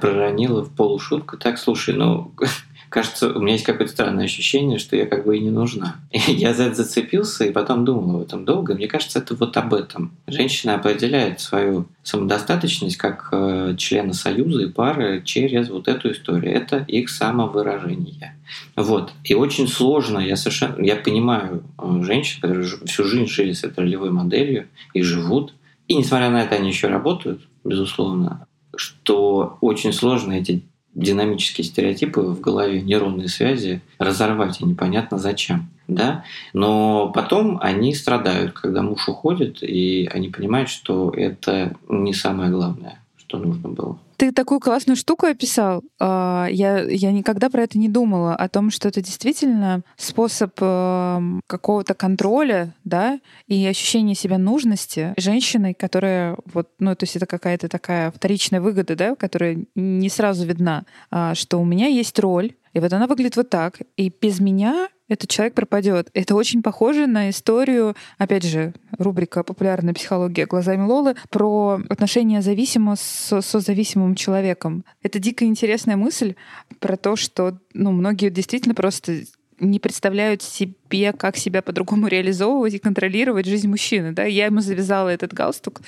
проронила 0.00 0.64
в 0.64 0.74
полушутку, 0.74 1.36
так, 1.36 1.58
слушай, 1.58 1.94
ну, 1.94 2.32
кажется, 2.88 3.32
у 3.32 3.40
меня 3.40 3.52
есть 3.52 3.64
какое-то 3.64 3.92
странное 3.92 4.24
ощущение, 4.24 4.78
что 4.78 4.96
я 4.96 5.06
как 5.06 5.24
бы 5.24 5.36
и 5.36 5.40
не 5.40 5.50
нужна. 5.50 5.96
И 6.10 6.32
я 6.32 6.54
за 6.54 6.64
это 6.64 6.76
зацепился 6.76 7.44
и 7.44 7.52
потом 7.52 7.84
думал 7.84 8.16
об 8.16 8.22
этом 8.22 8.44
долго. 8.44 8.74
Мне 8.74 8.88
кажется, 8.88 9.18
это 9.18 9.34
вот 9.34 9.56
об 9.56 9.74
этом. 9.74 10.12
Женщина 10.26 10.74
определяет 10.74 11.40
свою 11.40 11.86
самодостаточность 12.02 12.96
как 12.96 13.28
э, 13.32 13.74
члена 13.76 14.12
союза 14.14 14.62
и 14.62 14.68
пары 14.70 15.22
через 15.24 15.68
вот 15.68 15.88
эту 15.88 16.12
историю. 16.12 16.54
Это 16.54 16.84
их 16.88 17.10
самовыражение. 17.10 18.36
Вот. 18.76 19.12
И 19.24 19.34
очень 19.34 19.68
сложно, 19.68 20.18
я 20.18 20.36
совершенно, 20.36 20.82
я 20.82 20.96
понимаю 20.96 21.64
э, 21.78 22.02
женщин, 22.02 22.40
которые 22.40 22.66
всю 22.86 23.04
жизнь 23.04 23.26
жили 23.26 23.52
с 23.52 23.64
этой 23.64 23.80
ролевой 23.80 24.10
моделью 24.10 24.68
и 24.94 25.02
живут. 25.02 25.54
И 25.86 25.94
несмотря 25.94 26.30
на 26.30 26.42
это, 26.42 26.56
они 26.56 26.68
еще 26.68 26.88
работают, 26.88 27.42
безусловно, 27.64 28.46
что 28.76 29.58
очень 29.60 29.92
сложно 29.92 30.32
эти 30.32 30.62
динамические 30.98 31.64
стереотипы 31.64 32.20
в 32.20 32.40
голове, 32.40 32.82
нейронные 32.82 33.28
связи 33.28 33.80
разорвать, 33.98 34.60
и 34.60 34.64
непонятно 34.64 35.18
зачем. 35.18 35.70
Да? 35.86 36.24
Но 36.52 37.10
потом 37.14 37.58
они 37.62 37.94
страдают, 37.94 38.52
когда 38.52 38.82
муж 38.82 39.08
уходит, 39.08 39.62
и 39.62 40.08
они 40.12 40.28
понимают, 40.28 40.68
что 40.68 41.10
это 41.10 41.76
не 41.88 42.12
самое 42.12 42.50
главное, 42.50 43.00
что 43.16 43.38
нужно 43.38 43.68
было. 43.68 43.98
Ты 44.18 44.32
такую 44.32 44.58
классную 44.58 44.96
штуку 44.96 45.26
описал. 45.26 45.84
А, 46.00 46.48
я, 46.50 46.80
я 46.80 47.12
никогда 47.12 47.48
про 47.48 47.62
это 47.62 47.78
не 47.78 47.88
думала, 47.88 48.34
о 48.34 48.48
том, 48.48 48.72
что 48.72 48.88
это 48.88 49.00
действительно 49.00 49.82
способ 49.96 50.50
эм, 50.60 51.40
какого-то 51.46 51.94
контроля, 51.94 52.74
да, 52.82 53.20
и 53.46 53.64
ощущения 53.64 54.16
себя 54.16 54.36
нужности 54.36 55.14
женщиной, 55.16 55.72
которая 55.72 56.36
вот, 56.52 56.68
ну, 56.80 56.96
то 56.96 57.04
есть 57.04 57.14
это 57.14 57.26
какая-то 57.26 57.68
такая 57.68 58.10
вторичная 58.10 58.60
выгода, 58.60 58.96
да, 58.96 59.14
которая 59.14 59.64
не 59.76 60.08
сразу 60.08 60.44
видна, 60.44 60.84
а, 61.12 61.36
что 61.36 61.58
у 61.58 61.64
меня 61.64 61.86
есть 61.86 62.18
роль, 62.18 62.54
и 62.72 62.80
вот 62.80 62.92
она 62.92 63.06
выглядит 63.06 63.36
вот 63.36 63.50
так, 63.50 63.78
и 63.96 64.12
без 64.20 64.40
меня 64.40 64.88
этот 65.08 65.30
человек 65.30 65.54
пропадет. 65.54 66.10
Это 66.14 66.34
очень 66.34 66.62
похоже 66.62 67.06
на 67.06 67.30
историю, 67.30 67.96
опять 68.18 68.44
же, 68.44 68.74
рубрика 68.98 69.42
«Популярная 69.42 69.94
психология 69.94 70.46
глазами 70.46 70.82
Лолы» 70.82 71.16
про 71.30 71.80
отношения 71.88 72.42
зависимого 72.42 72.96
с 72.96 73.40
созависимым 73.40 74.14
человеком. 74.14 74.84
Это 75.02 75.18
дико 75.18 75.44
интересная 75.44 75.96
мысль 75.96 76.34
про 76.78 76.96
то, 76.96 77.16
что 77.16 77.58
ну, 77.72 77.92
многие 77.92 78.30
действительно 78.30 78.74
просто 78.74 79.22
не 79.60 79.78
представляют 79.78 80.42
себе, 80.42 81.12
как 81.12 81.36
себя 81.36 81.62
по-другому 81.62 82.06
реализовывать 82.06 82.74
и 82.74 82.78
контролировать 82.78 83.46
жизнь 83.46 83.68
мужчины. 83.68 84.12
Да? 84.12 84.24
Я 84.24 84.46
ему 84.46 84.60
завязала 84.60 85.08
этот 85.08 85.32
галстук. 85.32 85.80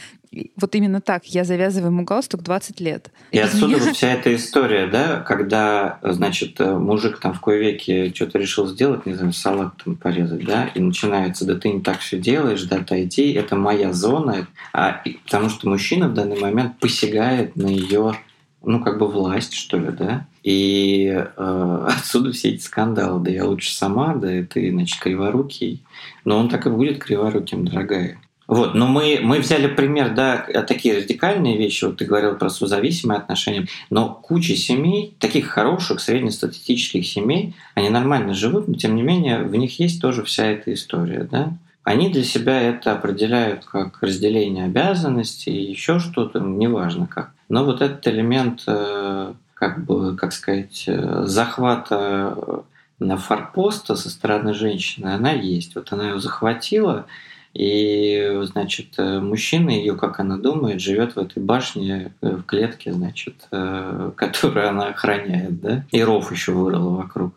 Вот 0.56 0.74
именно 0.74 1.00
так. 1.00 1.24
Я 1.26 1.44
завязываю 1.44 1.90
ему 1.90 2.04
галстук 2.04 2.42
20 2.42 2.80
лет. 2.80 3.10
И 3.32 3.38
отсюда 3.38 3.78
вот 3.78 3.96
вся 3.96 4.12
эта 4.12 4.34
история, 4.34 4.86
да, 4.86 5.20
когда, 5.20 5.98
значит, 6.02 6.60
мужик 6.60 7.18
там 7.18 7.34
в 7.34 7.40
кое 7.40 7.58
веке 7.58 8.12
что-то 8.14 8.38
решил 8.38 8.66
сделать, 8.66 9.06
не 9.06 9.14
знаю, 9.14 9.32
салат 9.32 9.74
там 9.84 9.96
порезать, 9.96 10.44
да, 10.44 10.70
и 10.74 10.80
начинается, 10.80 11.44
да 11.44 11.56
ты 11.56 11.70
не 11.70 11.80
так 11.80 11.98
все 11.98 12.18
делаешь, 12.18 12.62
да, 12.64 12.76
отойди, 12.76 13.32
это 13.32 13.56
моя 13.56 13.92
зона, 13.92 14.46
а, 14.72 15.02
потому 15.24 15.48
что 15.48 15.68
мужчина 15.68 16.08
в 16.08 16.14
данный 16.14 16.38
момент 16.38 16.78
посягает 16.78 17.56
на 17.56 17.66
ее 17.66 18.14
ну, 18.62 18.80
как 18.80 18.98
бы 18.98 19.06
власть, 19.06 19.54
что 19.54 19.78
ли, 19.78 19.90
да. 19.90 20.26
И 20.42 21.06
э, 21.08 21.86
отсюда 21.88 22.32
все 22.32 22.50
эти 22.50 22.62
скандалы. 22.62 23.22
Да 23.24 23.30
я 23.30 23.44
лучше 23.46 23.74
сама, 23.74 24.14
да 24.14 24.28
ты, 24.42 24.70
значит, 24.70 25.00
криворукий. 25.00 25.82
Но 26.24 26.38
он 26.38 26.48
так 26.48 26.66
и 26.66 26.70
будет 26.70 26.98
криворуким, 26.98 27.64
дорогая. 27.64 28.18
Вот, 28.50 28.74
но 28.74 28.88
мы, 28.88 29.20
мы 29.22 29.38
взяли 29.38 29.68
пример, 29.68 30.12
да, 30.12 30.38
такие 30.66 30.96
радикальные 30.96 31.56
вещи, 31.56 31.84
вот 31.84 31.98
ты 31.98 32.04
говорил 32.04 32.34
про 32.34 32.50
созависимые 32.50 33.18
отношения, 33.18 33.68
но 33.90 34.12
куча 34.12 34.56
семей, 34.56 35.14
таких 35.20 35.46
хороших, 35.46 36.00
среднестатистических 36.00 37.06
семей, 37.06 37.54
они 37.76 37.90
нормально 37.90 38.34
живут, 38.34 38.66
но 38.66 38.74
тем 38.74 38.96
не 38.96 39.02
менее 39.02 39.44
в 39.44 39.54
них 39.54 39.78
есть 39.78 40.02
тоже 40.02 40.24
вся 40.24 40.46
эта 40.46 40.74
история, 40.74 41.28
да. 41.30 41.52
Они 41.82 42.10
для 42.10 42.24
себя 42.24 42.60
это 42.60 42.92
определяют 42.92 43.64
как 43.64 44.02
разделение 44.02 44.66
обязанностей, 44.66 45.52
еще 45.52 45.98
что-то, 45.98 46.38
неважно 46.38 47.06
как. 47.06 47.32
Но 47.48 47.64
вот 47.64 47.80
этот 47.80 48.06
элемент, 48.06 48.64
э, 48.66 49.32
как 49.54 49.84
бы, 49.84 50.14
как 50.16 50.32
сказать, 50.32 50.84
э, 50.86 51.22
захвата 51.24 52.34
э, 52.36 52.60
на 52.98 53.16
форпоста 53.16 53.96
со 53.96 54.10
стороны 54.10 54.52
женщины, 54.52 55.08
она 55.08 55.32
есть. 55.32 55.74
Вот 55.74 55.92
она 55.92 56.10
ее 56.10 56.20
захватила, 56.20 57.06
и, 57.54 58.40
значит, 58.42 58.94
мужчина 58.98 59.70
ее, 59.70 59.96
как 59.96 60.20
она 60.20 60.36
думает, 60.36 60.80
живет 60.80 61.16
в 61.16 61.18
этой 61.18 61.42
башне 61.42 62.12
в 62.20 62.42
клетке, 62.42 62.92
значит, 62.92 63.48
которую 63.50 64.68
она 64.68 64.88
охраняет, 64.88 65.60
да, 65.60 65.84
и 65.90 66.00
ров 66.04 66.30
еще 66.30 66.52
вырыла 66.52 66.90
вокруг. 66.90 67.34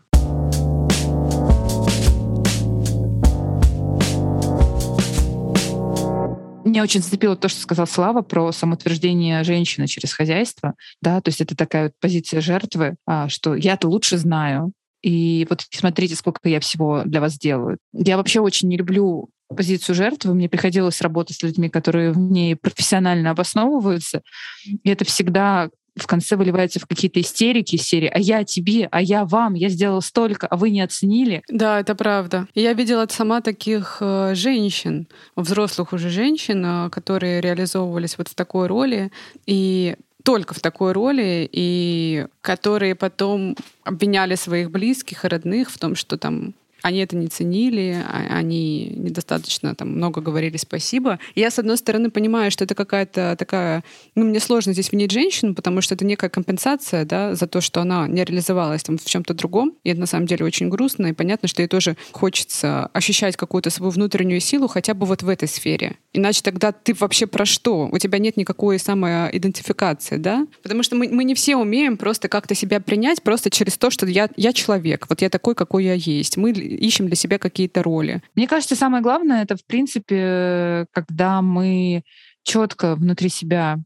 Меня 6.73 6.81
очень 6.81 7.03
зацепило 7.03 7.35
то, 7.35 7.49
что 7.49 7.61
сказал 7.61 7.85
Слава 7.85 8.23
про 8.23 8.51
самоутверждение 8.51 9.43
женщины 9.43 9.85
через 9.85 10.11
хозяйство. 10.11 10.73
Да, 11.03 11.21
то 11.21 11.29
есть 11.29 11.39
это 11.39 11.55
такая 11.55 11.83
вот 11.83 11.91
позиция 12.01 12.41
жертвы, 12.41 12.95
а, 13.05 13.29
что 13.29 13.53
я-то 13.53 13.87
лучше 13.87 14.17
знаю, 14.17 14.73
и 15.03 15.45
вот 15.51 15.67
смотрите, 15.69 16.15
сколько 16.15 16.49
я 16.49 16.59
всего 16.59 17.03
для 17.05 17.21
вас 17.21 17.37
делаю. 17.37 17.77
Я 17.93 18.17
вообще 18.17 18.39
очень 18.39 18.69
не 18.69 18.77
люблю 18.77 19.29
позицию 19.55 19.93
жертвы. 19.93 20.33
Мне 20.33 20.49
приходилось 20.49 20.99
работать 21.01 21.37
с 21.37 21.43
людьми, 21.43 21.69
которые 21.69 22.11
в 22.11 22.17
ней 22.17 22.55
профессионально 22.55 23.29
обосновываются. 23.29 24.23
И 24.65 24.89
это 24.89 25.05
всегда 25.05 25.69
в 25.95 26.07
конце 26.07 26.35
выливается 26.35 26.79
в 26.79 26.87
какие-то 26.87 27.21
истерики 27.21 27.75
серии 27.75 28.07
«А 28.07 28.19
я 28.19 28.43
тебе, 28.43 28.87
а 28.91 29.01
я 29.01 29.25
вам, 29.25 29.53
я 29.53 29.69
сделала 29.69 29.99
столько, 29.99 30.47
а 30.47 30.55
вы 30.55 30.71
не 30.71 30.81
оценили». 30.81 31.43
Да, 31.49 31.79
это 31.79 31.95
правда. 31.95 32.47
Я 32.55 32.73
видела 32.73 33.05
сама 33.09 33.41
таких 33.41 33.97
э, 33.99 34.33
женщин, 34.35 35.07
взрослых 35.35 35.93
уже 35.93 36.09
женщин, 36.09 36.63
э, 36.65 36.89
которые 36.89 37.41
реализовывались 37.41 38.17
вот 38.17 38.27
в 38.27 38.35
такой 38.35 38.67
роли, 38.67 39.11
и 39.45 39.95
только 40.23 40.53
в 40.53 40.59
такой 40.59 40.93
роли, 40.93 41.47
и 41.51 42.27
которые 42.41 42.95
потом 42.95 43.55
обвиняли 43.83 44.35
своих 44.35 44.71
близких 44.71 45.25
и 45.25 45.27
родных 45.27 45.69
в 45.69 45.77
том, 45.77 45.95
что 45.95 46.17
там 46.17 46.53
они 46.83 46.99
это 46.99 47.15
не 47.15 47.27
ценили, 47.27 47.97
а, 48.05 48.37
они 48.37 48.93
недостаточно 48.95 49.73
там 49.73 49.95
много 49.95 50.21
говорили 50.21 50.57
спасибо. 50.57 51.17
я, 51.33 51.49
с 51.49 51.57
одной 51.57 51.77
стороны, 51.77 52.11
понимаю, 52.11 52.51
что 52.51 52.65
это 52.65 52.75
какая-то 52.75 53.35
такая... 53.39 53.83
Ну, 54.15 54.25
мне 54.25 54.39
сложно 54.39 54.73
здесь 54.73 54.91
винить 54.91 55.11
женщину, 55.11 55.55
потому 55.55 55.81
что 55.81 55.95
это 55.95 56.05
некая 56.05 56.29
компенсация 56.29 57.05
да, 57.05 57.35
за 57.35 57.47
то, 57.47 57.61
что 57.61 57.81
она 57.81 58.07
не 58.07 58.23
реализовалась 58.23 58.83
там, 58.83 58.97
в 58.97 59.05
чем-то 59.05 59.33
другом. 59.33 59.73
И 59.83 59.89
это 59.89 59.99
на 60.01 60.05
самом 60.05 60.27
деле 60.27 60.45
очень 60.45 60.69
грустно. 60.69 61.07
И 61.07 61.13
понятно, 61.13 61.47
что 61.47 61.61
ей 61.61 61.67
тоже 61.69 61.95
хочется 62.11 62.87
ощущать 62.87 63.37
какую-то 63.37 63.69
свою 63.69 63.91
внутреннюю 63.91 64.41
силу 64.41 64.67
хотя 64.67 64.93
бы 64.93 65.05
вот 65.05 65.23
в 65.23 65.29
этой 65.29 65.47
сфере. 65.47 65.95
Иначе 66.11 66.41
тогда 66.43 66.73
ты 66.73 66.93
вообще 66.93 67.27
про 67.27 67.45
что? 67.45 67.87
У 67.91 67.97
тебя 67.97 68.19
нет 68.19 68.35
никакой 68.35 68.77
самоидентификации, 68.77 70.17
да? 70.17 70.45
Потому 70.61 70.83
что 70.83 70.97
мы, 70.97 71.07
мы 71.07 71.23
не 71.23 71.33
все 71.33 71.55
умеем 71.55 71.95
просто 71.95 72.27
как-то 72.27 72.55
себя 72.55 72.81
принять 72.81 73.23
просто 73.23 73.49
через 73.49 73.77
то, 73.77 73.89
что 73.89 74.05
я, 74.05 74.29
я 74.35 74.51
человек, 74.51 75.05
вот 75.09 75.21
я 75.21 75.29
такой, 75.29 75.55
какой 75.55 75.85
я 75.85 75.93
есть. 75.93 76.35
Мы 76.35 76.51
ищем 76.75 77.07
для 77.07 77.15
себя 77.15 77.37
какие-то 77.37 77.83
роли. 77.83 78.21
Мне 78.35 78.47
кажется, 78.47 78.75
самое 78.75 79.03
главное 79.03 79.43
это, 79.43 79.55
в 79.55 79.65
принципе, 79.65 80.85
когда 80.91 81.41
мы 81.41 82.03
четко 82.43 82.95
внутри 82.95 83.29
себя 83.29 83.79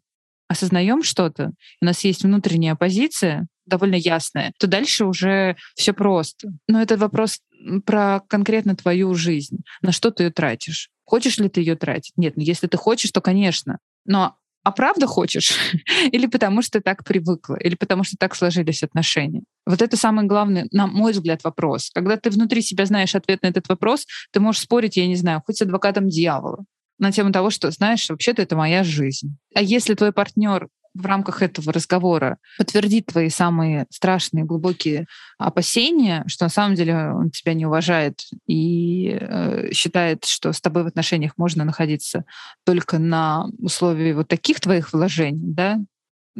осознаем 0.48 1.04
что-то, 1.04 1.52
у 1.82 1.86
нас 1.86 2.04
есть 2.04 2.24
внутренняя 2.24 2.76
позиция, 2.76 3.48
довольно 3.66 3.96
ясная, 3.96 4.54
то 4.60 4.68
дальше 4.68 5.06
уже 5.06 5.58
все 5.76 5.94
просто. 5.94 6.50
Но 6.68 6.82
это 6.82 6.98
вопрос 6.98 7.40
про 7.86 8.22
конкретно 8.28 8.76
твою 8.76 9.14
жизнь. 9.14 9.60
На 9.82 9.92
что 9.92 10.10
ты 10.10 10.24
ее 10.24 10.32
тратишь? 10.32 10.90
Хочешь 11.04 11.38
ли 11.38 11.50
ты 11.50 11.62
ее 11.62 11.76
тратить? 11.76 12.14
Нет, 12.18 12.38
ну 12.38 12.44
если 12.44 12.68
ты 12.68 12.78
хочешь, 12.78 13.12
то 13.12 13.22
конечно. 13.22 13.80
Но 14.06 14.36
а 14.68 14.72
правда 14.72 15.08
хочешь? 15.08 15.58
или 16.12 16.28
потому 16.28 16.62
что 16.62 16.82
так 16.82 17.06
привыкла? 17.06 17.56
Или 17.56 17.76
потому 17.76 18.04
что 18.04 18.18
так 18.20 18.36
сложились 18.36 18.84
отношения? 18.84 19.44
Вот 19.66 19.82
это 19.82 19.96
самый 19.96 20.26
главный, 20.26 20.68
на 20.72 20.88
мой 20.88 21.14
взгляд, 21.14 21.42
вопрос. 21.46 21.90
Когда 21.94 22.18
ты 22.18 22.30
внутри 22.30 22.62
себя 22.62 22.86
знаешь 22.86 23.16
ответ 23.16 23.44
на 23.44 23.48
этот 23.48 23.70
вопрос, 23.70 24.06
ты 24.34 24.42
можешь 24.42 24.64
спорить, 24.64 24.98
я 24.98 25.08
не 25.08 25.16
знаю, 25.16 25.42
хоть 25.46 25.56
с 25.56 25.62
адвокатом 25.62 26.10
дьявола 26.10 26.66
на 27.00 27.14
тему 27.14 27.32
того, 27.32 27.50
что, 27.50 27.72
знаешь, 27.72 28.10
вообще-то 28.10 28.42
это 28.42 28.58
моя 28.58 28.84
жизнь. 28.84 29.38
А 29.56 29.62
если 29.62 29.94
твой 29.94 30.12
партнер 30.12 30.68
в 31.02 31.06
рамках 31.06 31.42
этого 31.42 31.72
разговора 31.72 32.38
подтвердит 32.58 33.08
твои 33.08 33.30
самые 33.30 33.86
страшные, 33.90 34.44
глубокие 34.44 35.08
опасения, 35.38 36.24
что 36.28 36.46
на 36.46 36.50
самом 36.50 36.76
деле 36.76 37.12
он 37.14 37.30
тебя 37.30 37.54
не 37.54 37.66
уважает 37.66 38.22
и 38.48 39.18
э, 39.20 39.72
считает, 39.72 40.26
что 40.26 40.52
с 40.52 40.62
тобой 40.62 40.84
в 40.84 40.88
отношениях 40.88 41.34
можно 41.38 41.64
находиться 41.64 42.26
только 42.66 43.00
на 43.00 43.46
условии 43.60 44.14
вот 44.14 44.28
таких 44.28 44.60
твоих 44.60 44.94
вложений, 44.94 45.54
да, 45.54 45.80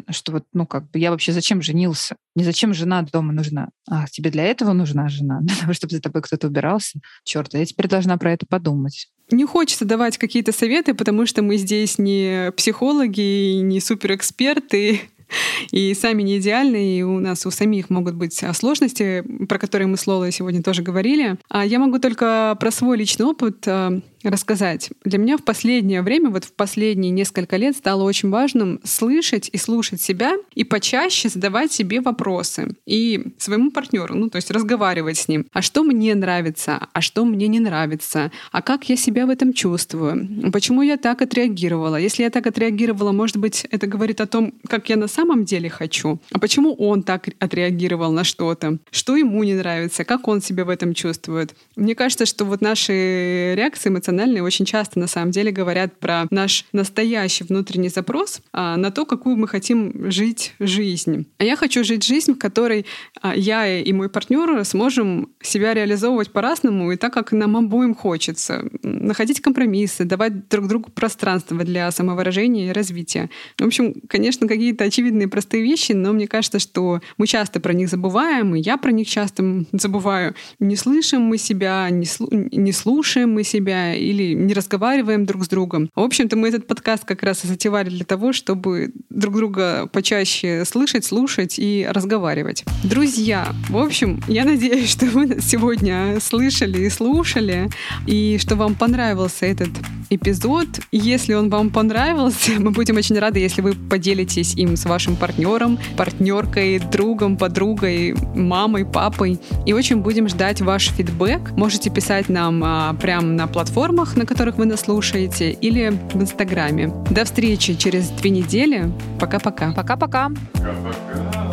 что 0.10 0.32
вот, 0.32 0.46
ну, 0.54 0.66
как 0.66 0.90
бы 0.90 1.00
я 1.00 1.12
вообще 1.12 1.32
зачем 1.32 1.62
женился? 1.62 2.16
Не 2.36 2.44
зачем 2.44 2.74
жена 2.74 3.02
дома 3.02 3.34
нужна? 3.34 3.70
А, 3.90 4.08
тебе 4.08 4.30
для 4.30 4.44
этого 4.44 4.74
нужна 4.74 5.08
жена? 5.10 5.40
Для 5.42 5.56
того, 5.56 5.74
чтобы 5.74 5.94
за 5.94 6.02
тобой 6.02 6.22
кто-то 6.22 6.48
убирался? 6.48 7.00
Черт, 7.24 7.54
я 7.54 7.66
теперь 7.66 7.88
должна 7.88 8.18
про 8.18 8.34
это 8.34 8.46
подумать. 8.46 9.08
Не 9.32 9.46
хочется 9.46 9.86
давать 9.86 10.18
какие-то 10.18 10.52
советы, 10.52 10.94
потому 10.94 11.26
что 11.26 11.42
мы 11.42 11.58
здесь 11.58 11.98
не 11.98 12.52
психологи, 12.56 13.60
не 13.62 13.80
суперэксперты, 13.82 15.02
и 15.72 15.94
сами 15.94 16.24
не 16.24 16.38
идеальны, 16.38 16.98
и 16.98 17.04
у 17.04 17.20
нас 17.20 17.46
у 17.46 17.52
самих 17.52 17.90
могут 17.90 18.16
быть 18.16 18.42
а, 18.44 18.54
сложности, 18.54 19.24
про 19.48 19.60
которые 19.60 19.88
мы 19.88 19.98
с 19.98 20.08
Лолой 20.08 20.32
сегодня 20.32 20.64
тоже 20.64 20.82
говорили. 20.82 21.38
А 21.50 21.66
я 21.66 21.80
могу 21.80 22.00
только 22.00 22.56
про 22.60 22.72
свой 22.72 22.98
личный 22.98 23.26
опыт 23.26 23.68
а, 23.68 24.00
рассказать. 24.24 24.90
Для 25.04 25.20
меня 25.20 25.38
в 25.38 25.44
последнее 25.44 26.02
время, 26.02 26.30
вот 26.30 26.46
в 26.46 26.54
последние 26.54 27.12
несколько 27.12 27.58
лет 27.58 27.76
стало 27.76 28.04
очень 28.04 28.30
важным 28.30 28.80
слышать 28.84 29.50
и 29.52 29.58
слушать 29.58 30.02
себя 30.02 30.36
и 30.56 30.64
почаще 30.64 31.30
задавать 31.30 31.72
себе 31.72 32.02
вопросы 32.02 32.76
и 32.86 33.34
своему 33.38 33.72
партнеру, 33.72 34.16
ну 34.16 34.30
то 34.30 34.38
есть 34.38 34.52
разговаривать 34.52 35.18
с 35.18 35.28
ним. 35.28 35.46
А 35.54 35.62
что 35.62 35.84
мне 35.84 36.16
нравится? 36.16 36.88
А 36.94 37.02
что 37.02 37.26
мне 37.26 37.48
не 37.48 37.60
нравится? 37.60 38.32
А 38.52 38.62
как 38.62 38.90
я 38.90 38.96
себя 38.96 39.26
в 39.26 39.30
этом 39.30 39.54
чувствую? 39.54 40.52
Почему 40.52 40.82
я 40.82 40.98
так 40.98 41.22
отреагировала? 41.22 41.96
Если 41.98 42.24
я 42.24 42.30
так 42.30 42.48
отреагировала, 42.48 43.12
может 43.12 43.38
быть, 43.38 43.66
это 43.72 43.88
говорит 43.88 44.22
о 44.22 44.28
том, 44.28 44.54
как 44.68 44.90
я 44.90 44.98
на 44.98 45.08
самом 45.08 45.46
деле 45.46 45.70
хочу. 45.70 46.20
А 46.32 46.40
почему 46.40 46.74
он 46.74 47.04
так 47.04 47.30
отреагировал 47.40 48.12
на 48.12 48.24
что-то? 48.24 48.78
Что 48.92 49.16
ему 49.16 49.44
не 49.44 49.54
нравится? 49.54 50.04
Как 50.04 50.28
он 50.28 50.42
себя 50.42 50.66
в 50.66 50.70
этом 50.70 50.94
чувствует? 50.94 51.56
Мне 51.76 51.96
кажется, 51.96 52.26
что 52.26 52.46
вот 52.46 52.62
наши 52.62 53.54
реакции 53.56 53.90
эмоциональные 53.90 54.07
эмоциональные 54.08 54.44
очень 54.44 54.66
часто 54.66 55.00
на 55.00 55.08
самом 55.08 55.32
деле 55.32 55.52
говорят 55.52 56.00
про 56.00 56.26
наш 56.30 56.66
настоящий 56.72 57.44
внутренний 57.44 57.90
запрос 57.90 58.42
а, 58.54 58.78
на 58.78 58.92
то, 58.92 59.06
какую 59.06 59.36
мы 59.38 59.48
хотим 59.48 60.10
жить 60.10 60.54
жизнь. 60.60 61.28
А 61.38 61.44
я 61.44 61.56
хочу 61.56 61.84
жить 61.84 62.06
жизнь, 62.06 62.34
в 62.34 62.40
которой 62.40 62.86
а, 63.22 63.36
я 63.36 63.80
и 63.80 63.94
мой 63.94 64.10
партнер 64.10 64.64
сможем 64.66 65.30
себя 65.42 65.74
реализовывать 65.74 66.32
по-разному 66.32 66.92
и 66.92 66.96
так, 66.96 67.14
как 67.14 67.32
нам 67.32 67.58
обоим 67.58 67.96
хочется. 67.96 68.70
Находить 68.84 69.42
компромиссы, 69.42 70.06
давать 70.06 70.48
друг 70.50 70.68
другу 70.68 70.90
пространство 70.92 71.58
для 71.64 71.92
самовыражения 71.92 72.70
и 72.70 72.74
развития. 72.74 73.30
В 73.60 73.66
общем, 73.66 73.96
конечно, 74.08 74.48
какие-то 74.48 74.86
очевидные 74.86 75.28
простые 75.28 75.64
вещи, 75.64 75.92
но 75.92 76.14
мне 76.14 76.28
кажется, 76.28 76.60
что 76.60 77.02
мы 77.18 77.28
часто 77.28 77.60
про 77.60 77.74
них 77.74 77.90
забываем, 77.90 78.56
и 78.56 78.62
я 78.62 78.78
про 78.78 78.92
них 78.92 79.08
часто 79.08 79.66
забываю. 79.72 80.36
Не 80.60 80.76
слышим 80.76 81.22
мы 81.22 81.38
себя, 81.38 81.90
не, 81.90 82.06
слу- 82.06 82.30
не 82.32 82.72
слушаем 82.72 83.34
мы 83.34 83.44
себя, 83.44 83.97
или 83.98 84.34
не 84.34 84.54
разговариваем 84.54 85.26
друг 85.26 85.46
с 85.46 85.48
другом. 85.48 85.90
В 85.96 86.02
общем-то, 86.02 86.36
мы 86.36 86.50
этот 86.50 86.68
подкаст 86.68 87.06
как 87.06 87.24
раз 87.24 87.44
и 87.44 87.48
затевали 87.48 87.90
для 87.90 88.06
того, 88.06 88.34
чтобы 88.34 88.92
друг 89.10 89.36
друга 89.36 89.88
почаще 89.92 90.64
слышать, 90.66 91.06
слушать 91.06 91.56
и 91.58 91.88
разговаривать. 91.90 92.64
Друзья, 92.84 93.48
в 93.70 93.78
общем, 93.78 94.22
я 94.28 94.46
надеюсь, 94.46 94.90
что 94.90 95.06
вы 95.08 95.26
нас 95.26 95.46
сегодня 95.46 96.20
слышали 96.20 96.86
и 96.86 96.90
слушали, 96.90 97.70
и 98.06 98.38
что 98.40 98.56
вам 98.56 98.76
понравился 98.76 99.46
этот 99.46 99.70
эпизод. 100.10 100.68
Если 100.92 101.34
он 101.34 101.50
вам 101.50 101.70
понравился, 101.70 102.52
мы 102.60 102.72
будем 102.72 102.98
очень 102.98 103.18
рады, 103.20 103.40
если 103.40 103.62
вы 103.62 103.74
поделитесь 103.74 104.54
им 104.56 104.78
с 104.78 104.86
вашим 104.86 105.16
партнером, 105.16 105.80
партнеркой, 105.98 106.80
другом, 106.80 107.38
подругой, 107.38 108.16
мамой, 108.36 108.86
папой. 108.86 109.40
И 109.66 109.74
очень 109.74 109.98
будем 109.98 110.28
ждать 110.30 110.62
ваш 110.62 110.90
фидбэк. 110.92 111.52
Можете 111.52 111.90
писать 111.90 112.30
нам 112.30 112.64
а, 112.64 112.94
прямо 112.94 113.28
на 113.28 113.48
платформе 113.48 113.87
платформах, 113.88 114.18
на 114.18 114.26
которых 114.26 114.58
вы 114.58 114.66
нас 114.66 114.82
слушаете, 114.82 115.52
или 115.52 115.90
в 116.14 116.22
Инстаграме. 116.22 116.94
До 117.10 117.24
встречи 117.24 117.76
через 117.76 118.10
две 118.10 118.30
недели. 118.30 118.92
Пока-пока. 119.20 119.74
Пока-пока. 119.74 120.30
Пока-пока. 120.54 121.47